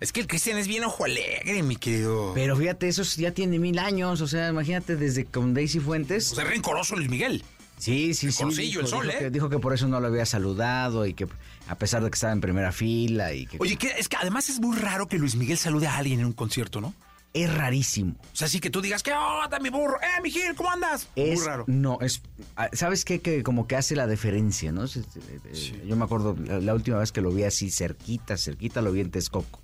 Es 0.00 0.12
que 0.12 0.20
el 0.20 0.26
Cristian 0.26 0.58
es 0.58 0.68
bien 0.68 0.84
ojo 0.84 1.04
alegre, 1.04 1.62
mi 1.62 1.76
querido. 1.76 2.32
Pero 2.34 2.56
fíjate, 2.56 2.88
eso 2.88 3.02
ya 3.16 3.32
tiene 3.32 3.58
mil 3.58 3.78
años, 3.78 4.20
o 4.20 4.26
sea, 4.26 4.48
imagínate 4.48 4.96
desde 4.96 5.24
con 5.24 5.54
Daisy 5.54 5.80
Fuentes. 5.80 6.32
O 6.32 6.34
sea, 6.34 6.44
rencoroso 6.44 6.96
Luis 6.96 7.08
Miguel. 7.08 7.44
Sí, 7.78 8.14
sí, 8.14 8.30
sí. 8.30 8.38
Recorcillo, 8.38 8.80
el 8.80 8.86
dijo, 8.86 8.96
sol, 8.96 9.06
dijo 9.06 9.16
¿eh? 9.16 9.18
que, 9.18 9.30
dijo 9.30 9.48
que 9.50 9.58
por 9.58 9.74
eso 9.74 9.88
no 9.88 10.00
lo 10.00 10.06
había 10.06 10.26
saludado 10.26 11.06
y 11.06 11.14
que 11.14 11.26
a 11.66 11.74
pesar 11.76 12.02
de 12.04 12.10
que 12.10 12.14
estaba 12.14 12.32
en 12.32 12.40
primera 12.40 12.72
fila 12.72 13.32
y 13.32 13.46
que 13.46 13.56
Oye, 13.60 13.76
que, 13.76 13.88
es 13.98 14.08
que 14.08 14.16
además 14.16 14.48
es 14.48 14.60
muy 14.60 14.76
raro 14.76 15.08
que 15.08 15.18
Luis 15.18 15.34
Miguel 15.34 15.58
salude 15.58 15.88
a 15.88 15.96
alguien 15.96 16.20
en 16.20 16.26
un 16.26 16.32
concierto, 16.32 16.80
¿no? 16.80 16.94
es 17.34 17.52
rarísimo. 17.52 18.14
O 18.32 18.36
sea, 18.36 18.46
así 18.46 18.60
que 18.60 18.70
tú 18.70 18.80
digas, 18.80 19.02
¿qué 19.02 19.12
onda, 19.12 19.58
mi 19.58 19.68
burro? 19.68 20.00
¡Eh, 20.00 20.22
mi 20.22 20.30
Gil, 20.30 20.54
¿cómo 20.54 20.70
andas? 20.70 21.08
Es, 21.16 21.40
muy 21.40 21.46
raro. 21.46 21.64
No, 21.66 21.98
es. 22.00 22.22
ah, 22.56 22.68
¿Sabes 22.72 23.04
qué? 23.04 23.20
Que 23.20 23.42
como 23.42 23.66
que 23.66 23.74
hace 23.74 23.96
la 23.96 24.06
deferencia, 24.06 24.70
¿no? 24.70 24.84
Eh, 24.84 25.82
Yo 25.84 25.96
me 25.96 26.04
acuerdo 26.04 26.36
la, 26.46 26.60
la 26.60 26.74
última 26.74 26.98
vez 26.98 27.10
que 27.10 27.20
lo 27.20 27.32
vi 27.32 27.42
así 27.42 27.70
cerquita, 27.70 28.36
cerquita, 28.36 28.80
lo 28.82 28.92
vi 28.92 29.00
en 29.00 29.10
Texcoco. 29.10 29.63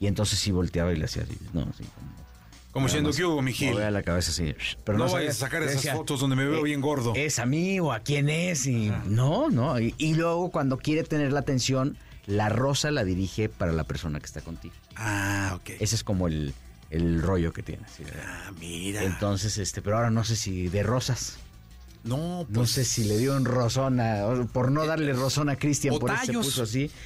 Y 0.00 0.06
entonces 0.06 0.38
sí 0.38 0.50
volteaba 0.52 0.92
y 0.92 0.96
le 0.96 1.04
hacía 1.06 1.22
así, 1.24 1.36
¿no? 1.52 1.62
Así 1.62 1.84
como. 1.84 2.18
Como 2.70 2.86
diciendo, 2.86 3.10
¿qué 3.12 3.24
hubo, 3.24 3.42
mi 3.42 3.52
Gil? 3.52 3.72
Movía 3.72 3.90
la 3.90 4.02
cabeza 4.02 4.30
así. 4.30 4.54
Pero 4.84 4.98
No 4.98 5.10
vayas 5.10 5.36
a 5.36 5.40
sacar 5.46 5.62
esas 5.62 5.96
fotos 5.96 6.20
donde 6.20 6.36
me 6.36 6.44
veo 6.46 6.62
bien 6.62 6.80
gordo. 6.80 7.12
¿Es 7.16 7.38
a 7.38 7.46
mí 7.46 7.80
o 7.80 7.92
a 7.92 8.00
quién 8.00 8.28
es? 8.28 8.66
Y, 8.66 8.92
no, 9.06 9.48
no. 9.50 9.80
Y, 9.80 9.94
y 9.98 10.14
luego 10.14 10.50
cuando 10.50 10.76
quiere 10.76 11.02
tener 11.02 11.32
la 11.32 11.40
atención, 11.40 11.96
la 12.26 12.50
rosa 12.50 12.90
la 12.90 13.04
dirige 13.04 13.48
para 13.48 13.72
la 13.72 13.84
persona 13.84 14.20
que 14.20 14.26
está 14.26 14.42
contigo. 14.42 14.74
Ah, 14.96 15.54
ok. 15.56 15.70
Ese 15.80 15.94
es 15.96 16.04
como 16.04 16.28
el, 16.28 16.54
el 16.90 17.20
rollo 17.22 17.52
que 17.52 17.62
tiene. 17.62 17.82
de- 17.98 18.12
Ah, 18.22 18.52
mira. 18.60 19.02
Entonces, 19.02 19.58
este, 19.58 19.80
pero 19.82 19.96
ahora 19.96 20.10
no 20.10 20.22
sé 20.22 20.36
si 20.36 20.68
de 20.68 20.82
rosas. 20.84 21.38
No, 22.04 22.46
pues... 22.46 22.58
No 22.58 22.66
sé 22.66 22.84
si 22.84 23.04
le 23.04 23.18
dio 23.18 23.36
un 23.36 23.44
rozón 23.44 24.00
a, 24.00 24.46
por 24.52 24.70
no 24.70 24.86
darle 24.86 25.12
rozón 25.12 25.48
a 25.48 25.56
Cristian, 25.56 25.98
por 25.98 26.10
eso 26.10 26.24
se 26.26 26.32
puso 26.32 26.62
así. 26.62 26.90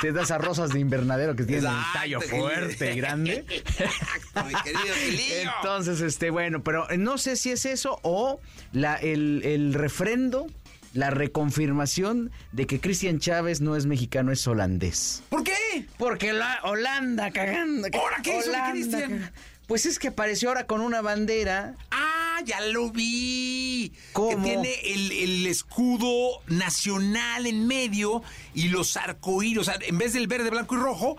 Te 0.00 0.12
das 0.12 0.30
a 0.30 0.38
rosas 0.38 0.70
de 0.70 0.80
invernadero 0.80 1.36
que 1.36 1.44
tienen 1.44 1.66
un 1.66 1.84
tallo 1.92 2.20
fuerte 2.20 2.92
y 2.92 2.96
grande. 2.96 3.44
Exacto, 3.48 4.44
mi 4.46 4.54
querido. 4.62 4.94
Entonces, 5.56 6.00
este, 6.00 6.30
bueno, 6.30 6.62
pero 6.62 6.86
no 6.96 7.18
sé 7.18 7.36
si 7.36 7.50
es 7.50 7.66
eso 7.66 7.98
o 8.02 8.40
la, 8.72 8.96
el, 8.96 9.42
el 9.44 9.74
refrendo 9.74 10.46
la 10.94 11.10
reconfirmación 11.10 12.30
de 12.52 12.66
que 12.66 12.80
Cristian 12.80 13.18
Chávez 13.18 13.60
no 13.60 13.76
es 13.76 13.84
mexicano, 13.84 14.32
es 14.32 14.46
holandés. 14.46 15.22
¿Por 15.28 15.42
qué? 15.42 15.86
Porque 15.98 16.32
la 16.32 16.60
Holanda 16.62 17.32
cagando. 17.32 17.88
¿Ahora 17.92 18.18
qué 18.22 18.38
hizo 18.38 18.50
Holanda 18.50 18.70
Cristian? 18.70 19.10
cagando. 19.10 19.26
Pues 19.66 19.86
es 19.86 19.98
que 19.98 20.08
apareció 20.08 20.50
ahora 20.50 20.66
con 20.66 20.80
una 20.80 21.00
bandera. 21.00 21.74
Ah, 21.90 22.23
ya 22.42 22.60
lo 22.60 22.90
vi. 22.90 23.92
¿Cómo? 24.12 24.30
Que 24.30 24.36
tiene 24.36 24.74
el, 24.84 25.12
el 25.12 25.46
escudo 25.46 26.40
nacional 26.46 27.46
en 27.46 27.66
medio 27.66 28.22
y 28.54 28.68
los 28.68 28.96
arcoíris. 28.96 29.58
O 29.58 29.64
sea, 29.64 29.78
en 29.80 29.98
vez 29.98 30.12
del 30.12 30.26
verde, 30.26 30.50
blanco 30.50 30.74
y 30.74 30.78
rojo, 30.78 31.16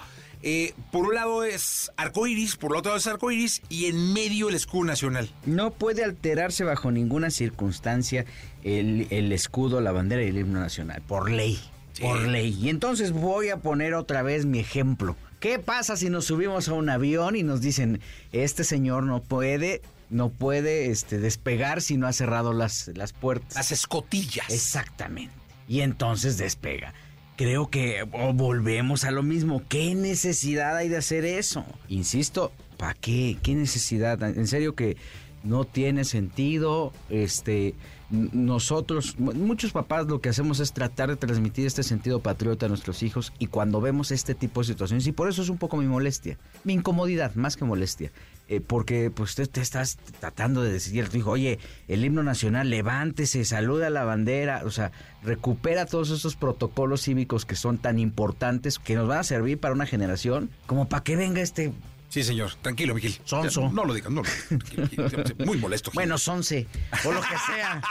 eh, 0.48 0.74
por 0.92 1.08
un 1.08 1.16
lado 1.16 1.44
es 1.44 1.92
arcoíris, 1.98 2.56
por 2.56 2.72
el 2.72 2.78
otro 2.78 2.92
lado 2.92 3.00
es 3.00 3.08
arcoíris 3.08 3.62
y 3.70 3.86
en 3.86 4.14
medio 4.14 4.50
el 4.50 4.56
escudo 4.56 4.86
nacional. 4.86 5.30
No 5.46 5.72
puede 5.72 6.04
alterarse 6.04 6.64
bajo 6.64 6.92
ninguna 6.92 7.32
circunstancia 7.32 8.26
el, 8.64 9.08
el 9.10 9.32
escudo, 9.32 9.82
la 9.82 9.92
bandera 9.92 10.24
y 10.24 10.28
el 10.28 10.38
himno 10.38 10.60
nacional. 10.60 11.02
Por 11.08 11.32
ley. 11.32 11.60
Por 12.00 12.28
ley. 12.28 12.58
Y 12.62 12.70
entonces 12.70 13.12
voy 13.12 13.50
a 13.50 13.58
poner 13.58 13.94
otra 13.94 14.22
vez 14.22 14.46
mi 14.46 14.60
ejemplo. 14.60 15.16
¿Qué 15.40 15.60
pasa 15.60 15.98
si 15.98 16.10
nos 16.10 16.26
subimos 16.26 16.68
a 16.70 16.74
un 16.74 16.90
avión 16.90 17.36
y 17.36 17.44
nos 17.44 17.62
dicen, 17.62 18.02
este 18.32 18.64
señor 18.64 19.04
no 19.04 19.22
puede, 19.22 19.82
no 20.10 20.30
puede 20.30 20.92
este, 20.92 21.18
despegar 21.20 21.82
si 21.82 21.98
no 21.98 22.08
ha 22.08 22.14
cerrado 22.14 22.54
las, 22.54 22.90
las 22.96 23.14
puertas? 23.14 23.56
Las 23.56 23.72
escotillas. 23.72 24.50
Exactamente. 24.50 25.34
Y 25.68 25.82
entonces 25.82 26.38
despega. 26.38 26.94
Creo 27.38 27.70
que 27.70 28.08
oh, 28.14 28.34
volvemos 28.34 29.04
a 29.04 29.12
lo 29.12 29.24
mismo. 29.24 29.64
¿Qué 29.68 29.94
necesidad 29.96 30.78
hay 30.78 30.88
de 30.90 30.98
hacer 30.98 31.26
eso? 31.26 31.66
Insisto, 31.90 32.52
¿para 32.78 32.94
qué? 32.94 33.38
¿Qué 33.44 33.56
necesidad? 33.56 34.22
En 34.24 34.48
serio 34.48 34.76
que 34.76 34.96
no 35.44 35.66
tiene 35.66 36.06
sentido. 36.06 36.94
Este, 37.10 37.76
nosotros, 38.10 39.20
mu- 39.20 39.34
muchos 39.34 39.72
papás 39.72 40.06
lo 40.08 40.22
que 40.22 40.30
hacemos 40.30 40.60
es 40.60 40.72
tratar 40.72 41.10
de 41.10 41.16
transmitir 41.16 41.66
este 41.66 41.84
sentido 41.84 42.20
patriota 42.22 42.68
a 42.68 42.70
nuestros 42.70 43.04
hijos 43.04 43.34
y 43.40 43.48
cuando 43.48 43.82
vemos 43.82 44.12
este 44.12 44.36
tipo 44.36 44.62
de 44.62 44.68
situaciones, 44.68 45.06
y 45.08 45.12
por 45.12 45.28
eso 45.28 45.42
es 45.42 45.50
un 45.50 45.58
poco 45.58 45.78
mi 45.78 45.88
molestia, 45.88 46.38
mi 46.64 46.74
incomodidad, 46.74 47.36
más 47.36 47.58
que 47.58 47.66
molestia. 47.66 48.12
Eh, 48.48 48.62
porque 48.62 49.12
pues 49.12 49.36
te, 49.36 49.46
te 49.48 49.62
estás 49.62 49.98
tratando 50.20 50.62
de 50.62 50.72
decir 50.72 51.04
a 51.04 51.08
tu 51.08 51.18
hijo, 51.18 51.32
oye, 51.32 51.60
el 51.88 52.06
himno 52.06 52.24
nacional, 52.24 52.70
levántese, 52.70 53.44
saluda 53.46 53.88
a 53.88 53.90
la 53.90 54.04
bandera, 54.04 54.62
o 54.66 54.72
sea, 54.72 54.92
recupera 55.24 55.86
todos 55.86 56.12
esos 56.12 56.36
protocolos 56.36 57.02
cívicos 57.02 57.46
que 57.46 57.56
son 57.56 57.78
tan 57.78 58.00
importantes, 58.00 58.80
que 58.80 58.96
nos 58.96 59.08
van 59.08 59.20
a 59.20 59.24
servir 59.24 59.60
para 59.60 59.74
una 59.74 59.86
generación, 59.86 60.50
como 60.68 60.88
para 60.88 61.04
que 61.04 61.16
venga 61.16 61.42
este 61.42 61.74
Sí, 62.10 62.24
señor. 62.24 62.52
Tranquilo, 62.62 62.96
Miguel. 62.96 63.20
Sonso. 63.26 63.70
No 63.72 63.84
lo 63.84 63.94
digas, 63.94 64.10
no 64.10 64.22
lo 64.22 64.88
digas. 64.88 65.12
Muy 65.46 65.58
molesto. 65.58 65.92
Gil. 65.92 65.96
Bueno, 65.96 66.18
sonce, 66.18 66.66
o 67.04 67.12
lo 67.12 67.20
que 67.20 67.38
sea. 67.46 67.82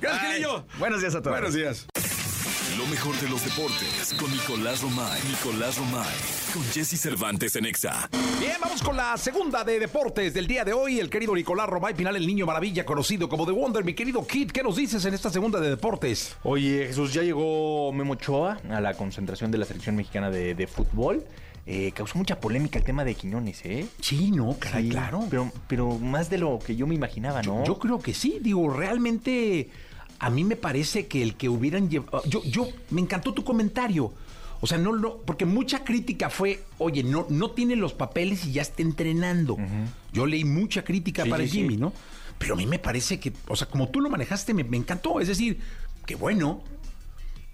Gracias. 0.00 0.48
Buenos 0.78 1.00
días 1.00 1.14
a 1.16 1.22
todos. 1.22 1.32
Buenos 1.36 1.54
días. 1.54 1.86
Mejor 2.90 3.14
de 3.20 3.28
los 3.28 3.44
deportes 3.44 4.14
con 4.18 4.30
Nicolás 4.30 4.80
Romay. 4.80 5.20
Nicolás 5.28 5.76
Romay. 5.76 6.14
Con 6.54 6.62
Jesse 6.64 6.98
Cervantes 6.98 7.54
en 7.56 7.66
Exa. 7.66 8.08
Bien, 8.40 8.54
vamos 8.60 8.82
con 8.82 8.96
la 8.96 9.16
segunda 9.18 9.62
de 9.62 9.78
deportes 9.78 10.32
del 10.32 10.46
día 10.46 10.64
de 10.64 10.72
hoy. 10.72 10.98
El 10.98 11.10
querido 11.10 11.34
Nicolás 11.34 11.68
Romay 11.68 11.94
Pinal, 11.94 12.16
el 12.16 12.26
niño 12.26 12.46
maravilla, 12.46 12.86
conocido 12.86 13.28
como 13.28 13.44
The 13.44 13.52
Wonder. 13.52 13.84
Mi 13.84 13.94
querido 13.94 14.26
Kid, 14.26 14.52
¿qué 14.52 14.62
nos 14.62 14.76
dices 14.76 15.04
en 15.04 15.12
esta 15.12 15.28
segunda 15.28 15.60
de 15.60 15.68
deportes? 15.68 16.36
Oye, 16.44 16.86
Jesús, 16.86 17.12
ya 17.12 17.22
llegó 17.22 17.92
Memo 17.92 18.14
Ochoa 18.14 18.58
a 18.70 18.80
la 18.80 18.94
concentración 18.94 19.50
de 19.50 19.58
la 19.58 19.66
selección 19.66 19.94
mexicana 19.94 20.30
de, 20.30 20.54
de 20.54 20.66
fútbol. 20.66 21.24
Eh, 21.66 21.92
causó 21.94 22.16
mucha 22.16 22.40
polémica 22.40 22.78
el 22.78 22.84
tema 22.86 23.04
de 23.04 23.14
Quiñones, 23.14 23.62
¿eh? 23.66 23.86
Sí, 24.00 24.30
no, 24.30 24.56
caray, 24.58 24.84
Sí, 24.84 24.90
claro. 24.90 25.26
Pero, 25.28 25.52
pero 25.66 25.98
más 25.98 26.30
de 26.30 26.38
lo 26.38 26.58
que 26.58 26.74
yo 26.74 26.86
me 26.86 26.94
imaginaba, 26.94 27.42
¿no? 27.42 27.62
Yo 27.66 27.78
creo 27.78 27.98
que 28.00 28.14
sí, 28.14 28.38
digo, 28.40 28.70
realmente 28.72 29.68
a 30.18 30.30
mí 30.30 30.44
me 30.44 30.56
parece 30.56 31.06
que 31.06 31.22
el 31.22 31.36
que 31.36 31.48
hubieran 31.48 31.88
llevado... 31.88 32.22
Yo, 32.26 32.42
yo, 32.44 32.68
me 32.90 33.00
encantó 33.00 33.32
tu 33.32 33.44
comentario. 33.44 34.12
O 34.60 34.66
sea, 34.66 34.78
no, 34.78 34.92
no, 34.92 35.18
porque 35.18 35.44
mucha 35.44 35.84
crítica 35.84 36.30
fue, 36.30 36.64
oye, 36.78 37.04
no, 37.04 37.26
no 37.28 37.52
tiene 37.52 37.76
los 37.76 37.92
papeles 37.92 38.44
y 38.44 38.52
ya 38.52 38.62
está 38.62 38.82
entrenando. 38.82 39.56
Yo 40.12 40.26
leí 40.26 40.44
mucha 40.44 40.84
crítica 40.84 41.22
Sí, 41.24 41.30
para 41.30 41.44
sí, 41.44 41.50
Jimmy, 41.50 41.74
sí. 41.74 41.80
¿no? 41.80 41.92
Pero 42.38 42.54
a 42.54 42.56
mí 42.56 42.66
me 42.66 42.78
parece 42.78 43.20
que, 43.20 43.32
o 43.46 43.56
sea, 43.56 43.68
como 43.68 43.88
tú 43.88 44.00
lo 44.00 44.10
manejaste, 44.10 44.54
me, 44.54 44.64
me 44.64 44.76
encantó. 44.76 45.20
Es 45.20 45.28
decir, 45.28 45.58
que 46.06 46.16
bueno, 46.16 46.62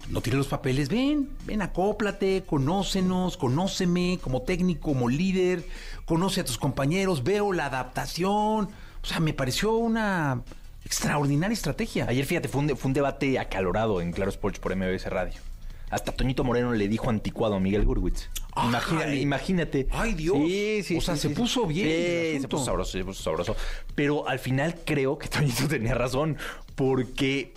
no 0.09 0.21
tiene 0.21 0.37
los 0.37 0.47
papeles, 0.47 0.89
ven, 0.89 1.29
ven, 1.45 1.61
acóplate, 1.61 2.43
conócenos, 2.45 3.37
conóceme 3.37 4.19
como 4.21 4.41
técnico, 4.41 4.89
como 4.89 5.09
líder, 5.09 5.65
conoce 6.05 6.41
a 6.41 6.45
tus 6.45 6.57
compañeros, 6.57 7.23
veo 7.23 7.53
la 7.53 7.67
adaptación. 7.67 8.69
O 9.01 9.05
sea, 9.07 9.19
me 9.19 9.33
pareció 9.33 9.73
una 9.73 10.41
extraordinaria 10.85 11.53
estrategia. 11.53 12.05
Ayer, 12.07 12.25
fíjate, 12.25 12.47
fue 12.47 12.61
un, 12.61 12.77
fue 12.77 12.87
un 12.89 12.93
debate 12.93 13.37
acalorado 13.39 14.01
en 14.01 14.11
Claro 14.11 14.29
Sports 14.29 14.59
por 14.59 14.75
MBS 14.75 15.05
Radio. 15.07 15.41
Hasta 15.89 16.11
Toñito 16.11 16.43
Moreno 16.43 16.73
le 16.73 16.87
dijo 16.87 17.09
anticuado 17.09 17.55
a 17.55 17.59
Miguel 17.59 17.85
Gurwitz. 17.85 18.29
Imagínate, 18.63 19.15
imagínate. 19.17 19.87
Ay, 19.91 20.13
Dios. 20.13 20.37
Sí, 20.37 20.81
sí, 20.83 20.97
O 20.97 21.01
sea, 21.01 21.15
sí, 21.15 21.27
se 21.27 21.29
puso 21.29 21.65
bien 21.67 21.87
el 21.87 22.41
se 22.41 22.47
puso 22.47 22.65
sabroso, 22.65 22.91
se 22.91 23.03
puso 23.03 23.23
sabroso. 23.23 23.55
Pero 23.93 24.27
al 24.27 24.39
final 24.39 24.75
creo 24.85 25.17
que 25.17 25.27
Toñito 25.27 25.67
tenía 25.67 25.93
razón, 25.93 26.37
porque 26.75 27.53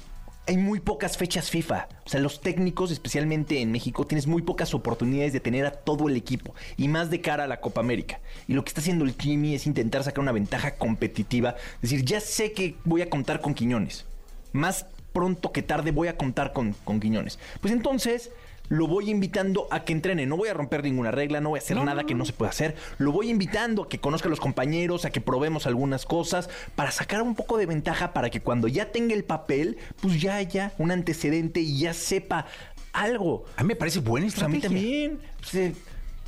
hay 0.49 0.57
muy 0.57 0.81
pocas 0.81 1.19
fechas 1.19 1.51
FIFA. 1.51 1.89
O 2.07 2.09
sea, 2.09 2.21
los 2.21 2.41
técnicos, 2.41 2.91
especialmente 2.91 3.61
en 3.61 3.71
México, 3.71 4.07
tienes 4.07 4.27
muy 4.27 4.41
pocas 4.41 4.73
oportunidades 4.73 5.35
de 5.35 5.41
tener 5.41 5.67
a 5.67 5.73
todo 5.73 6.09
el 6.09 6.17
equipo. 6.17 6.55
Y 6.79 6.89
más 6.89 7.11
de 7.11 7.21
cara 7.21 7.45
a 7.45 7.47
la 7.47 7.61
Copa 7.61 7.83
América. 7.83 8.19
Y 8.49 8.55
lo 8.55 8.65
que 8.65 8.69
está 8.69 8.81
haciendo 8.81 9.05
el 9.05 9.15
Jimmy 9.15 9.55
es 9.55 9.67
intentar 9.67 10.03
sacar 10.05 10.21
una 10.21 10.33
ventaja 10.33 10.77
competitiva. 10.77 11.55
Es 11.83 11.91
decir, 11.91 12.03
ya 12.03 12.21
sé 12.21 12.53
que 12.53 12.77
voy 12.85 13.03
a 13.03 13.11
contar 13.11 13.43
con 13.43 13.53
Quiñones. 13.53 14.07
Más 14.53 14.87
pronto 15.13 15.53
que 15.53 15.63
tarde 15.63 15.91
voy 15.91 16.09
a 16.09 16.17
contar 16.17 16.55
con, 16.55 16.73
con 16.85 16.99
Quiñones. 16.99 17.39
Pues 17.61 17.75
entonces 17.75 18.31
lo 18.69 18.87
voy 18.87 19.11
invitando 19.11 19.67
a 19.71 19.85
que 19.85 19.93
entrene. 19.93 20.27
No 20.27 20.37
voy 20.37 20.49
a 20.49 20.55
romper 20.55 20.83
ninguna 20.83 21.11
regla, 21.11 21.41
no 21.41 21.51
voy 21.51 21.59
a 21.59 21.63
hacer 21.63 21.77
nada 21.79 22.05
que 22.05 22.15
no 22.15 22.25
se 22.25 22.33
pueda 22.33 22.51
hacer. 22.51 22.77
Lo 22.99 23.13
voy 23.13 23.31
invitando 23.31 23.85
a 23.85 23.89
que 23.89 23.99
conozca 23.99 24.29
a 24.29 24.31
los 24.31 24.41
compañeros, 24.41 25.05
a 25.05 25.11
que 25.11 25.21
probemos 25.21 25.67
algunas 25.67 26.05
cosas, 26.07 26.51
para 26.75 26.91
sacar 26.91 27.23
un 27.23 27.35
poco 27.35 27.57
de 27.57 27.67
ventaja 27.67 28.13
para 28.13 28.31
que 28.31 28.41
cuando 28.41 28.69
ya 28.69 28.93
tenga 28.93 29.15
el 29.15 29.25
papel, 29.25 29.79
pues 30.01 30.21
ya 30.21 30.37
haya 30.37 30.73
un 30.79 30.91
antecedente 30.91 31.61
y 31.61 31.79
ya 31.81 31.95
sepa 31.95 32.47
algo. 32.93 33.45
A 33.57 33.63
mí 33.63 33.69
me 33.69 33.77
parece 33.77 34.01
buena 34.01 34.27
Pues 34.27 34.43
a 34.43 34.49
mí 34.49 34.57
estrategia. 34.57 34.69
también. 34.81 35.19
Pues, 35.41 35.55
eh, 35.55 35.75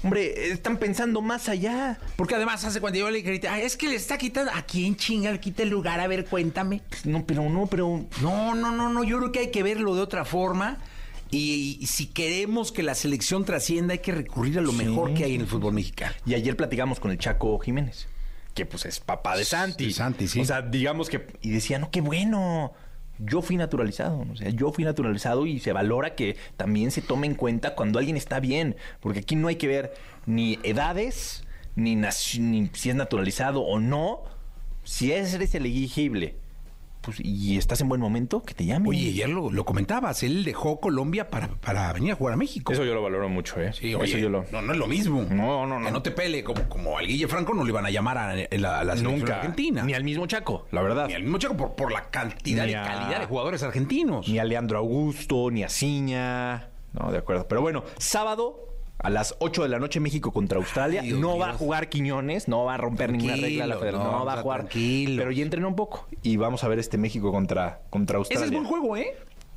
hombre, 0.03 0.51
están 0.51 0.78
pensando 0.78 1.20
más 1.20 1.49
allá. 1.49 1.99
Porque 2.16 2.34
además 2.34 2.64
hace 2.64 2.80
cuando 2.80 2.99
yo 2.99 3.11
le 3.11 3.20
grité, 3.22 3.49
"Ay, 3.49 3.62
es 3.62 3.76
que 3.76 3.88
le 3.88 3.97
está 3.97 4.16
quitando, 4.18 4.51
¿a 4.55 4.62
quién 4.62 4.97
chinga 4.97 5.30
le 5.32 5.41
quita 5.41 5.62
el 5.62 5.68
lugar? 5.70 6.01
A 6.01 6.07
ver, 6.07 6.26
cuéntame. 6.26 6.82
No, 7.05 7.24
pero 7.26 7.49
no, 7.49 7.66
pero 7.66 8.05
No, 8.22 8.55
no, 8.55 8.70
no, 8.72 8.88
no, 8.88 9.05
yo 9.05 9.18
creo 9.18 9.32
que 9.32 9.38
hay 9.41 9.51
que 9.51 9.62
verlo 9.62 9.95
de 9.95 10.01
otra 10.03 10.24
forma. 10.24 10.78
Y, 11.31 11.78
y 11.81 11.87
si 11.87 12.07
queremos 12.07 12.72
que 12.72 12.83
la 12.83 12.95
selección 12.95 13.45
trascienda, 13.45 13.93
hay 13.93 14.01
que 14.01 14.12
recurrir 14.12 14.59
a 14.59 14.62
lo 14.62 14.72
mejor 14.72 15.14
que 15.14 15.24
hay 15.24 15.35
en 15.35 15.43
el 15.43 15.47
fútbol 15.47 15.72
mexicano. 15.74 16.14
Y 16.26 16.35
ayer 16.35 16.57
platicamos 16.57 16.99
con 16.99 17.11
el 17.11 17.18
Chaco 17.18 17.59
Jiménez, 17.59 18.09
que 18.55 18.66
pues 18.66 18.85
es 18.87 18.99
papá 18.99 19.37
de 19.37 19.45
Santi. 19.45 19.87
De 19.87 19.93
Santi, 19.93 20.26
sí. 20.26 20.41
O 20.41 20.45
sea, 20.45 20.62
digamos 20.62 21.09
que... 21.09 21.26
Y 21.41 21.51
decía, 21.51 21.78
no, 21.78 21.91
qué 21.91 22.01
bueno. 22.01 22.72
Yo 23.18 23.43
fui 23.43 23.57
naturalizado, 23.57 24.26
o 24.33 24.37
sea, 24.37 24.49
yo 24.49 24.72
fui 24.72 24.83
naturalizado 24.83 25.45
y 25.45 25.61
se 25.61 25.72
valora 25.72 26.14
que 26.14 26.37
también 26.57 26.91
se 26.91 27.03
tome 27.03 27.26
en 27.26 27.35
cuenta 27.35 27.74
cuando 27.74 27.99
alguien 27.99 28.16
está 28.16 28.41
bien, 28.41 28.76
porque 29.01 29.18
aquí 29.18 29.37
no 29.37 29.49
hay 29.49 29.57
que 29.57 29.68
ver 29.68 29.93
ni 30.24 30.59
edades, 30.62 31.45
ni, 31.76 31.97
ni 31.97 32.70
si 32.72 32.89
es 32.89 32.97
naturalizado 32.97 33.61
o 33.61 33.78
no. 33.78 34.22
Si 34.85 35.12
eres 35.12 35.55
elegible 35.55 36.39
pues, 37.01 37.18
y 37.20 37.57
estás 37.57 37.80
en 37.80 37.88
buen 37.88 38.01
momento, 38.01 38.42
que 38.42 38.55
te 38.55 38.64
llamen. 38.66 38.88
Oye, 38.88 39.09
ayer 39.09 39.28
lo, 39.28 39.51
lo 39.51 39.64
comentabas, 39.64 40.22
él 40.22 40.44
dejó 40.44 40.80
Colombia 40.80 41.30
para, 41.30 41.48
para 41.48 41.92
venir 41.92 42.12
a 42.12 42.14
jugar 42.16 42.34
a 42.34 42.36
México. 42.36 42.72
Eso 42.72 42.84
yo 42.84 42.94
lo 42.94 43.03
valoro 43.03 43.28
mucho, 43.28 43.61
¿eh? 43.61 43.72
Sí, 43.72 43.92
Eso 43.92 44.18
yo 44.18 44.28
lo... 44.28 44.44
no, 44.53 44.62
no 44.62 44.72
es 44.72 44.78
lo 44.78 44.86
mismo. 44.86 45.22
No, 45.30 45.66
no, 45.66 45.78
no. 45.78 45.86
Que 45.86 45.92
no 45.92 46.03
te 46.03 46.11
pele, 46.11 46.44
como, 46.44 46.68
como 46.68 46.98
al 46.98 47.07
Guille 47.07 47.26
Franco 47.28 47.55
no 47.55 47.64
le 47.64 47.70
iban 47.70 47.86
a 47.86 47.90
llamar 47.90 48.18
a, 48.18 48.30
a 48.30 48.34
la, 48.59 48.80
a 48.80 48.84
la 48.84 48.96
selección 48.96 49.18
Nunca. 49.20 49.36
argentina. 49.36 49.82
Ni 49.82 49.94
al 49.94 50.05
mismo 50.05 50.26
Chaco, 50.26 50.66
la 50.72 50.82
verdad. 50.82 51.07
Ni 51.09 51.14
al 51.14 51.22
mismo 51.22 51.38
Chaco 51.38 51.57
por, 51.57 51.74
por 51.74 51.92
la 51.92 52.11
cantidad 52.11 52.64
Ni 52.66 52.72
y 52.72 52.74
a- 52.74 52.82
calidad 52.82 53.20
de 53.20 53.26
jugadores 53.26 53.62
argentinos. 53.62 54.28
Ni 54.28 54.38
a 54.38 54.44
Leandro 54.44 54.78
Augusto, 54.78 55.51
ni 55.51 55.62
a 55.62 55.68
Ciña. 55.68 56.68
No, 56.92 57.11
de 57.12 57.18
acuerdo. 57.18 57.46
Pero 57.48 57.61
bueno, 57.61 57.84
sábado 57.98 58.70
a 59.03 59.11
las 59.11 59.34
8 59.38 59.62
de 59.62 59.68
la 59.68 59.78
noche 59.78 59.98
México 60.01 60.32
contra 60.32 60.59
Australia. 60.59 61.03
No 61.03 61.38
va 61.38 61.51
a 61.51 61.55
jugar 61.55 61.88
Quiñones, 61.88 62.48
no 62.48 62.64
va 62.64 62.74
a 62.74 62.76
romper 62.76 63.12
ninguna 63.12 63.32
Tranquilo, 63.34 63.48
regla 63.62 63.66
la 63.74 63.80
federación. 63.80 64.12
no, 64.12 64.18
No, 64.20 64.24
va 64.24 64.34
a 64.34 64.42
jugar. 64.42 64.61
tranquilo. 64.62 65.16
Pero 65.18 65.32
ya 65.32 65.42
entrenó 65.42 65.68
un 65.68 65.76
poco. 65.76 66.07
Y 66.22 66.36
vamos 66.36 66.64
a 66.64 66.68
ver 66.68 66.78
este 66.78 66.98
México 66.98 67.32
contra, 67.32 67.80
contra 67.90 68.18
Australia. 68.18 68.44
Ese 68.44 68.55
es 68.55 68.61
buen 68.61 68.64
juego, 68.70 68.96
¿eh? 68.96 69.14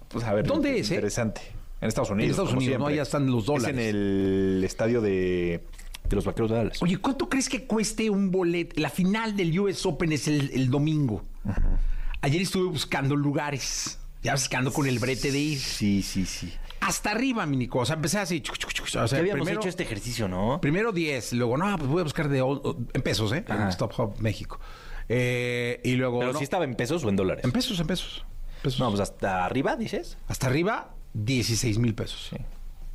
Pues 0.10 0.24
a 0.26 0.34
ver. 0.34 0.46
¿Dónde 0.48 0.80
es, 0.80 0.90
eh? 0.92 0.96
Interesante. 0.96 1.42
En 1.82 1.88
Estados 1.88 2.10
Unidos. 2.12 2.26
En 2.26 2.32
Estados 2.32 2.50
como 2.52 2.62
Unidos, 2.62 2.80
¿no? 2.80 2.88
Allá 2.88 3.02
están 3.02 3.30
los 3.30 3.46
dólares. 3.46 3.76
Es 3.78 3.84
en 3.90 3.96
el 3.96 4.64
estadio 4.64 5.02
de, 5.02 5.64
de 6.08 6.16
los 6.16 6.24
Vaqueros 6.24 6.50
de 6.52 6.58
Dallas. 6.58 6.82
Oye, 6.82 6.98
¿cuánto 6.98 7.28
crees 7.28 7.50
que 7.50 7.66
cueste 7.66 8.10
un 8.10 8.32
boleto? 8.32 8.80
La 8.80 8.90
final 8.90 9.36
del 9.36 9.60
US 9.60 9.86
Open 9.86 10.14
es 10.14 10.28
el, 10.30 10.52
el 10.54 10.70
domingo. 10.70 11.24
Ayer 12.22 12.42
estuve 12.42 12.70
buscando 12.70 13.16
lugares. 13.18 14.00
Ya 14.22 14.32
buscando 14.32 14.72
con 14.72 14.88
el 14.88 15.00
brete 15.00 15.34
de 15.34 15.40
ir. 15.40 15.60
Sí, 15.60 16.02
sí, 16.02 16.26
sí. 16.26 16.54
Hasta 16.88 17.12
arriba, 17.12 17.46
mi 17.46 17.58
Nico. 17.58 17.80
O 17.80 17.86
sea, 17.86 17.96
empecé 17.96 18.20
así. 18.20 18.42
chuc, 18.42 18.58
chuc, 18.58 18.72
chuc, 18.72 18.86
o 18.86 18.90
sea, 19.08 19.20
habíamos 19.20 19.42
primero, 19.46 19.60
hecho 19.60 19.70
este 19.70 19.84
ejercicio, 19.84 20.28
¿no? 20.28 20.60
primero 20.62 20.92
10. 20.92 21.34
Luego, 21.34 21.58
no, 21.58 21.78
pues 21.78 21.90
voy 21.90 22.02
a 22.02 22.04
buscar 22.04 22.30
de 22.30 22.40
en 22.40 23.02
pesos, 23.02 23.32
¿eh? 23.34 23.44
En. 23.48 23.68
Stop 23.70 23.94
Hub 24.00 24.20
México. 24.20 24.60
Eh, 25.10 25.82
y 25.84 25.94
luego. 25.96 26.20
Pero 26.20 26.34
no, 26.34 26.38
sí 26.40 26.44
estaba 26.44 26.64
en 26.64 26.76
pesos 26.76 27.04
o 27.04 27.10
en 27.10 27.16
dólares. 27.16 27.44
En 27.46 27.52
pesos, 27.52 27.80
en 27.80 27.88
pesos. 27.88 28.26
pesos. 28.62 28.80
No, 28.80 28.90
pues 28.90 29.02
hasta 29.02 29.46
arriba, 29.46 29.76
dices. 29.76 30.18
Hasta 30.28 30.48
arriba, 30.48 30.94
16 31.14 31.78
mil 31.80 31.94
pesos. 31.96 32.30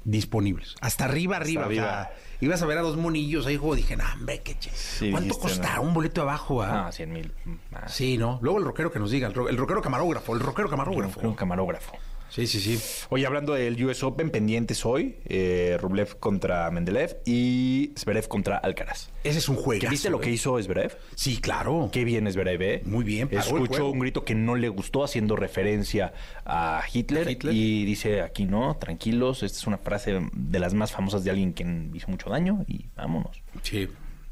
Disponibles. 0.05 0.74
Hasta 0.80 1.05
arriba, 1.05 1.36
arriba. 1.36 1.62
Hasta 1.64 1.72
o 1.72 1.74
sea, 1.84 2.11
ibas 2.41 2.62
a 2.62 2.66
ver 2.66 2.78
a 2.78 2.80
dos 2.82 2.97
monillos 2.97 3.47
ahí, 3.47 3.57
juego. 3.59 3.74
Dije, 3.74 3.97
no, 3.97 4.05
hombre, 4.14 4.41
qué 4.43 4.59
che. 4.59 4.70
Sí, 4.72 5.11
¿Cuánto 5.11 5.34
dijiste, 5.34 5.43
costará 5.49 5.76
no. 5.76 5.82
un 5.82 5.93
boleto 5.95 6.22
abajo? 6.22 6.62
ah? 6.62 6.86
Ah, 6.86 6.93
100 6.93 7.12
mil. 7.12 7.34
más. 7.70 7.93
Sí, 7.93 8.16
¿no? 8.16 8.39
Luego 8.41 8.59
el 8.59 8.64
rockero 8.64 8.91
que 8.91 8.99
nos 9.01 9.11
diga, 9.11 9.28
el, 9.28 9.34
ro- 9.34 9.49
el 9.51 9.57
rockero 9.59 9.82
camarógrafo, 9.82 10.34
el 10.34 10.41
rockero 10.41 10.70
camarógrafo. 10.70 11.93
Sí, 12.31 12.47
sí, 12.47 12.61
sí. 12.61 12.79
Oye, 13.11 13.26
hablando 13.26 13.55
del 13.55 13.83
US 13.85 14.03
Open, 14.03 14.31
pendientes 14.31 14.85
hoy, 14.85 15.16
eh, 15.24 15.76
Rublev 15.81 16.18
contra 16.18 16.70
Mendeleev 16.70 17.16
y 17.24 17.93
Zverev 17.99 18.29
contra 18.29 18.59
Alcaraz. 18.59 19.11
Ese 19.24 19.39
es 19.39 19.49
un 19.49 19.57
juego. 19.57 19.89
¿Viste 19.89 20.11
lo 20.11 20.20
que 20.20 20.31
hizo 20.31 20.61
Zverev? 20.62 20.97
Sí, 21.14 21.39
claro. 21.39 21.89
Qué 21.93 22.05
bien 22.05 22.31
Zverev, 22.31 22.62
¿eh? 22.62 22.83
Muy 22.85 23.05
bien, 23.05 23.29
Escuchó 23.31 23.89
un 23.89 23.99
grito 23.99 24.24
que 24.24 24.35
no 24.35 24.57
le 24.57 24.68
gustó 24.68 25.05
haciendo 25.05 25.37
referencia 25.37 26.12
a 26.45 26.83
Hitler, 26.93 27.29
¿A 27.29 27.31
Hitler? 27.31 27.55
y 27.55 27.85
dice, 27.85 28.22
aquí 28.22 28.45
no, 28.45 28.76
tranquilos, 28.76 29.43
esta 29.43 29.59
es 29.59 29.66
una 29.66 29.79
frase 29.79 30.20
de 30.33 30.59
las 30.59 30.74
más 30.74 30.93
famosas 30.93 31.24
de 31.24 31.31
alguien 31.31 31.53
que 31.53 31.64
hizo 31.95 32.09
mucho 32.09 32.31
daño 32.31 32.64
y 32.66 32.87
vámonos. 32.95 33.43
Sí. 33.62 33.89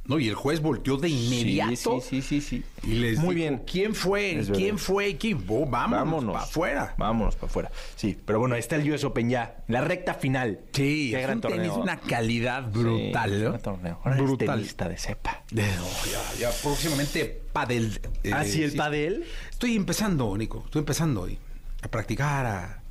No, 0.08 0.18
y 0.20 0.28
el 0.28 0.34
juez 0.34 0.60
volteó 0.60 0.96
de 0.98 1.08
inmediato. 1.08 2.00
Sí, 2.00 2.22
sí, 2.22 2.22
sí, 2.22 2.40
sí. 2.40 2.64
Y 2.84 2.94
les 2.94 3.18
Muy 3.18 3.34
dijo, 3.34 3.48
bien. 3.50 3.62
¿Quién 3.66 3.94
fue? 3.94 4.38
Es 4.38 4.50
¿Quién 4.50 4.74
verdad. 4.76 4.78
fue? 4.78 5.16
¿Quién? 5.16 5.44
Oh, 5.48 5.66
vámonos, 5.66 6.04
Vámonos. 6.04 6.32
para 6.34 6.44
afuera. 6.44 6.94
Vámonos 6.96 7.34
para 7.34 7.46
afuera. 7.50 7.70
Sí, 7.96 8.16
pero 8.24 8.38
bueno, 8.38 8.54
ahí 8.54 8.60
está 8.60 8.76
el 8.76 8.90
US 8.92 9.02
Open 9.04 9.28
ya, 9.30 9.56
la 9.68 9.80
recta 9.80 10.14
final. 10.14 10.60
Sí, 10.72 11.08
Qué 11.10 11.16
es 11.16 11.22
gran 11.22 11.38
un 11.38 11.40
tenis 11.42 11.56
torneo. 11.56 11.74
de 11.76 11.80
una 11.82 11.98
calidad 11.98 12.70
brutal, 12.70 13.30
Sí, 13.30 13.36
¿no? 13.42 13.48
gran 13.50 13.60
torneo. 13.62 14.00
Ahora 14.04 14.16
brutal. 14.22 14.62
de 14.90 14.96
cepa. 14.96 15.42
No, 15.50 15.62
ya, 15.62 16.38
ya 16.38 16.50
próximamente 16.62 17.42
padel. 17.52 18.00
eh, 18.22 18.30
¿Ah, 18.32 18.44
sí, 18.44 18.62
el 18.62 18.74
padel? 18.74 19.24
Estoy 19.50 19.74
empezando, 19.76 20.36
Nico. 20.36 20.62
Estoy 20.66 20.80
empezando 20.80 21.22
hoy 21.22 21.38
a 21.82 21.88
practicar 21.88 22.46
a 22.46 22.82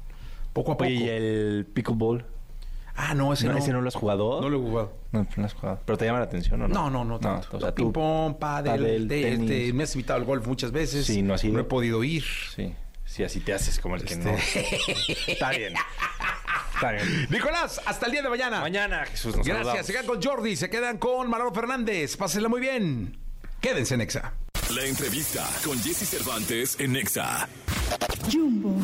poco 0.53 0.74
a 0.74 0.78
poco. 0.78 0.89
¿y 0.89 1.07
el 1.07 1.66
pickleball? 1.74 2.26
Ah, 2.98 3.14
no, 3.14 3.34
ese 3.34 3.46
¿No, 3.48 3.54
no. 3.54 3.60
¿Ese 3.60 3.74
no 3.74 3.82
lo 3.82 3.88
has 3.89 3.96
jugado? 3.96 4.39
No 4.41 4.50
lo 4.50 4.58
he 4.58 4.62
jugado. 4.62 4.93
No, 5.12 5.20
no 5.24 5.28
lo 5.36 5.46
has 5.46 5.54
jugado. 5.54 5.80
¿Pero 5.86 5.98
te 5.98 6.06
llama 6.06 6.20
la 6.20 6.26
atención 6.26 6.62
o 6.62 6.68
no? 6.68 6.74
No, 6.74 6.89
no, 6.89 7.04
no 7.06 7.20
tanto. 7.20 7.58
o 7.58 7.60
sea, 7.60 7.76
Ping 7.76 7.86
tú... 7.88 7.93
pong, 7.93 8.36
pádel, 8.38 8.72
pádel, 8.82 9.08
te- 9.08 9.22
tenis. 9.22 9.52
este, 9.52 9.74
me 9.74 9.84
has 9.84 9.96
invitado 9.96 10.20
al 10.20 10.26
golf 10.26 10.48
muchas 10.48 10.72
veces. 10.72 11.06
Sí, 11.06 11.22
no 11.22 11.34
has 11.34 11.43
ido. 11.43 11.54
No 11.56 11.60
he 11.60 11.64
podido 11.66 12.04
ir. 12.04 12.24
Sí, 12.56 12.74
sí, 13.04 13.24
así 13.24 13.41
te 13.41 13.54
haces 13.54 13.80
como 13.80 13.96
el 13.98 14.04
que 14.06 14.16
no. 14.16 14.32
Está 15.28 15.50
bien. 15.52 15.74
Está 16.76 16.91
bien. 16.91 17.28
Nicolás, 17.30 17.82
hasta 17.86 18.06
el 18.06 18.12
día 18.14 18.22
de 18.22 18.30
mañana. 18.30 18.62
Mañana, 18.62 19.06
Jesús, 19.06 19.36
nos 19.36 19.46
Gracias. 19.46 19.58
saludamos. 19.68 19.86
Se 19.88 19.91
quedan 19.93 20.06
con 20.08 20.22
Jordi, 20.22 20.56
se 20.56 20.70
quedan 20.70 20.98
con 20.98 21.30
Manolo 21.30 21.54
Fernández. 21.54 22.16
Pásenla 22.18 22.48
muy 22.50 22.62
bien. 22.62 23.18
Quédense 23.62 23.96
en 23.96 24.02
Exa. 24.02 24.34
La 24.76 24.84
entrevista 24.84 25.47
con 25.63 25.80
Jesse 25.80 26.05
Cervantes 26.05 26.76
en 26.80 26.91
Nexa. 26.91 27.47
Jumbo, 28.30 28.76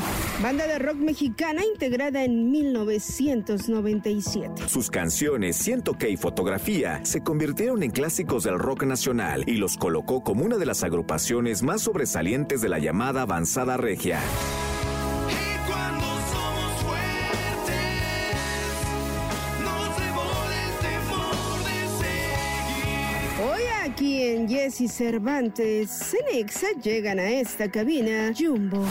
banda 0.42 0.66
de 0.66 0.80
rock 0.80 0.96
mexicana 0.96 1.66
integrada 1.66 2.24
en 2.24 2.50
1997. 2.50 4.70
Sus 4.70 4.90
canciones 4.90 5.58
Siento 5.58 5.98
que 5.98 6.10
y 6.10 6.16
Fotografía 6.16 7.02
se 7.04 7.24
convirtieron 7.24 7.84
en 7.84 7.92
clásicos 7.92 8.46
del 8.46 8.58
rock 8.58 8.84
nacional 8.84 9.44
y 9.48 9.56
los 9.56 9.76
colocó 9.76 10.24
como 10.24 10.46
una 10.46 10.58
de 10.58 10.66
las 10.66 10.86
agrupaciones 10.86 11.62
más 11.62 11.82
sobresalientes 11.82 12.62
de 12.62 12.70
la 12.70 12.80
llamada 12.80 13.24
avanzada 13.24 13.76
regia. 13.76 14.22
En 24.42 24.50
Jesse 24.50 24.88
Cervantes, 24.88 25.90
Cenexa 25.90 26.68
llegan 26.84 27.20
a 27.20 27.30
esta 27.30 27.70
cabina 27.70 28.34
Jumbo. 28.36 28.84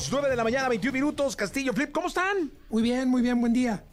Nosotros. 0.00 0.20
9 0.22 0.30
de 0.30 0.36
la 0.36 0.44
mañana, 0.44 0.68
21 0.68 0.92
minutos. 0.94 1.36
Castillo 1.36 1.72
Flip, 1.74 1.92
¿cómo 1.92 2.08
están? 2.08 2.50
Muy 2.70 2.82
bien, 2.82 3.08
muy 3.08 3.20
bien, 3.20 3.38
buen 3.40 3.52
día. 3.52 3.84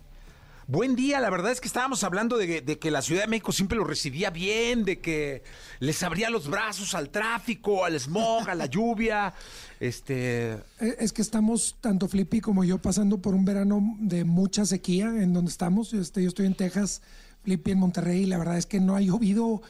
Buen 0.68 0.96
día, 0.96 1.20
la 1.22 1.30
verdad 1.30 1.52
es 1.52 1.62
que 1.62 1.68
estábamos 1.68 2.04
hablando 2.04 2.38
de, 2.38 2.62
de 2.62 2.78
que 2.78 2.92
la 2.92 3.02
Ciudad 3.02 3.22
de 3.22 3.28
México 3.28 3.54
siempre 3.54 3.78
lo 3.78 3.86
recibía 3.86 4.30
bien, 4.30 4.84
de 4.84 5.00
que 5.00 5.44
les 5.80 6.04
abría 6.04 6.30
los 6.30 6.50
brazos 6.50 6.94
al 6.94 7.10
tráfico, 7.10 7.86
al 7.86 7.98
smog, 8.00 8.50
a 8.50 8.56
la 8.56 8.66
lluvia. 8.66 9.34
Este. 9.80 10.54
Eh, 10.80 10.98
Es 11.00 11.14
que 11.14 11.22
estamos, 11.22 11.78
tanto 11.80 12.08
Flippy 12.08 12.42
como 12.42 12.64
yo, 12.64 12.82
pasando 12.82 13.22
por 13.22 13.34
un 13.34 13.46
verano 13.46 13.96
de 14.00 14.24
mucha 14.26 14.66
sequía 14.66 15.08
en 15.08 15.34
donde 15.34 15.52
estamos. 15.52 15.94
Este, 15.94 16.22
yo 16.22 16.30
estoy 16.30 16.46
en 16.46 16.56
Texas, 16.56 17.02
Flippy 17.44 17.72
en 17.72 17.80
Monterrey, 17.80 18.24
y 18.24 18.26
la 18.26 18.38
verdad 18.38 18.58
es 18.58 18.66
que 18.66 18.80
no 18.80 18.96
ha 18.96 19.02
llovido 19.02 19.62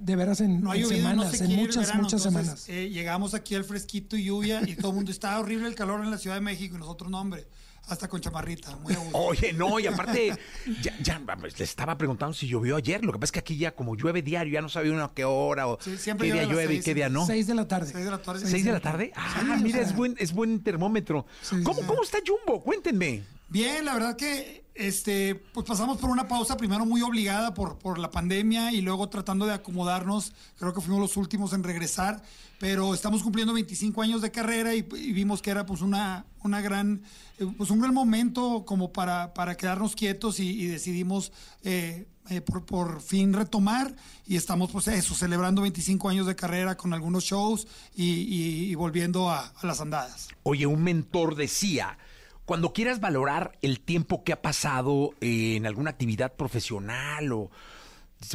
de 0.00 0.16
veras 0.16 0.40
en, 0.40 0.60
No 0.62 0.74
en 0.74 0.86
semanas, 0.86 1.26
no 1.26 1.32
se 1.32 1.44
en 1.44 1.56
muchas, 1.56 1.86
verano, 1.86 2.02
muchas 2.02 2.26
entonces, 2.26 2.42
semanas. 2.62 2.68
eh, 2.68 2.90
llegamos 2.90 3.34
aquí 3.34 3.54
al 3.54 3.64
fresquito 3.64 4.16
y 4.16 4.24
lluvia 4.24 4.60
y 4.66 4.74
todo 4.76 4.90
el 4.90 4.96
mundo 4.96 5.10
estaba 5.10 5.38
horrible 5.38 5.68
el 5.68 5.74
calor 5.74 6.02
en 6.04 6.10
la 6.10 6.18
Ciudad 6.18 6.36
de 6.36 6.42
México 6.42 6.76
y 6.76 6.78
nosotros 6.78 7.10
no, 7.10 7.20
hombre, 7.20 7.46
hasta 7.86 8.08
con 8.08 8.20
chamarrita, 8.20 8.74
muy 8.76 8.94
a 8.94 8.98
gusto. 8.98 9.18
Oye, 9.18 9.52
no, 9.52 9.78
y 9.78 9.86
aparte, 9.86 10.34
ya, 10.82 10.96
ya 11.02 11.20
les 11.42 11.60
estaba 11.60 11.98
preguntando 11.98 12.32
si 12.32 12.46
llovió 12.48 12.76
ayer. 12.76 13.04
Lo 13.04 13.12
que 13.12 13.18
pasa 13.18 13.26
es 13.26 13.32
que 13.32 13.38
aquí 13.40 13.56
ya, 13.58 13.74
como 13.74 13.94
llueve 13.94 14.22
diario, 14.22 14.54
ya 14.54 14.62
no 14.62 14.68
sabía 14.70 14.92
uno 14.92 15.04
a 15.04 15.12
qué 15.14 15.24
hora 15.24 15.66
o 15.68 15.78
Sí, 15.82 15.98
siempre 15.98 16.28
qué 16.28 16.32
día 16.34 16.44
llueve 16.44 16.74
y 16.76 16.80
qué 16.80 16.94
día 16.94 17.08
no. 17.10 17.26
Seis 17.26 17.46
de 17.46 17.54
la 17.54 17.68
tarde. 17.68 17.92
Seis 17.92 18.04
de 18.06 18.10
la 18.10 18.22
tarde. 18.22 18.46
¿Seis 18.46 18.64
de 18.64 18.72
la 18.72 18.80
tarde? 18.80 19.12
Ah, 19.14 19.42
Sí, 19.44 19.50
o 19.50 19.56
mira, 19.62 19.78
sea. 19.80 19.86
es 19.86 19.94
buen, 19.94 20.16
es 20.18 20.32
buen 20.32 20.62
termómetro. 20.62 21.26
Sí, 21.42 21.62
¿Cómo, 21.62 21.80
sí. 21.80 21.86
¿Cómo 21.86 22.02
está 22.02 22.18
Jumbo? 22.26 22.62
Cuéntenme. 22.62 23.22
Bien, 23.54 23.84
la 23.84 23.94
verdad 23.94 24.16
que 24.16 24.64
este, 24.74 25.36
pues 25.36 25.64
pasamos 25.64 25.98
por 25.98 26.10
una 26.10 26.26
pausa 26.26 26.56
primero 26.56 26.84
muy 26.84 27.02
obligada 27.02 27.54
por, 27.54 27.78
por 27.78 28.00
la 28.00 28.10
pandemia 28.10 28.72
y 28.72 28.80
luego 28.80 29.08
tratando 29.08 29.46
de 29.46 29.54
acomodarnos. 29.54 30.32
Creo 30.58 30.74
que 30.74 30.80
fuimos 30.80 31.00
los 31.00 31.16
últimos 31.16 31.52
en 31.52 31.62
regresar, 31.62 32.20
pero 32.58 32.92
estamos 32.92 33.22
cumpliendo 33.22 33.54
25 33.54 34.02
años 34.02 34.22
de 34.22 34.32
carrera 34.32 34.74
y, 34.74 34.82
vimos 34.82 35.40
que 35.40 35.52
era 35.52 35.66
pues 35.66 35.82
una, 35.82 36.26
una 36.42 36.60
gran, 36.62 37.04
eh, 37.38 37.46
pues 37.56 37.70
un 37.70 37.78
gran 37.78 37.94
momento 37.94 38.64
como 38.66 38.92
para, 38.92 39.34
para 39.34 39.56
quedarnos 39.56 39.94
quietos 39.94 40.40
y, 40.40 40.66
decidimos 40.66 41.30
eh, 41.62 42.08
eh, 42.30 42.40
por, 42.40 42.66
por 42.66 43.02
fin 43.02 43.34
retomar 43.34 43.94
y 44.26 44.34
estamos 44.34 44.72
pues 44.72 44.88
eso, 44.88 45.14
celebrando 45.14 45.62
25 45.62 46.08
años 46.08 46.26
de 46.26 46.34
carrera 46.34 46.76
con 46.76 46.92
algunos 46.92 47.22
shows 47.22 47.68
y, 47.94 48.74
volviendo 48.74 49.30
a 49.30 49.52
las 49.62 49.80
andadas. 49.80 50.26
Oye, 50.42 50.66
un 50.66 50.82
mentor 50.82 51.36
decía, 51.36 51.96
cuando 52.44 52.72
quieras 52.72 53.00
valorar 53.00 53.52
el 53.62 53.80
tiempo 53.80 54.22
que 54.24 54.32
ha 54.32 54.42
pasado 54.42 55.10
en 55.20 55.66
alguna 55.66 55.90
actividad 55.90 56.34
profesional 56.34 57.32
o 57.32 57.50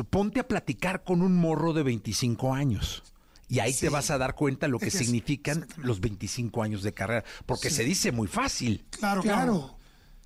ponte 0.10 0.40
a 0.40 0.48
platicar 0.48 1.04
con 1.04 1.22
un 1.22 1.36
morro 1.36 1.74
de 1.74 1.84
25 1.84 2.54
años. 2.54 3.04
Y 3.48 3.60
ahí 3.60 3.74
Sí. 3.74 3.82
te 3.82 3.90
vas 3.90 4.12
a 4.12 4.18
dar 4.20 4.36
cuenta 4.36 4.68
lo 4.68 4.78
que 4.78 4.88
Es 4.88 4.94
significan 4.94 5.66
los 5.78 6.00
25 6.02 6.62
años 6.62 6.84
de 6.84 6.94
carrera. 6.94 7.24
Porque 7.48 7.70
Sí. 7.72 7.78
se 7.78 7.84
dice 7.84 8.12
muy 8.12 8.28
fácil. 8.28 8.86
Claro, 8.92 9.22
claro. 9.22 9.79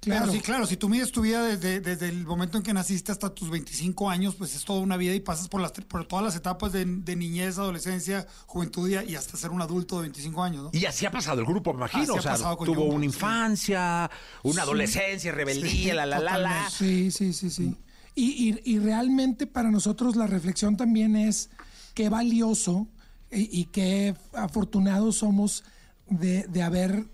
Claro. 0.03 0.21
Pero 0.25 0.33
sí, 0.33 0.39
claro, 0.41 0.65
si 0.65 0.77
tú 0.77 0.89
mides 0.89 1.11
tu 1.11 1.21
vida 1.21 1.41
desde, 1.43 1.79
desde 1.79 2.09
el 2.09 2.25
momento 2.25 2.57
en 2.57 2.63
que 2.63 2.73
naciste 2.73 3.11
hasta 3.11 3.33
tus 3.33 3.49
25 3.49 4.09
años, 4.09 4.35
pues 4.35 4.55
es 4.55 4.63
toda 4.65 4.79
una 4.81 4.97
vida 4.97 5.13
y 5.15 5.19
pasas 5.19 5.47
por, 5.47 5.61
las, 5.61 5.71
por 5.71 6.05
todas 6.07 6.23
las 6.25 6.35
etapas 6.35 6.71
de, 6.71 6.85
de 6.85 7.15
niñez, 7.15 7.57
adolescencia, 7.57 8.27
juventud 8.45 8.89
y, 8.89 9.15
hasta 9.15 9.37
ser 9.37 9.51
un 9.51 9.61
adulto 9.61 9.95
de 9.97 10.01
25 10.03 10.43
años, 10.43 10.63
¿no? 10.63 10.69
Y 10.73 10.85
así 10.85 11.05
ha 11.05 11.11
pasado 11.11 11.39
el 11.39 11.45
grupo, 11.45 11.71
me 11.73 11.77
imagino. 11.79 12.03
Así 12.15 12.19
o 12.19 12.21
sea, 12.21 12.35
tuvo 12.37 12.55
Jumbo, 12.65 12.83
una 12.85 12.99
sí. 13.01 13.05
infancia, 13.05 14.11
una 14.43 14.61
adolescencia, 14.63 15.31
rebeldía, 15.31 15.69
Sí, 15.71 15.85
la, 15.91 16.05
la, 16.05 16.19
la, 16.19 16.37
la. 16.37 16.69
Sí, 16.69 17.11
sí, 17.11 17.33
sí, 17.33 17.49
sí. 17.49 17.75
Y, 18.15 18.49
y- 18.49 18.61
y 18.75 18.79
realmente 18.79 19.47
para 19.47 19.71
nosotros 19.71 20.15
la 20.15 20.27
reflexión 20.27 20.77
también 20.77 21.15
es 21.15 21.49
qué 21.93 22.09
valioso 22.09 22.87
y, 23.31 23.59
y 23.59 23.65
qué 23.65 24.15
afortunados 24.33 25.17
somos 25.17 25.63
de, 26.09 26.43
de 26.43 26.61
haber 26.61 27.05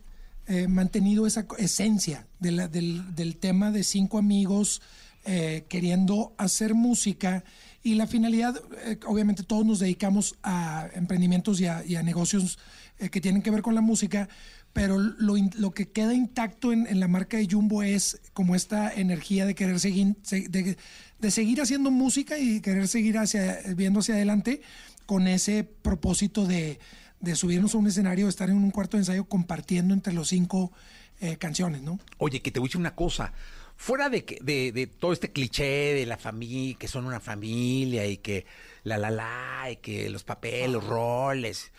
eh, 0.49 0.67
mantenido 0.67 1.25
esa 1.25 1.45
esencia 1.57 2.27
de 2.39 2.51
la- 2.51 2.67
del, 2.67 3.15
del 3.15 3.37
tema 3.37 3.71
de 3.71 3.83
cinco 3.85 4.17
amigos 4.17 4.81
eh, 5.25 5.63
queriendo 5.69 6.33
hacer 6.37 6.73
música. 6.73 7.43
Y 7.83 7.93
la 7.95 8.07
finalidad, 8.07 8.59
eh, 8.85 8.97
obviamente 9.05 9.43
todos 9.43 9.65
nos 9.65 9.79
dedicamos 9.79 10.35
a 10.43 10.89
emprendimientos 10.95 11.61
y 11.61 11.65
a, 11.67 12.03
negocios 12.03 12.57
eh, 12.99 13.09
que 13.09 13.21
tienen 13.21 13.41
que 13.41 13.51
ver 13.51 13.61
con 13.61 13.75
la 13.75 13.81
música, 13.81 14.27
pero 14.73 14.97
lo, 14.97 15.35
lo 15.55 15.71
que 15.71 15.89
queda 15.89 16.13
intacto 16.13 16.73
en, 16.73 16.99
la 16.99 17.07
marca 17.07 17.37
de 17.37 17.47
Jumbo 17.49 17.83
es 17.83 18.19
como 18.33 18.55
esta 18.55 18.93
energía 18.93 19.45
de 19.45 19.55
querer 19.55 19.79
seguir, 19.79 20.15
se- 20.23 20.47
de, 20.49 20.77
de 21.19 21.31
seguir 21.31 21.61
haciendo 21.61 21.91
música 21.91 22.37
y 22.37 22.59
querer 22.61 22.87
seguir 22.87 23.17
hacia, 23.17 23.59
viendo 23.75 23.99
hacia 24.01 24.15
adelante 24.15 24.61
con 25.05 25.27
ese 25.27 25.63
propósito 25.63 26.45
de, 26.45 26.79
de 27.19 27.35
subirnos 27.35 27.75
a 27.75 27.77
un 27.77 27.87
escenario, 27.87 28.27
estar 28.27 28.49
en 28.49 28.57
un 28.57 28.71
cuarto 28.71 28.97
de 28.97 29.01
ensayo 29.01 29.25
compartiendo 29.25 29.93
entre 29.93 30.13
los 30.13 30.29
cinco 30.29 30.71
eh, 31.19 31.37
canciones, 31.37 31.81
¿no? 31.81 31.99
Oye, 32.17 32.41
que 32.41 32.51
te 32.51 32.59
voy 32.59 32.67
a 32.67 32.69
decir 32.69 32.79
una 32.79 32.95
cosa. 32.95 33.33
Fuera 33.75 34.09
de, 34.09 34.25
que, 34.25 34.39
de, 34.41 34.71
de 34.71 34.87
todo 34.87 35.13
este 35.13 35.31
cliché 35.31 35.93
de 35.93 36.05
la 36.05 36.17
familia, 36.17 36.75
que 36.77 36.87
son 36.87 37.05
una 37.05 37.19
familia 37.19 38.05
y 38.07 38.17
que 38.17 38.45
la 38.83 38.97
la 38.97 39.09
la, 39.09 39.71
y 39.71 39.77
que 39.77 40.09
los 40.09 40.23
papeles, 40.23 40.71
los 40.71 40.85
roles. 40.85 41.71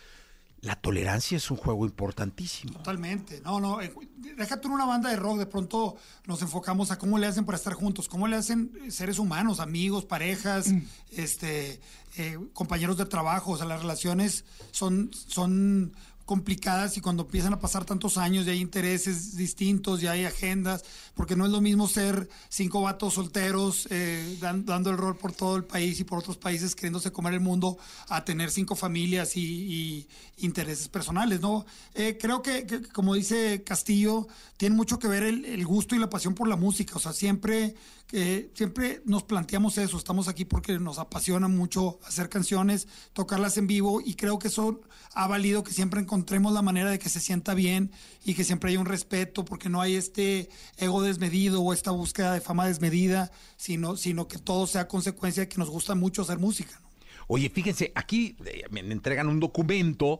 La 0.61 0.75
tolerancia 0.75 1.37
es 1.37 1.49
un 1.49 1.57
juego 1.57 1.85
importantísimo. 1.85 2.73
Totalmente. 2.73 3.41
No, 3.41 3.59
no. 3.59 3.81
eh, 3.81 3.91
Déjate 4.37 4.67
en 4.67 4.73
una 4.73 4.85
banda 4.85 5.09
de 5.09 5.15
rock. 5.15 5.39
De 5.39 5.45
pronto 5.47 5.95
nos 6.27 6.41
enfocamos 6.43 6.91
a 6.91 6.99
cómo 6.99 7.17
le 7.17 7.25
hacen 7.25 7.45
para 7.45 7.57
estar 7.57 7.73
juntos, 7.73 8.07
cómo 8.07 8.27
le 8.27 8.35
hacen 8.35 8.71
eh, 8.85 8.91
seres 8.91 9.17
humanos, 9.17 9.59
amigos, 9.59 10.05
parejas, 10.05 10.71
este, 11.09 11.81
eh, 12.17 12.37
compañeros 12.53 12.97
de 12.97 13.05
trabajo. 13.05 13.53
O 13.53 13.57
sea, 13.57 13.65
las 13.65 13.81
relaciones 13.81 14.45
son, 14.69 15.09
son 15.13 15.95
complicadas 16.31 16.95
y 16.95 17.01
cuando 17.01 17.23
empiezan 17.23 17.51
a 17.51 17.59
pasar 17.59 17.83
tantos 17.83 18.17
años 18.17 18.47
y 18.47 18.51
hay 18.51 18.61
intereses 18.61 19.35
distintos 19.35 20.01
y 20.01 20.07
hay 20.07 20.23
agendas, 20.23 20.85
porque 21.13 21.35
no 21.35 21.45
es 21.45 21.51
lo 21.51 21.59
mismo 21.59 21.89
ser 21.89 22.29
cinco 22.47 22.83
vatos 22.83 23.15
solteros 23.15 23.85
eh, 23.89 24.37
dan- 24.39 24.65
dando 24.65 24.91
el 24.91 24.97
rol 24.97 25.17
por 25.17 25.33
todo 25.33 25.57
el 25.57 25.65
país 25.65 25.99
y 25.99 26.05
por 26.05 26.19
otros 26.19 26.37
países 26.37 26.73
queriéndose 26.73 27.11
comer 27.11 27.33
el 27.33 27.41
mundo 27.41 27.77
a 28.07 28.23
tener 28.23 28.49
cinco 28.49 28.77
familias 28.77 29.35
y, 29.35 30.07
intereses 30.37 30.87
personales, 30.87 31.41
¿no? 31.41 31.65
Eh, 31.93 32.17
creo 32.19 32.41
que, 32.41 32.65
como 32.93 33.13
dice 33.13 33.61
Castillo, 33.63 34.27
tiene 34.57 34.75
mucho 34.75 34.97
que 34.97 35.07
ver 35.07 35.21
el, 35.23 35.65
gusto 35.65 35.95
y 35.95 35.99
la 35.99 36.09
pasión 36.09 36.33
por 36.33 36.47
la 36.47 36.55
música, 36.55 36.95
o 36.95 36.99
sea, 36.99 37.13
siempre 37.13 37.75
que 38.07 38.51
siempre 38.55 39.01
nos 39.05 39.23
planteamos 39.23 39.77
eso, 39.77 39.97
estamos 39.97 40.27
aquí 40.27 40.43
porque 40.43 40.79
nos 40.79 40.97
apasiona 40.97 41.47
mucho 41.47 41.99
hacer 42.05 42.27
canciones, 42.27 42.87
tocarlas 43.13 43.57
en 43.57 43.67
vivo 43.67 44.01
y 44.01 44.15
creo 44.15 44.37
que 44.37 44.49
eso 44.49 44.81
ha 45.13 45.27
valido 45.27 45.63
que 45.63 45.71
siempre 45.73 46.01
encontremos 46.21 46.53
la 46.53 46.61
manera 46.61 46.91
de 46.91 46.99
que 46.99 47.09
se 47.09 47.19
sienta 47.19 47.55
bien 47.55 47.91
y 48.23 48.35
que 48.35 48.43
siempre 48.43 48.69
haya 48.69 48.79
un 48.79 48.85
respeto 48.85 49.43
porque 49.43 49.69
no 49.69 49.81
hay 49.81 49.95
este 49.95 50.49
ego 50.77 51.01
desmedido 51.01 51.61
o 51.63 51.73
esta 51.73 51.89
búsqueda 51.89 52.35
de 52.35 52.41
fama 52.41 52.67
desmedida, 52.67 53.31
sino, 53.57 53.97
sino 53.97 54.27
que 54.27 54.37
todo 54.37 54.67
sea 54.67 54.87
consecuencia 54.87 55.41
de 55.41 55.49
que 55.49 55.57
nos 55.57 55.71
gusta 55.71 55.95
mucho 55.95 56.21
hacer 56.21 56.37
música. 56.37 56.79
¿no? 56.79 56.91
Oye, 57.27 57.49
fíjense, 57.49 57.91
aquí 57.95 58.35
eh, 58.45 58.65
me 58.69 58.81
entregan 58.81 59.29
un 59.29 59.39
documento 59.39 60.19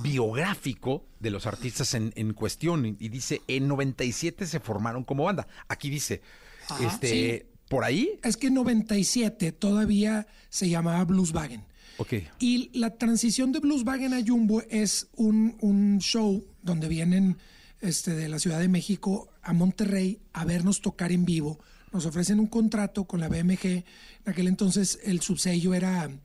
biográfico 0.00 1.04
de 1.20 1.30
los 1.30 1.46
artistas 1.46 1.92
en, 1.92 2.14
en 2.16 2.32
cuestión 2.32 2.86
y 2.86 2.96
y 2.98 3.10
dice, 3.10 3.42
en 3.46 3.68
97 3.68 4.46
se 4.46 4.58
formaron 4.58 5.04
como 5.04 5.24
banda. 5.24 5.46
Aquí 5.68 5.90
dice, 5.90 6.22
Ajá, 6.68 6.86
este, 6.86 7.08
sí. 7.08 7.58
por 7.68 7.84
ahí. 7.84 8.18
Es 8.22 8.38
que 8.38 8.46
en 8.46 8.54
97 8.54 9.52
todavía 9.52 10.26
se 10.48 10.70
llamaba 10.70 11.04
Blueswagen. 11.04 11.66
Ok. 11.98 12.14
Y 12.38 12.70
la 12.78 12.96
transición 12.96 13.52
de 13.52 13.60
Blueswagen 13.60 14.14
a 14.14 14.24
Jumbo 14.24 14.62
es 14.70 15.08
un, 15.14 15.56
un 15.60 15.98
show 16.00 16.44
donde 16.62 16.88
vienen 16.88 17.36
este, 17.80 18.14
de 18.14 18.28
la 18.28 18.38
Ciudad 18.38 18.60
de 18.60 18.68
México 18.68 19.28
a 19.42 19.52
Monterrey 19.52 20.20
a 20.32 20.44
vernos 20.44 20.80
tocar 20.80 21.12
en 21.12 21.24
vivo. 21.24 21.58
Nos 21.92 22.06
ofrecen 22.06 22.40
un 22.40 22.46
contrato 22.46 23.04
con 23.04 23.20
la 23.20 23.28
BMG. 23.28 23.64
En 23.66 23.84
aquel 24.24 24.48
entonces 24.48 24.98
el 25.04 25.20
subsello 25.20 25.74
era... 25.74 26.04
eh, 26.06 26.18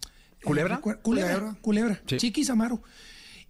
¿Culebra? 0.43 0.79
Culebra. 0.79 1.01
Culebra. 1.01 1.57
Culebra. 1.61 2.01
Sí. 2.07 2.17
Chiquis 2.17 2.49
Amaro. 2.49 2.81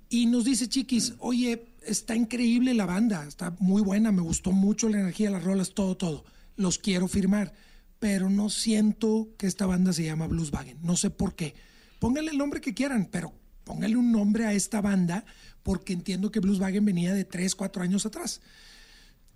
Y 0.10 0.26
nos 0.26 0.46
dice 0.46 0.70
Chiquis, 0.70 1.16
oye, 1.20 1.66
está 1.86 2.16
increíble 2.16 2.74
la 2.74 2.86
banda, 2.86 3.26
está 3.28 3.54
muy 3.60 3.82
buena, 3.82 4.12
me 4.12 4.22
gustó 4.22 4.54
mucho 4.54 4.88
la 4.88 5.00
energía, 5.02 5.30
las 5.30 5.44
rolas, 5.44 5.74
todo, 5.74 5.98
todo. 5.98 6.24
Los 6.56 6.80
quiero 6.80 7.10
firmar, 7.10 7.54
pero 8.00 8.30
no 8.30 8.50
siento 8.50 9.28
que 9.38 9.48
esta 9.48 9.66
banda 9.66 9.92
se 9.92 10.06
llama 10.06 10.28
Blueswagen. 10.28 10.78
No 10.82 10.96
sé 10.96 11.10
por 11.10 11.36
qué. 11.36 11.56
Pónganle 12.00 12.32
el 12.32 12.38
nombre 12.38 12.62
que 12.62 12.74
quieran, 12.74 13.08
pero 13.12 13.34
pónganle 13.64 13.98
un 13.98 14.12
nombre 14.12 14.46
a 14.46 14.54
esta 14.54 14.82
banda 14.82 15.26
porque 15.64 15.94
entiendo 15.94 16.32
que 16.32 16.40
Blueswagen 16.40 16.86
venía 16.86 17.14
de 17.14 17.26
3, 17.26 17.54
4 17.56 17.84
años 17.84 18.06
atrás. 18.06 18.42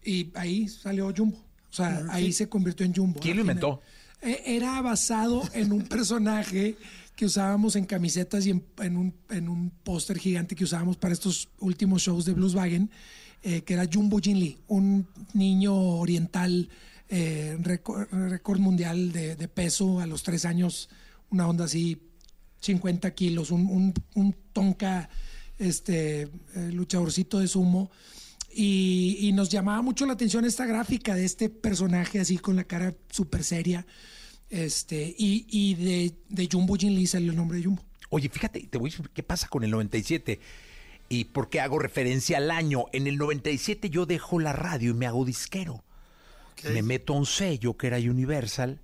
Y 0.03 0.31
ahí 0.35 0.67
salió 0.67 1.13
Jumbo. 1.15 1.37
O 1.37 1.73
sea, 1.73 2.05
ahí 2.09 2.31
se 2.33 2.49
convirtió 2.49 2.85
en 2.85 2.93
Jumbo. 2.93 3.19
¿Quién 3.19 3.37
lo 3.37 3.41
inventó? 3.41 3.81
Eh, 4.21 4.41
Era 4.45 4.81
basado 4.81 5.43
en 5.53 5.71
un 5.71 5.83
personaje 5.87 6.77
que 7.15 7.25
usábamos 7.25 7.75
en 7.75 7.85
camisetas 7.85 8.45
y 8.45 8.51
en, 8.51 8.65
en 8.79 8.97
un, 8.97 9.13
en 9.29 9.49
un 9.49 9.69
póster 9.83 10.17
gigante 10.17 10.55
que 10.55 10.63
usábamos 10.63 10.97
para 10.97 11.13
estos 11.13 11.49
últimos 11.59 12.01
shows 12.01 12.25
de 12.25 12.33
Blueswagen, 12.33 12.89
eh, 13.43 13.61
que 13.61 13.73
era 13.73 13.87
Jumbo 13.91 14.19
Jin 14.19 14.39
Lee, 14.39 14.57
un 14.67 15.07
niño 15.33 15.75
oriental, 15.75 16.69
eh, 17.09 17.57
récord, 17.59 18.07
récord 18.11 18.59
mundial 18.59 19.11
de, 19.11 19.35
de 19.35 19.47
peso 19.47 19.99
a 19.99 20.07
los 20.07 20.23
tres 20.23 20.45
años, 20.45 20.89
una 21.29 21.47
onda 21.47 21.65
así, 21.65 22.01
50 22.61 23.13
kilos, 23.13 23.51
un, 23.51 23.67
un, 23.67 23.93
un 24.15 24.35
tonka 24.53 25.09
este, 25.57 26.21
eh, 26.21 26.29
luchadorcito 26.71 27.39
de 27.39 27.47
sumo. 27.47 27.91
Y, 28.53 29.17
y 29.21 29.31
nos 29.31 29.49
llamaba 29.49 29.81
mucho 29.81 30.05
la 30.05 30.13
atención 30.13 30.43
esta 30.43 30.65
gráfica 30.65 31.15
de 31.15 31.23
este 31.23 31.49
personaje 31.49 32.19
así 32.19 32.37
con 32.37 32.55
la 32.55 32.65
cara 32.65 32.93
súper 33.09 33.43
seria. 33.43 33.85
Este, 34.49 35.15
y, 35.17 35.45
y 35.49 35.75
de, 35.75 36.13
de 36.27 36.49
Jumbo 36.51 36.75
Jin 36.75 36.93
Lee 36.93 37.07
salió 37.07 37.31
el 37.31 37.37
nombre 37.37 37.57
de 37.57 37.65
Jumbo. 37.65 37.83
Oye, 38.09 38.27
fíjate, 38.27 38.59
te 38.67 38.77
voy 38.77 38.89
a 38.89 38.91
decir 38.91 39.09
qué 39.13 39.23
pasa 39.23 39.47
con 39.47 39.63
el 39.63 39.71
97 39.71 40.39
y 41.07 41.25
por 41.25 41.49
qué 41.49 41.61
hago 41.61 41.79
referencia 41.79 42.37
al 42.37 42.51
año. 42.51 42.85
En 42.91 43.07
el 43.07 43.17
97 43.17 43.89
yo 43.89 44.05
dejo 44.05 44.39
la 44.39 44.51
radio 44.51 44.91
y 44.91 44.93
me 44.93 45.07
hago 45.07 45.23
disquero. 45.23 45.83
Me 46.65 46.83
meto 46.83 47.13
a 47.13 47.17
un 47.17 47.25
sello 47.25 47.75
que 47.75 47.87
era 47.87 47.97
Universal 47.97 48.81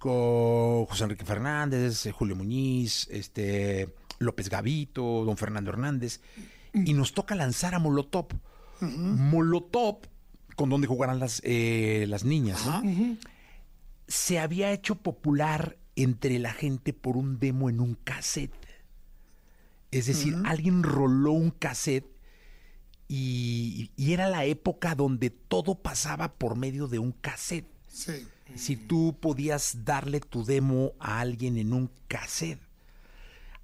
con 0.00 0.86
José 0.86 1.04
Enrique 1.04 1.26
Fernández, 1.26 2.06
eh, 2.06 2.10
Julio 2.10 2.34
Muñiz, 2.34 3.06
este 3.10 3.94
López 4.18 4.48
Gavito, 4.48 5.24
don 5.24 5.36
Fernando 5.36 5.70
Hernández 5.70 6.20
y 6.72 6.94
nos 6.94 7.12
toca 7.12 7.34
lanzar 7.34 7.74
a 7.74 7.78
Molotov. 7.78 8.28
Molotov, 8.80 9.98
con 10.56 10.70
donde 10.70 10.86
jugaran 10.86 11.18
las, 11.18 11.42
eh, 11.44 12.06
las 12.08 12.24
niñas, 12.24 12.64
¿no? 12.64 12.82
se 14.08 14.38
había 14.38 14.72
hecho 14.72 14.96
popular 14.96 15.76
entre 15.96 16.38
la 16.38 16.52
gente 16.52 16.94
por 16.94 17.18
un 17.18 17.38
demo 17.38 17.68
en 17.68 17.78
un 17.80 17.94
cassette. 17.94 18.54
Es 19.90 20.06
decir, 20.06 20.34
alguien 20.46 20.82
roló 20.82 21.32
un 21.32 21.50
cassette 21.50 22.08
y, 23.06 23.90
y 23.96 24.12
era 24.14 24.30
la 24.30 24.46
época 24.46 24.94
donde 24.94 25.28
todo 25.28 25.74
pasaba 25.74 26.32
por 26.32 26.56
medio 26.56 26.88
de 26.88 26.98
un 26.98 27.12
cassette. 27.12 27.68
Sí. 27.88 28.26
Si 28.56 28.76
tú 28.76 29.16
podías 29.20 29.84
darle 29.84 30.20
tu 30.20 30.44
demo 30.44 30.92
a 30.98 31.20
alguien 31.20 31.56
en 31.58 31.72
un 31.72 31.90
cassette. 32.08 32.60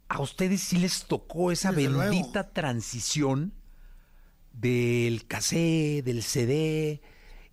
A 0.08 0.20
ustedes 0.20 0.60
sí 0.60 0.78
les 0.78 1.04
tocó 1.04 1.50
esa 1.50 1.72
Desde 1.72 1.90
luego. 1.90 2.10
bendita 2.10 2.50
transición 2.52 3.52
del 4.52 5.26
cassette, 5.26 6.04
del 6.04 6.22
CD, 6.22 7.00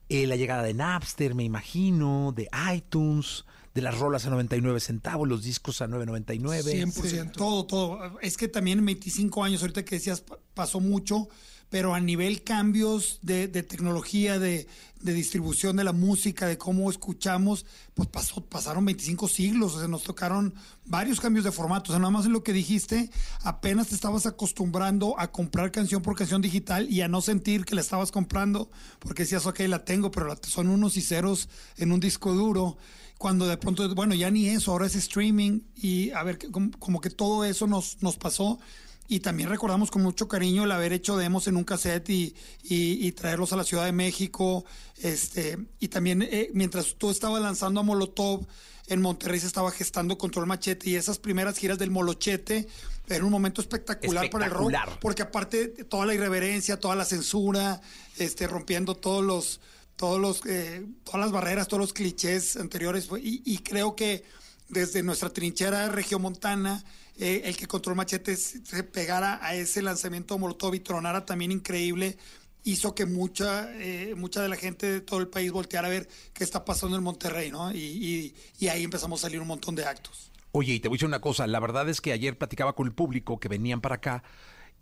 eh, 0.09 0.27
la 0.27 0.35
llegada 0.35 0.63
de 0.63 0.73
Napster, 0.73 1.35
me 1.35 1.43
imagino, 1.43 2.31
de 2.35 2.47
iTunes, 2.73 3.45
de 3.73 3.81
las 3.81 3.97
rolas 3.97 4.25
a 4.25 4.29
99 4.29 4.79
centavos, 4.79 5.27
los 5.27 5.43
discos 5.43 5.81
a 5.81 5.87
9.99. 5.87 6.91
Sí, 6.91 7.17
todo, 7.35 7.65
todo. 7.65 8.19
Es 8.21 8.37
que 8.37 8.47
también 8.47 8.79
en 8.79 8.85
25 8.85 9.43
años, 9.43 9.61
ahorita 9.61 9.83
que 9.83 9.95
decías, 9.95 10.21
pa- 10.21 10.37
pasó 10.53 10.79
mucho, 10.79 11.27
pero 11.73 11.95
a 11.95 11.99
nivel 11.99 12.43
cambios 12.43 13.17
de, 13.23 13.47
de 13.47 13.63
tecnología, 13.63 14.37
de, 14.37 14.67
distribución 15.01 15.75
de 15.75 15.83
la 15.83 15.91
música, 15.91 16.45
de 16.45 16.55
cómo 16.55 16.87
escuchamos, 16.87 17.65
pues 17.95 18.07
pasó, 18.09 18.45
pasaron 18.45 18.85
25 18.85 19.27
siglos, 19.27 19.73
o 19.73 19.79
sea, 19.79 19.87
nos 19.87 20.03
tocaron 20.03 20.53
varios 20.85 21.19
cambios 21.19 21.43
de 21.43 21.51
formato. 21.51 21.91
O 21.91 21.93
sea, 21.93 21.99
nada 21.99 22.11
más 22.11 22.27
en 22.27 22.31
lo 22.31 22.43
que 22.43 22.53
dijiste, 22.53 23.09
apenas 23.41 23.87
te 23.87 23.95
estabas 23.95 24.27
acostumbrando 24.27 25.19
a 25.19 25.31
comprar 25.31 25.71
canción 25.71 26.03
por 26.03 26.15
canción 26.15 26.43
digital 26.43 26.87
y 26.91 27.01
a 27.01 27.07
no 27.07 27.21
sentir 27.21 27.65
que 27.65 27.73
la 27.73 27.81
estabas 27.81 28.11
comprando, 28.11 28.69
porque 28.99 29.23
decías, 29.23 29.47
ok, 29.47 29.61
la 29.61 29.83
tengo, 29.83 30.11
pero 30.11 30.37
son 30.43 30.69
unos 30.69 30.95
y 30.95 31.01
ceros 31.01 31.49
en 31.77 31.91
un 31.91 31.99
disco 31.99 32.33
duro 32.33 32.77
cuando 33.17 33.47
de 33.47 33.57
pronto, 33.57 33.95
bueno, 33.95 34.13
ya 34.13 34.29
ni 34.29 34.47
eso, 34.47 34.73
ahora 34.73 34.85
es 34.85 34.95
streaming 34.95 35.61
y 35.75 36.11
a 36.11 36.21
ver, 36.21 36.37
como, 36.51 36.69
como 36.77 37.01
que 37.01 37.09
todo 37.09 37.43
eso 37.45 37.65
nos 37.65 38.17
pasó. 38.19 38.59
Y 39.07 39.19
también 39.19 39.49
recordamos 39.49 39.91
con 39.91 40.01
mucho 40.01 40.27
cariño 40.27 40.63
el 40.63 40.71
haber 40.71 40.93
hecho 40.93 41.17
demos 41.17 41.47
en 41.47 41.57
un 41.57 41.63
cassette 41.65 42.09
y, 42.09 42.35
y- 42.63 43.05
y 43.05 43.11
traerlos 43.11 43.51
a 43.53 43.57
la 43.57 43.63
Ciudad 43.63 43.85
de 43.85 43.91
México. 43.91 44.65
Este, 45.01 45.57
y 45.79 45.89
también 45.89 46.21
eh, 46.21 46.49
mientras 46.53 46.95
tú 46.97 47.09
estabas 47.11 47.41
lanzando 47.41 47.81
a 47.81 47.83
Molotov, 47.83 48.45
en 48.87 49.01
Monterrey 49.01 49.39
se 49.39 49.47
estaba 49.47 49.71
gestando 49.71 50.17
Control 50.17 50.45
Machete 50.45 50.89
y 50.89 50.95
esas 50.95 51.17
primeras 51.17 51.57
giras 51.57 51.77
del 51.79 51.89
Molochete 51.89 52.67
era 53.07 53.23
un 53.23 53.31
momento 53.31 53.61
espectacular, 53.61 54.29
para 54.29 54.45
el 54.45 54.51
rock. 54.51 54.61
Espectacular. 54.71 54.99
Porque 54.99 55.21
aparte 55.21 55.67
de 55.67 55.83
toda 55.85 56.05
la 56.05 56.13
irreverencia, 56.13 56.79
toda 56.79 56.95
la 56.95 57.05
censura, 57.05 57.81
este, 58.17 58.47
rompiendo 58.47 58.95
todos 58.95 59.23
los, 59.23 59.59
todos 59.95 60.19
los, 60.19 60.45
eh, 60.45 60.85
todas 61.03 61.19
las 61.21 61.31
barreras, 61.31 61.67
todos 61.67 61.79
los 61.81 61.93
clichés 61.93 62.55
anteriores. 62.57 63.07
Y, 63.21 63.41
y 63.45 63.59
creo 63.59 63.95
que 63.95 64.23
desde 64.69 65.03
nuestra 65.03 65.29
trinchera 65.29 65.87
regiomontana, 65.89 66.83
eh, 67.17 67.41
el 67.45 67.55
que 67.57 67.67
control 67.67 67.95
machete 67.95 68.35
se 68.35 68.83
pegara 68.83 69.39
a 69.45 69.55
ese 69.55 69.81
lanzamiento 69.81 70.33
de 70.35 70.39
Molotov 70.41 70.73
y 70.75 70.79
tronara 70.79 71.25
también 71.25 71.51
increíble, 71.51 72.17
hizo 72.63 72.95
que 72.95 73.05
mucha, 73.05 73.69
eh, 73.81 74.15
mucha 74.15 74.41
de 74.41 74.49
la 74.49 74.55
gente 74.55 74.89
de 74.91 75.01
todo 75.01 75.19
el 75.19 75.27
país 75.27 75.51
volteara 75.51 75.87
a 75.87 75.91
ver 75.91 76.07
qué 76.33 76.43
está 76.43 76.63
pasando 76.65 76.95
en 76.97 77.03
Monterrey, 77.03 77.51
¿no? 77.51 77.71
Y, 77.73 77.77
y- 77.77 78.35
y 78.59 78.67
ahí 78.69 78.83
empezamos 78.83 79.19
a 79.21 79.23
salir 79.23 79.39
un 79.41 79.47
montón 79.47 79.75
de 79.75 79.85
actos. 79.85 80.31
Oye, 80.53 80.73
y 80.73 80.79
te 80.79 80.87
voy 80.87 80.95
a 80.95 80.97
decir 80.97 81.07
una 81.07 81.19
cosa, 81.21 81.45
la 81.47 81.59
verdad 81.59 81.89
es 81.89 81.99
que 81.99 82.13
ayer 82.13 82.37
platicaba 82.37 82.73
con 82.75 82.87
el 82.87 82.93
público 82.93 83.39
que 83.39 83.47
venían 83.49 83.81
para 83.81 83.95
acá 83.95 84.23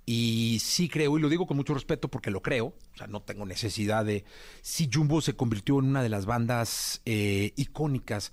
y 0.05 0.59
sí 0.61 0.89
creo, 0.89 1.17
y 1.17 1.21
lo 1.21 1.29
digo 1.29 1.47
con 1.47 1.55
mucho 1.57 1.73
respeto 1.73 2.09
porque 2.09 2.29
lo 2.31 2.41
creo, 2.41 2.67
o 2.93 2.97
sea, 2.97 3.07
no 3.07 3.21
tengo 3.21 3.45
necesidad 3.45 4.03
de... 4.03 4.25
Sí, 4.61 4.89
Jumbo 4.91 5.21
se 5.21 5.35
convirtió 5.35 5.79
en 5.79 5.85
una 5.85 6.03
de 6.03 6.09
las 6.09 6.25
bandas 6.25 7.01
eh, 7.05 7.53
icónicas 7.55 8.31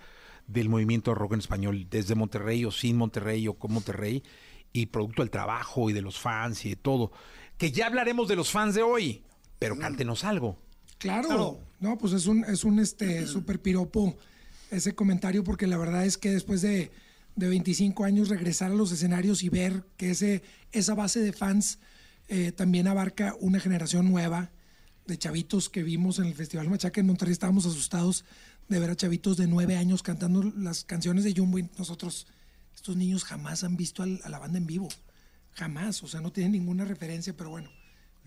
del 0.49 0.68
movimiento 0.68 1.14
rock 1.14 1.34
en 1.34 1.40
español, 1.40 1.86
desde 1.88 2.16
Monterrey 2.16 2.64
o 2.64 2.72
sin 2.72 2.96
Monterrey 2.96 3.46
o 3.46 3.55
con 3.55 3.72
Monterrey, 3.72 4.24
y 4.72 4.86
producto 4.86 5.22
del 5.22 5.30
trabajo 5.30 5.88
y 5.88 5.92
de 5.92 6.03
los 6.03 6.18
fans 6.18 6.64
y 6.64 6.70
de 6.70 6.76
todo. 6.76 7.12
Que 7.57 7.70
ya 7.70 7.86
hablaremos 7.86 8.28
de 8.28 8.36
los 8.36 8.51
fans 8.51 8.74
de 8.74 8.82
hoy, 8.82 9.22
pero 9.59 9.78
cántenos 9.78 10.24
algo. 10.24 10.59
Claro, 10.99 11.61
no, 11.80 11.96
pues 11.96 12.12
es 12.12 12.26
un, 12.26 12.44
es 12.44 12.64
un 12.64 12.80
este 12.80 13.26
super 13.26 13.61
piropo 13.61 14.16
ese 14.70 14.94
comentario, 14.94 15.44
porque 15.44 15.66
la 15.66 15.78
verdad 15.78 16.05
es 16.05 16.18
que 16.18 16.30
después 16.30 16.61
de, 16.61 16.90
de 17.36 17.49
25 17.49 18.05
años 18.05 18.28
regresar 18.28 18.72
a 18.72 18.74
los 18.74 18.92
escenarios 18.92 19.42
y 19.42 19.49
ver 19.49 19.84
que 19.96 20.11
ese, 20.11 20.42
esa 20.72 20.94
base 20.94 21.20
de 21.20 21.32
fans 21.32 21.78
eh, 22.28 22.53
también 22.53 22.88
abarca 22.88 23.34
una 23.40 23.61
generación 23.61 24.11
nueva 24.11 24.51
de 25.07 25.16
chavitos 25.16 25.70
que 25.70 25.82
vimos 25.82 26.18
en 26.18 26.26
el 26.26 26.34
Festival 26.34 26.68
Machaca 26.68 27.01
en 27.01 27.07
Monterrey, 27.07 27.32
estábamos 27.32 27.64
asustados 27.64 28.24
de 28.68 28.78
ver 28.78 28.90
a 28.90 28.96
chavitos 28.96 29.36
de 29.36 29.46
nueve 29.46 29.76
años 29.76 30.02
cantando 30.02 30.42
las 30.56 30.84
canciones 30.84 31.24
de 31.24 31.34
Jumbo 31.34 31.58
y 31.58 31.68
nosotros, 31.78 32.26
estos 32.74 32.96
niños 32.96 33.24
jamás 33.24 33.64
han 33.64 33.76
visto 33.76 34.02
al- 34.02 34.20
a 34.24 34.28
la 34.28 34.38
banda 34.38 34.58
en 34.58 34.66
vivo, 34.66 34.88
jamás, 35.52 36.02
o 36.02 36.08
sea, 36.08 36.20
no 36.20 36.30
tienen 36.32 36.52
ninguna 36.52 36.84
referencia, 36.84 37.34
pero 37.36 37.50
bueno. 37.50 37.70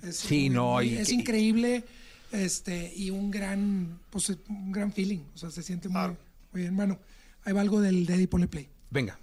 Es 0.01 0.17
Sí, 0.17 0.49
no, 0.49 0.81
y- 0.81 0.95
es 0.95 1.11
increíble 1.11 1.83
este 2.31 2.91
y 2.95 3.09
un 3.11 3.29
gran 3.29 3.99
pues 4.09 4.29
un 4.47 4.71
gran 4.71 4.93
feeling 4.93 5.19
o 5.35 5.37
sea 5.37 5.51
se 5.51 5.61
siente 5.61 5.89
muy, 5.89 6.01
muy 6.53 6.61
bien 6.61 6.75
bueno 6.77 6.97
ahí 7.43 7.51
va 7.51 7.59
algo 7.59 7.81
del 7.81 8.05
Daddy 8.05 8.25
Pone 8.25 8.47
Play 8.47 8.69
Venga. 8.89 9.19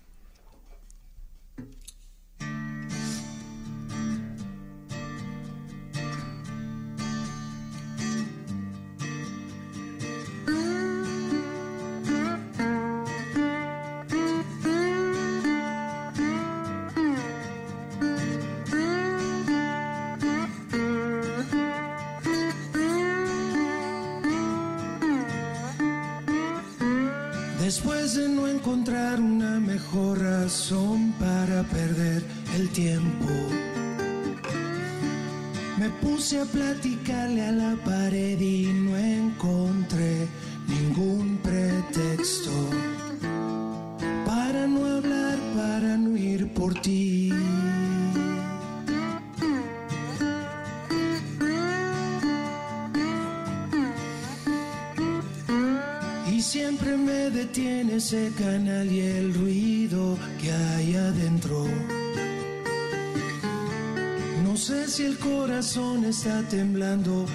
Después 27.68 28.14
de 28.14 28.30
no 28.30 28.48
encontrar 28.48 29.20
una 29.20 29.60
mejor 29.60 30.22
razón 30.22 31.12
para 31.20 31.62
perder 31.64 32.22
el 32.56 32.70
tiempo, 32.70 33.26
me 35.78 35.90
puse 36.00 36.40
a 36.40 36.46
platicarle 36.46 37.42
a 37.42 37.52
la 37.52 37.76
pared 37.84 38.40
y 38.40 38.72
corazón 65.58 66.04
está 66.04 66.40
temblando, 66.48 67.26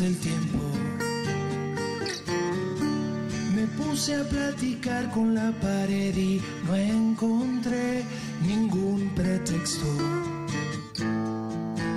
el 0.00 0.16
tiempo, 0.18 0.58
me 3.54 3.66
puse 3.78 4.14
a 4.14 4.22
platicar 4.22 5.10
con 5.10 5.34
la 5.34 5.50
pared 5.60 6.16
y 6.16 6.40
no 6.66 6.76
encontré 6.76 8.04
ningún 8.46 9.10
pretexto 9.16 9.86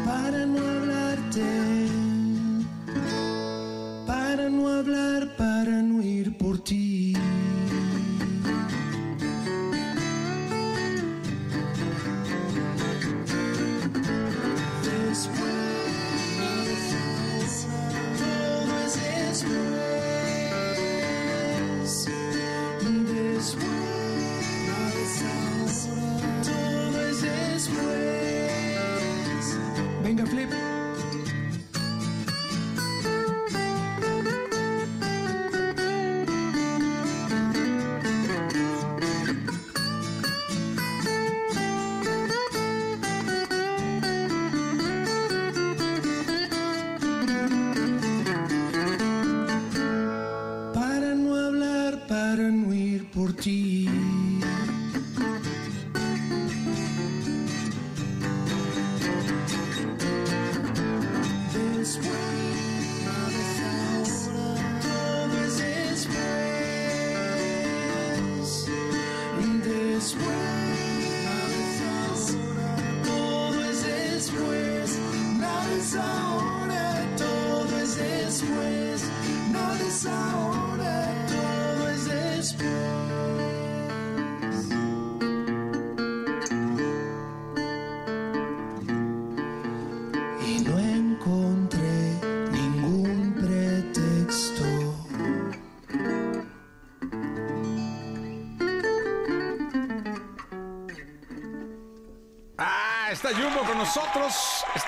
para 0.05 0.45
no 0.47 0.57
hablarte, 0.57 1.87
para 4.07 4.49
no 4.49 4.67
hablar, 4.69 5.35
para 5.37 5.83
no 5.83 6.01
ir 6.01 6.37
por 6.37 6.63
ti. 6.63 6.90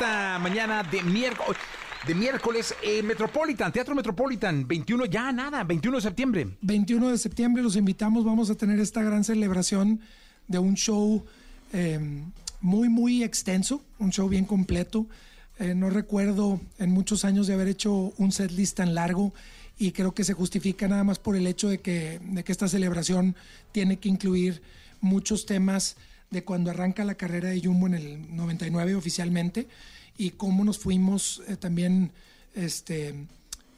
Esta 0.04 0.38
mañana 0.39 0.84
de 0.84 1.01
miércoles. 1.01 1.58
De 2.06 2.14
miércoles, 2.14 2.76
eh, 2.84 3.01
Metropolitan, 3.01 3.72
Teatro 3.72 3.95
Metropolitan, 3.95 4.68
21, 4.68 5.06
ya 5.06 5.32
nada, 5.32 5.64
21 5.64 5.95
de 5.95 6.01
septiembre. 6.01 6.47
21 6.60 7.10
de 7.12 7.18
septiembre 7.18 7.64
los 7.64 7.78
invitamos, 7.78 8.26
vamos 8.26 8.49
a 8.49 8.56
tener 8.56 8.82
esta 8.82 9.01
gran 9.01 9.24
celebración 9.24 10.01
de 10.49 10.60
un 10.60 10.76
show 10.76 11.24
eh, 11.72 12.01
muy, 12.60 12.89
muy 12.89 13.24
extenso, 13.24 13.82
un 13.97 14.12
show 14.12 14.28
bien 14.28 14.43
completo. 14.43 15.08
Eh, 15.58 15.74
no 15.74 15.89
recuerdo 15.89 16.60
en 16.80 16.91
muchos 16.91 17.24
años 17.24 17.47
de 17.47 17.54
haber 17.54 17.70
hecho 17.70 18.12
un 18.18 18.34
set 18.34 18.51
list 18.51 18.76
tan 18.76 18.93
largo 18.93 19.34
y 19.80 19.93
creo 19.93 20.14
que 20.14 20.26
se 20.26 20.34
justifica 20.34 20.89
nada 20.89 21.06
más 21.06 21.18
por 21.18 21.38
el 21.38 21.47
hecho 21.47 21.70
de 21.70 21.80
que, 21.80 22.20
de 22.22 22.43
que 22.43 22.51
esta 22.51 22.68
celebración 22.68 23.38
tiene 23.72 23.99
que 23.99 24.10
incluir 24.10 24.62
muchos 24.99 25.45
temas 25.45 25.95
de 26.34 26.43
cuando 26.43 26.71
arranca 26.71 27.05
la 27.05 27.15
carrera 27.15 27.49
de 27.49 27.61
Jumbo 27.61 27.88
en 27.88 27.93
el 27.93 28.36
99 28.36 28.95
oficialmente 28.95 29.67
y 30.17 30.31
cómo 30.31 30.65
nos 30.65 30.79
fuimos 30.79 31.41
eh, 31.47 31.55
también, 31.55 32.11
este, 32.55 33.15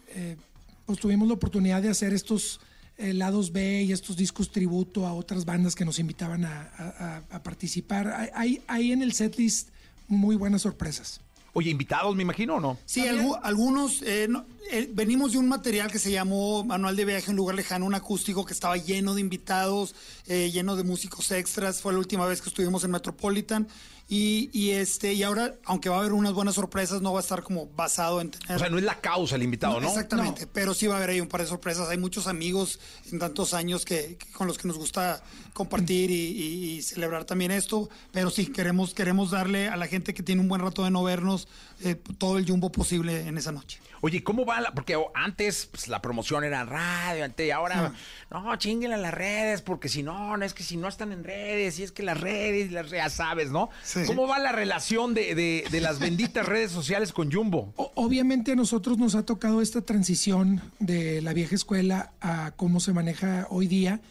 eh, 0.10 0.38
pues 0.86 0.99
tuvimos 0.99 1.28
la 1.28 1.36
oportunidad 1.36 1.82
de 1.82 1.89
hacer 1.89 2.14
estos 2.14 2.62
eh, 2.97 3.14
lados 3.14 3.51
B 3.51 3.84
y 3.84 3.91
estos 3.91 4.16
discos 4.16 4.51
tributo 4.51 5.06
a 5.06 5.14
otras 5.14 5.43
bandas 5.43 5.76
que 5.76 5.86
nos 5.86 5.99
invitaban 5.99 6.45
a, 6.45 7.22
participar. 7.43 8.32
Hay, 8.34 8.64
hay 8.68 8.91
en 8.91 9.03
el 9.03 9.14
setlist 9.14 9.70
muy 10.08 10.36
buenas 10.38 10.62
sorpresas. 10.62 11.20
Oye, 11.58 11.72
invitados, 11.72 12.14
me 12.18 12.22
imagino, 12.24 12.56
¿o 12.56 12.60
no? 12.60 12.78
Sí, 12.86 12.99
algu- 13.01 13.39
algunos. 13.41 14.01
eh, 14.01 14.28
no, 14.30 14.45
eh, 14.72 14.89
venimos 14.93 15.32
de 15.32 15.38
un 15.38 15.47
material 15.47 15.89
que 15.89 15.99
se 15.99 16.12
llamó 16.12 16.66
Manual 16.66 16.97
de 16.97 17.06
Viaje 17.06 17.32
en 17.32 17.38
Lugar 17.38 17.56
Lejano, 17.56 17.86
un 17.86 17.95
acústico 17.95 18.43
que 18.43 18.51
estaba 18.51 18.76
lleno 18.76 19.16
de 19.16 19.22
invitados, 19.22 19.95
eh, 20.28 20.51
lleno 20.51 20.76
de 20.76 20.84
músicos 20.84 21.32
extras. 21.32 21.82
Fue 21.82 21.93
la 21.93 21.99
última 21.99 22.26
vez 22.26 22.41
que 22.41 22.49
estuvimos 22.49 22.84
en 22.84 22.91
Metropolitan. 22.91 23.70
Y, 24.08 24.51
y 24.53 24.70
este 24.72 25.14
y 25.14 25.24
ahora, 25.24 25.56
aunque 25.66 25.89
va 25.89 25.95
a 25.95 25.99
haber 25.99 26.14
unas 26.14 26.34
buenas 26.34 26.53
sorpresas, 26.53 27.01
no 27.01 27.12
va 27.14 27.20
a 27.20 27.24
estar 27.24 27.41
como 27.41 27.66
basado 27.66 28.22
en 28.22 28.30
tener. 28.30 28.56
O 28.56 28.60
sea, 28.60 28.70
no 28.70 28.78
es 28.78 28.84
la 28.84 29.01
causa 29.01 29.36
el 29.36 29.41
invitado, 29.41 29.82
¿no? 29.82 29.88
Exactamente, 29.88 30.45
pero 30.45 30.76
sí 30.76 30.86
va 30.86 30.93
a 30.93 30.97
haber 30.97 31.10
ahí 31.10 31.22
un 31.22 31.28
par 31.28 31.41
de 31.41 31.47
sorpresas. 31.47 31.89
Hay 31.89 31.97
muchos 31.97 32.28
amigos 32.28 32.80
en 33.12 33.18
tantos 33.18 33.56
años 33.56 33.84
que, 33.84 34.16
que- 34.18 34.32
con 34.34 34.45
los 34.45 34.60
que 34.60 34.68
nos 34.68 34.78
gusta 34.78 35.24
compartir 35.53 36.12
y, 36.12 36.14
y- 36.14 36.70
y 36.78 36.82
celebrar 36.84 37.26
también 37.26 37.49
esto. 37.49 37.89
Pero 38.12 38.30
sí, 38.30 38.45
queremos, 38.45 38.93
queremos 38.93 39.32
darle 39.32 39.70
a 39.70 39.76
la 39.76 39.88
gente 39.88 40.14
que 40.14 40.22
tiene 40.22 40.39
un 40.41 40.49
buen 40.49 40.62
rato 40.62 40.84
de 40.84 40.91
no 40.91 41.01
vernos 41.03 41.47
eh, 41.82 41.95
todo 42.20 42.38
el 42.38 42.47
jumbo 42.47 42.72
posible 42.72 43.28
en 43.28 43.39
esa 43.39 43.51
noche. 43.51 43.80
Oye, 44.06 44.24
¿cómo 44.24 44.45
va 44.45 44.62
la? 44.62 44.72
Porque 44.72 44.95
antes 45.16 45.66
pues, 45.72 45.88
la 45.88 45.99
promoción 45.99 46.43
era 46.43 46.64
radio, 46.64 47.26
antes, 47.26 47.47
y 47.47 47.49
ahora, 47.49 47.91
no, 48.30 48.56
chinguenle 48.58 48.93
a 48.93 48.99
las 48.99 49.16
redes, 49.16 49.64
porque 49.64 49.89
si 49.89 50.03
no, 50.03 50.38
no 50.38 50.45
es 50.45 50.53
que 50.53 50.62
si 50.62 50.78
no 50.78 50.88
están 50.88 51.12
en 51.12 51.24
redes, 51.24 51.80
y 51.80 51.84
es 51.84 51.91
que 51.91 52.03
las 52.03 52.20
redes, 52.22 52.72
las 52.72 52.91
ya 52.91 53.10
sabes, 53.10 53.49
¿no? 53.49 53.72
¿Cómo 54.06 54.28
va 54.28 54.38
la 54.38 54.51
relación 54.51 55.16
de, 55.16 55.34
de- 55.34 55.66
de 55.72 55.82
las 55.82 55.97
benditas 55.97 56.45
redes 56.56 56.70
sociales 56.72 57.14
con 57.14 57.32
Jumbo? 57.32 57.74
O- 57.78 57.91
Obviamente 57.95 58.51
a 58.51 58.56
nosotros 58.56 58.99
nos 58.99 59.16
ha 59.16 59.26
tocado 59.26 59.60
esta 59.60 59.82
transición 59.82 60.62
de 60.78 61.24
la 61.24 61.34
vieja 61.34 61.56
escuela 61.56 62.12
a 62.22 62.51
cómo 62.56 62.80
se 62.80 62.93
maneja 62.93 63.47
hoy 63.49 63.66
día 63.68 64.01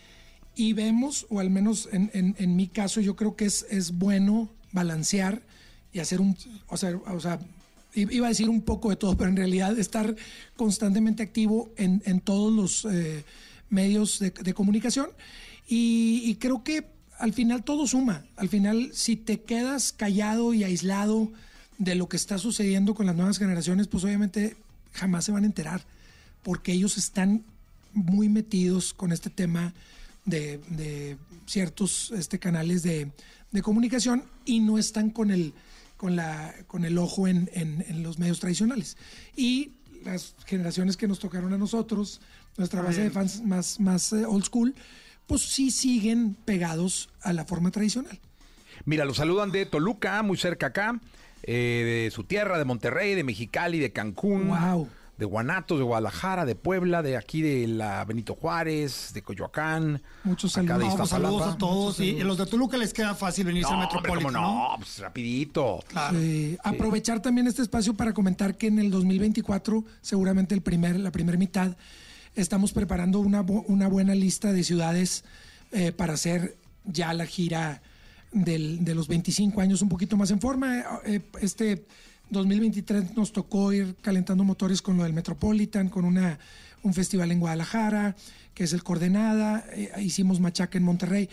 y 0.56 0.72
vemos, 0.72 1.24
o 1.30 1.38
al 1.38 1.50
menos 1.50 1.88
en, 1.92 2.10
en- 2.14 2.34
en 2.40 2.56
mi 2.56 2.66
caso, 2.66 3.00
yo 3.00 3.14
creo 3.14 3.36
que 3.36 3.44
es, 3.44 3.64
es 3.70 3.92
bueno 3.92 4.50
balancear 4.72 5.40
y 5.92 6.00
hacer 6.00 6.20
un, 6.20 6.36
o 6.66 6.76
sea, 6.76 6.96
o 6.96 7.20
sea, 7.20 7.38
iba 7.94 8.26
a 8.26 8.30
decir 8.30 8.48
un 8.48 8.62
poco 8.62 8.90
de 8.90 8.96
todo, 8.96 9.16
pero 9.16 9.30
en 9.30 9.36
realidad 9.36 9.78
estar 9.78 10.14
constantemente 10.56 11.22
activo 11.22 11.70
en, 11.76 12.02
en 12.06 12.20
todos 12.20 12.52
los 12.52 12.84
eh, 12.92 13.24
medios 13.70 14.18
de, 14.18 14.54
comunicación 14.54 15.08
y, 15.68 16.22
y 16.24 16.36
creo 16.36 16.62
que 16.64 16.86
al 17.18 17.32
final 17.32 17.64
todo 17.64 17.86
suma. 17.86 18.24
Al 18.36 18.48
final, 18.48 18.90
si 18.92 19.16
te 19.16 19.40
quedas 19.40 19.92
callado 19.92 20.52
y 20.54 20.64
aislado 20.64 21.30
de 21.78 21.94
lo 21.94 22.08
que 22.08 22.16
está 22.16 22.38
sucediendo 22.38 22.94
con 22.94 23.06
las 23.06 23.16
nuevas 23.16 23.38
generaciones, 23.38 23.88
pues 23.88 24.04
obviamente 24.04 24.56
jamás 24.92 25.24
se 25.24 25.32
van 25.32 25.44
a 25.44 25.46
enterar, 25.46 25.82
porque 26.42 26.72
ellos 26.72 26.98
están 26.98 27.44
muy 27.92 28.28
metidos 28.28 28.92
con 28.92 29.12
este 29.12 29.30
tema 29.30 29.72
de, 30.24 30.58
de 30.70 31.16
ciertos 31.46 32.12
este, 32.12 32.38
canales 32.38 32.82
de, 32.82 33.10
de 33.52 33.62
comunicación 33.62 34.24
y 34.44 34.60
no 34.60 34.78
están 34.78 35.10
con 35.10 35.30
el, 35.30 35.52
con 35.96 36.16
la, 36.16 36.54
con 36.66 36.84
el 36.84 36.98
ojo 36.98 37.28
en, 37.28 37.48
en- 37.52 37.84
en 37.88 38.02
los 38.02 38.18
medios 38.18 38.40
tradicionales. 38.40 38.96
Y 39.36 39.72
las 40.04 40.34
generaciones 40.46 40.96
que 40.96 41.08
nos 41.08 41.18
tocaron 41.18 41.52
a 41.52 41.58
nosotros, 41.58 42.20
nuestra 42.56 42.82
base 42.82 43.02
de 43.02 43.10
fans 43.10 43.42
más, 43.42 43.80
más 43.80 44.12
eh, 44.12 44.24
old 44.26 44.44
school, 44.44 44.74
pues 45.26 45.40
sí 45.42 45.70
siguen 45.70 46.34
pegados 46.44 47.08
a 47.22 47.32
la 47.32 47.44
forma 47.44 47.70
tradicional. 47.70 48.18
Mira, 48.84 49.04
los 49.04 49.16
saludan 49.16 49.50
de 49.50 49.64
Toluca, 49.66 50.22
muy 50.22 50.36
cerca 50.36 50.66
acá, 50.66 51.00
eh, 51.44 52.02
de 52.04 52.10
su 52.10 52.24
tierra, 52.24 52.58
de 52.58 52.64
Monterrey, 52.64 53.14
de 53.14 53.24
Mexicali, 53.24 53.78
de 53.78 53.92
Cancún. 53.92 54.50
De 55.18 55.24
Guanatos, 55.26 55.78
de 55.78 55.84
Guadalajara, 55.84 56.44
de 56.44 56.56
Puebla, 56.56 57.00
de 57.02 57.16
aquí 57.16 57.40
de 57.40 57.68
la 57.68 58.04
Benito 58.04 58.34
Juárez, 58.34 59.12
de 59.14 59.22
Coyoacán. 59.22 60.02
Muchos 60.24 60.58
acá 60.58 60.76
de 60.76 60.84
No, 60.86 60.90
saludos 61.06 61.06
Iztapalapa. 61.06 61.52
a 61.52 61.58
todos. 61.58 62.00
Y 62.00 62.20
a 62.20 62.24
los 62.24 62.36
de 62.36 62.46
Toluca 62.46 62.76
les 62.76 62.92
queda 62.92 63.14
fácil 63.14 63.46
venirse 63.46 63.70
No, 63.70 63.80
a 63.80 63.84
hombre, 63.84 63.96
Metropolitan, 63.96 64.32
¿cómo 64.32 64.46
¿no? 64.46 64.70
no? 64.72 64.76
Pues 64.78 64.98
rapidito. 64.98 65.84
Sí. 66.10 66.58
Aprovechar 66.64 67.22
también 67.22 67.46
este 67.46 67.62
espacio 67.62 67.94
para 67.94 68.12
comentar 68.12 68.56
que 68.56 68.66
en 68.66 68.80
el 68.80 68.90
2024, 68.90 69.84
seguramente 70.00 70.52
el 70.54 70.62
primer, 70.62 70.98
la 70.98 71.12
primera 71.12 71.38
mitad, 71.38 71.76
estamos 72.34 72.72
preparando 72.72 73.20
una, 73.20 73.44
bu- 73.46 73.64
una 73.68 73.86
buena 73.86 74.16
lista 74.16 74.52
de 74.52 74.64
ciudades 74.64 75.24
eh, 75.70 75.92
para 75.92 76.14
hacer 76.14 76.56
ya 76.84 77.14
la 77.14 77.24
gira 77.26 77.82
del- 78.32 78.84
de 78.84 78.96
los 78.96 79.06
25 79.06 79.60
años 79.60 79.80
un 79.80 79.88
poquito 79.88 80.16
más 80.16 80.32
en 80.32 80.40
forma. 80.40 80.82
Eh, 81.06 81.20
Este 81.40 81.86
2023 82.30 83.16
nos 83.16 83.32
tocó 83.32 83.72
ir 83.72 83.96
calentando 84.00 84.44
motores 84.44 84.82
con 84.82 84.96
lo 84.96 85.04
del 85.04 85.12
Metropolitan, 85.12 85.88
con 85.88 86.04
una, 86.04 86.38
un 86.82 86.94
festival 86.94 87.30
en 87.30 87.40
Guadalajara, 87.40 88.16
que 88.54 88.64
es 88.64 88.72
el 88.72 88.82
Coordenada, 88.82 89.64
eh, 89.72 89.90
hicimos 90.00 90.40
Machaca 90.40 90.78
en 90.78 90.84
Monterrey 90.84 91.28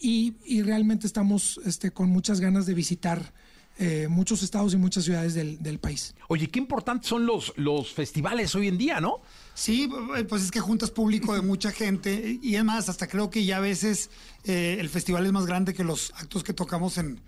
y, 0.00 0.34
y 0.44 0.62
realmente 0.62 1.06
estamos 1.06 1.60
este, 1.64 1.90
con 1.92 2.08
muchas 2.10 2.40
ganas 2.40 2.66
de 2.66 2.74
visitar 2.74 3.32
eh, 3.78 4.06
muchos 4.08 4.42
estados 4.42 4.74
y 4.74 4.76
muchas 4.76 5.04
ciudades 5.04 5.32
del, 5.32 5.62
del 5.62 5.78
país. 5.78 6.14
Oye, 6.28 6.48
qué 6.48 6.58
importantes 6.58 7.08
son 7.08 7.24
los, 7.24 7.54
los 7.56 7.92
festivales 7.92 8.54
hoy 8.54 8.68
en 8.68 8.76
día, 8.76 9.00
¿no? 9.00 9.22
Sí, 9.54 9.88
pues 10.28 10.42
es 10.42 10.50
que 10.50 10.60
juntas 10.60 10.90
público 10.90 11.34
de 11.34 11.40
mucha 11.40 11.72
gente 11.72 12.38
y 12.42 12.56
es 12.56 12.64
más, 12.64 12.90
hasta 12.90 13.06
creo 13.06 13.30
que 13.30 13.44
ya 13.44 13.56
a 13.56 13.60
veces 13.60 14.10
eh, 14.44 14.76
el 14.78 14.90
festival 14.90 15.24
es 15.24 15.32
más 15.32 15.46
grande 15.46 15.72
que 15.72 15.84
los 15.84 16.12
actos 16.16 16.44
que 16.44 16.52
tocamos 16.52 16.98
en, 16.98 17.20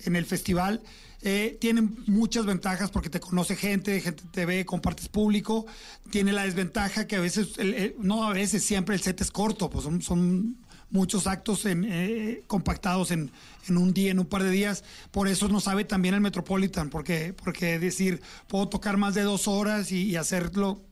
en 0.00 0.16
el 0.16 0.24
festival. 0.26 0.82
Eh, 1.24 1.56
tiene 1.60 1.88
muchas 2.06 2.46
ventajas 2.46 2.90
porque 2.90 3.08
te 3.08 3.20
conoce 3.20 3.54
gente, 3.54 4.00
gente 4.00 4.24
te 4.32 4.44
ve, 4.44 4.64
compartes 4.66 5.08
público. 5.08 5.66
Tiene 6.10 6.32
la 6.32 6.44
desventaja 6.44 7.06
que 7.06 7.16
a 7.16 7.20
veces, 7.20 7.58
el- 7.58 7.74
el- 7.74 7.94
no 7.98 8.24
a 8.24 8.32
veces, 8.32 8.64
siempre 8.64 8.96
el 8.96 9.02
set 9.02 9.20
es 9.20 9.30
corto, 9.30 9.70
pues 9.70 9.84
son, 9.84 10.02
son 10.02 10.56
muchos 10.90 11.26
actos 11.26 11.64
en, 11.64 11.86
eh, 11.88 12.42
compactados 12.48 13.12
en, 13.12 13.30
en 13.68 13.76
un 13.78 13.94
día, 13.94 14.10
en 14.10 14.18
un 14.18 14.26
par 14.26 14.42
de 14.42 14.50
días. 14.50 14.82
Por 15.12 15.28
eso 15.28 15.48
no 15.48 15.60
sabe 15.60 15.84
también 15.84 16.14
el 16.14 16.20
Metropolitan, 16.20 16.90
porque, 16.90 17.32
porque 17.42 17.78
decir, 17.78 18.20
puedo 18.48 18.68
tocar 18.68 18.96
más 18.96 19.14
de 19.14 19.22
dos 19.22 19.46
horas 19.48 19.92
y, 19.92 20.02
y 20.02 20.16
hacerlo 20.16 20.82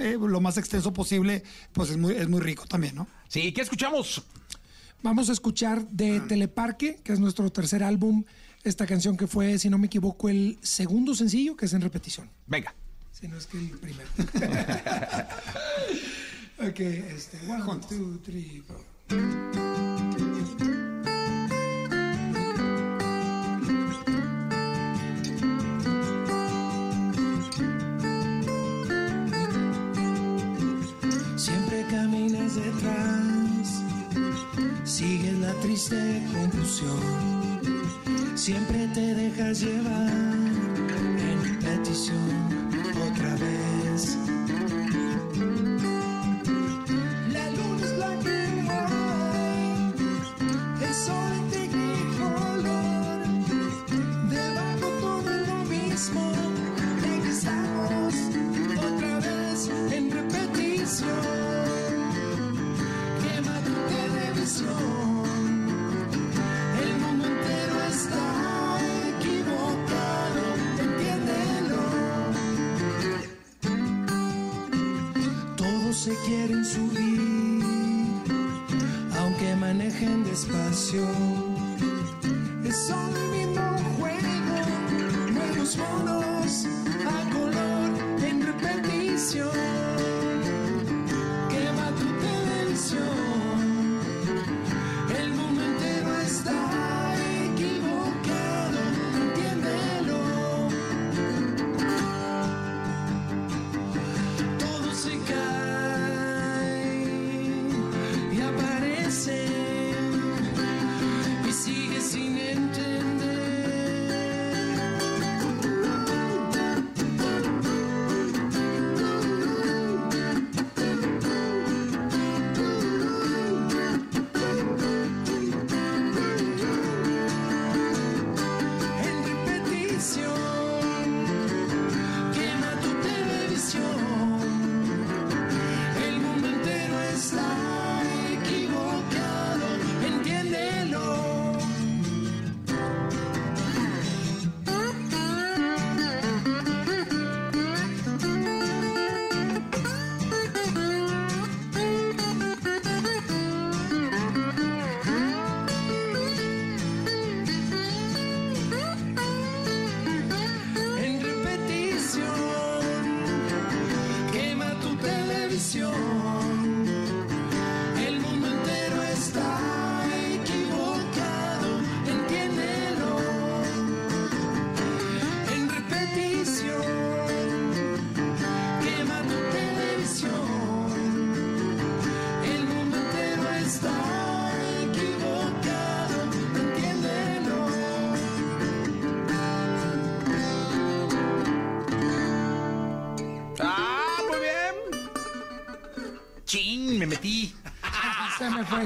eh, 0.00 0.16
lo 0.20 0.40
más 0.40 0.58
extenso 0.58 0.92
posible, 0.92 1.42
pues 1.72 1.90
es 1.90 1.96
muy, 1.96 2.12
es 2.14 2.28
muy 2.28 2.40
rico 2.40 2.66
también, 2.66 2.94
¿no? 2.94 3.06
Sí, 3.28 3.52
¿qué 3.52 3.62
escuchamos? 3.62 4.22
Vamos 5.02 5.28
a 5.28 5.32
escuchar 5.32 5.86
de 5.88 6.20
Teleparque, 6.20 7.00
que 7.04 7.12
es 7.12 7.20
nuestro 7.20 7.48
tercer 7.50 7.82
álbum, 7.82 8.24
esta 8.64 8.86
canción 8.86 9.16
que 9.16 9.26
fue, 9.26 9.58
si 9.58 9.70
no 9.70 9.78
me 9.78 9.86
equivoco, 9.86 10.28
el 10.28 10.58
segundo 10.62 11.14
sencillo, 11.14 11.56
que 11.56 11.66
es 11.66 11.72
en 11.72 11.80
repetición. 11.80 12.28
Venga. 12.46 12.74
Si 13.12 13.26
no 13.26 13.36
es 13.36 13.46
que 13.46 13.58
el 13.58 13.70
primero. 13.70 14.08
ok, 16.58 16.80
este, 16.80 17.38
one, 17.48 17.80
two, 17.88 18.20
three. 18.24 18.62
Siempre 31.36 31.86
caminas 31.90 32.54
detrás, 32.54 33.82
sigues 34.84 35.38
la 35.38 35.52
triste 35.54 36.22
confusión. 36.32 37.17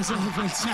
Se 0.03 0.13
me 0.13 0.31
fue, 0.31 0.49
se 0.49 0.67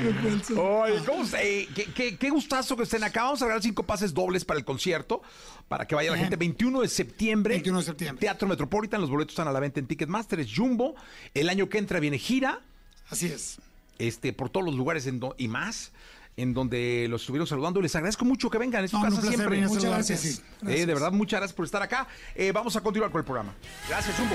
me 0.00 0.12
fue 0.14 0.30
el 0.30 0.42
sol 0.44 0.58
Ay, 0.84 0.98
se 1.04 1.12
me 1.12 1.24
fue. 1.26 1.40
Eh, 1.60 1.68
qué, 1.74 1.84
qué- 1.92 2.16
qué 2.16 2.30
gustazo 2.30 2.76
que 2.76 2.84
estén 2.84 3.04
acá. 3.04 3.24
Vamos 3.24 3.42
a 3.42 3.44
regalar 3.44 3.62
cinco 3.62 3.82
pases 3.82 4.14
dobles 4.14 4.44
para 4.44 4.58
el 4.58 4.64
concierto. 4.64 5.20
Para 5.68 5.86
que 5.86 5.94
vaya 5.94 6.10
la 6.12 6.16
gente. 6.18 6.36
21 6.36 6.80
de 6.80 6.88
septiembre. 6.88 7.54
21 7.54 7.78
de 7.80 7.84
septiembre. 7.84 8.20
Teatro 8.20 8.48
Metropolitan. 8.48 9.00
Los 9.00 9.10
boletos 9.10 9.32
están 9.32 9.48
a 9.48 9.52
la 9.52 9.60
venta 9.60 9.80
en 9.80 9.86
Ticketmaster. 9.86 10.40
Es 10.40 10.48
Jumbo. 10.54 10.94
El 11.34 11.48
año 11.50 11.68
que 11.68 11.78
entra 11.78 12.00
viene 12.00 12.18
gira. 12.18 12.60
Así 13.10 13.26
es. 13.26 13.58
Este, 13.98 14.32
por 14.32 14.48
todos 14.48 14.64
los 14.66 14.74
lugares 14.74 15.06
en 15.06 15.20
do- 15.20 15.34
y 15.38 15.48
más. 15.48 15.92
En 16.36 16.52
donde 16.54 17.06
los 17.08 17.20
estuvieron 17.22 17.46
saludando. 17.46 17.80
Les 17.82 17.94
agradezco 17.94 18.24
mucho 18.24 18.48
que 18.50 18.58
vengan. 18.58 18.82
Es 18.84 18.90
su 18.92 18.96
No, 18.96 19.04
casa 19.04 19.16
un 19.16 19.20
placer 19.20 19.38
siempre. 19.38 19.58
Muchas 19.60 19.82
saludarte, 19.82 20.12
gracias. 20.14 20.20
sí. 20.36 20.42
Eh, 20.66 20.86
de 20.86 20.94
verdad, 20.94 21.12
muchas 21.12 21.38
gracias 21.40 21.54
por 21.54 21.64
estar 21.66 21.82
acá. 21.82 22.08
Eh, 22.34 22.50
vamos 22.50 22.74
a 22.76 22.80
continuar 22.80 23.10
con 23.12 23.20
el 23.20 23.24
programa. 23.24 23.52
Gracias, 23.88 24.16
Jumbo. 24.16 24.34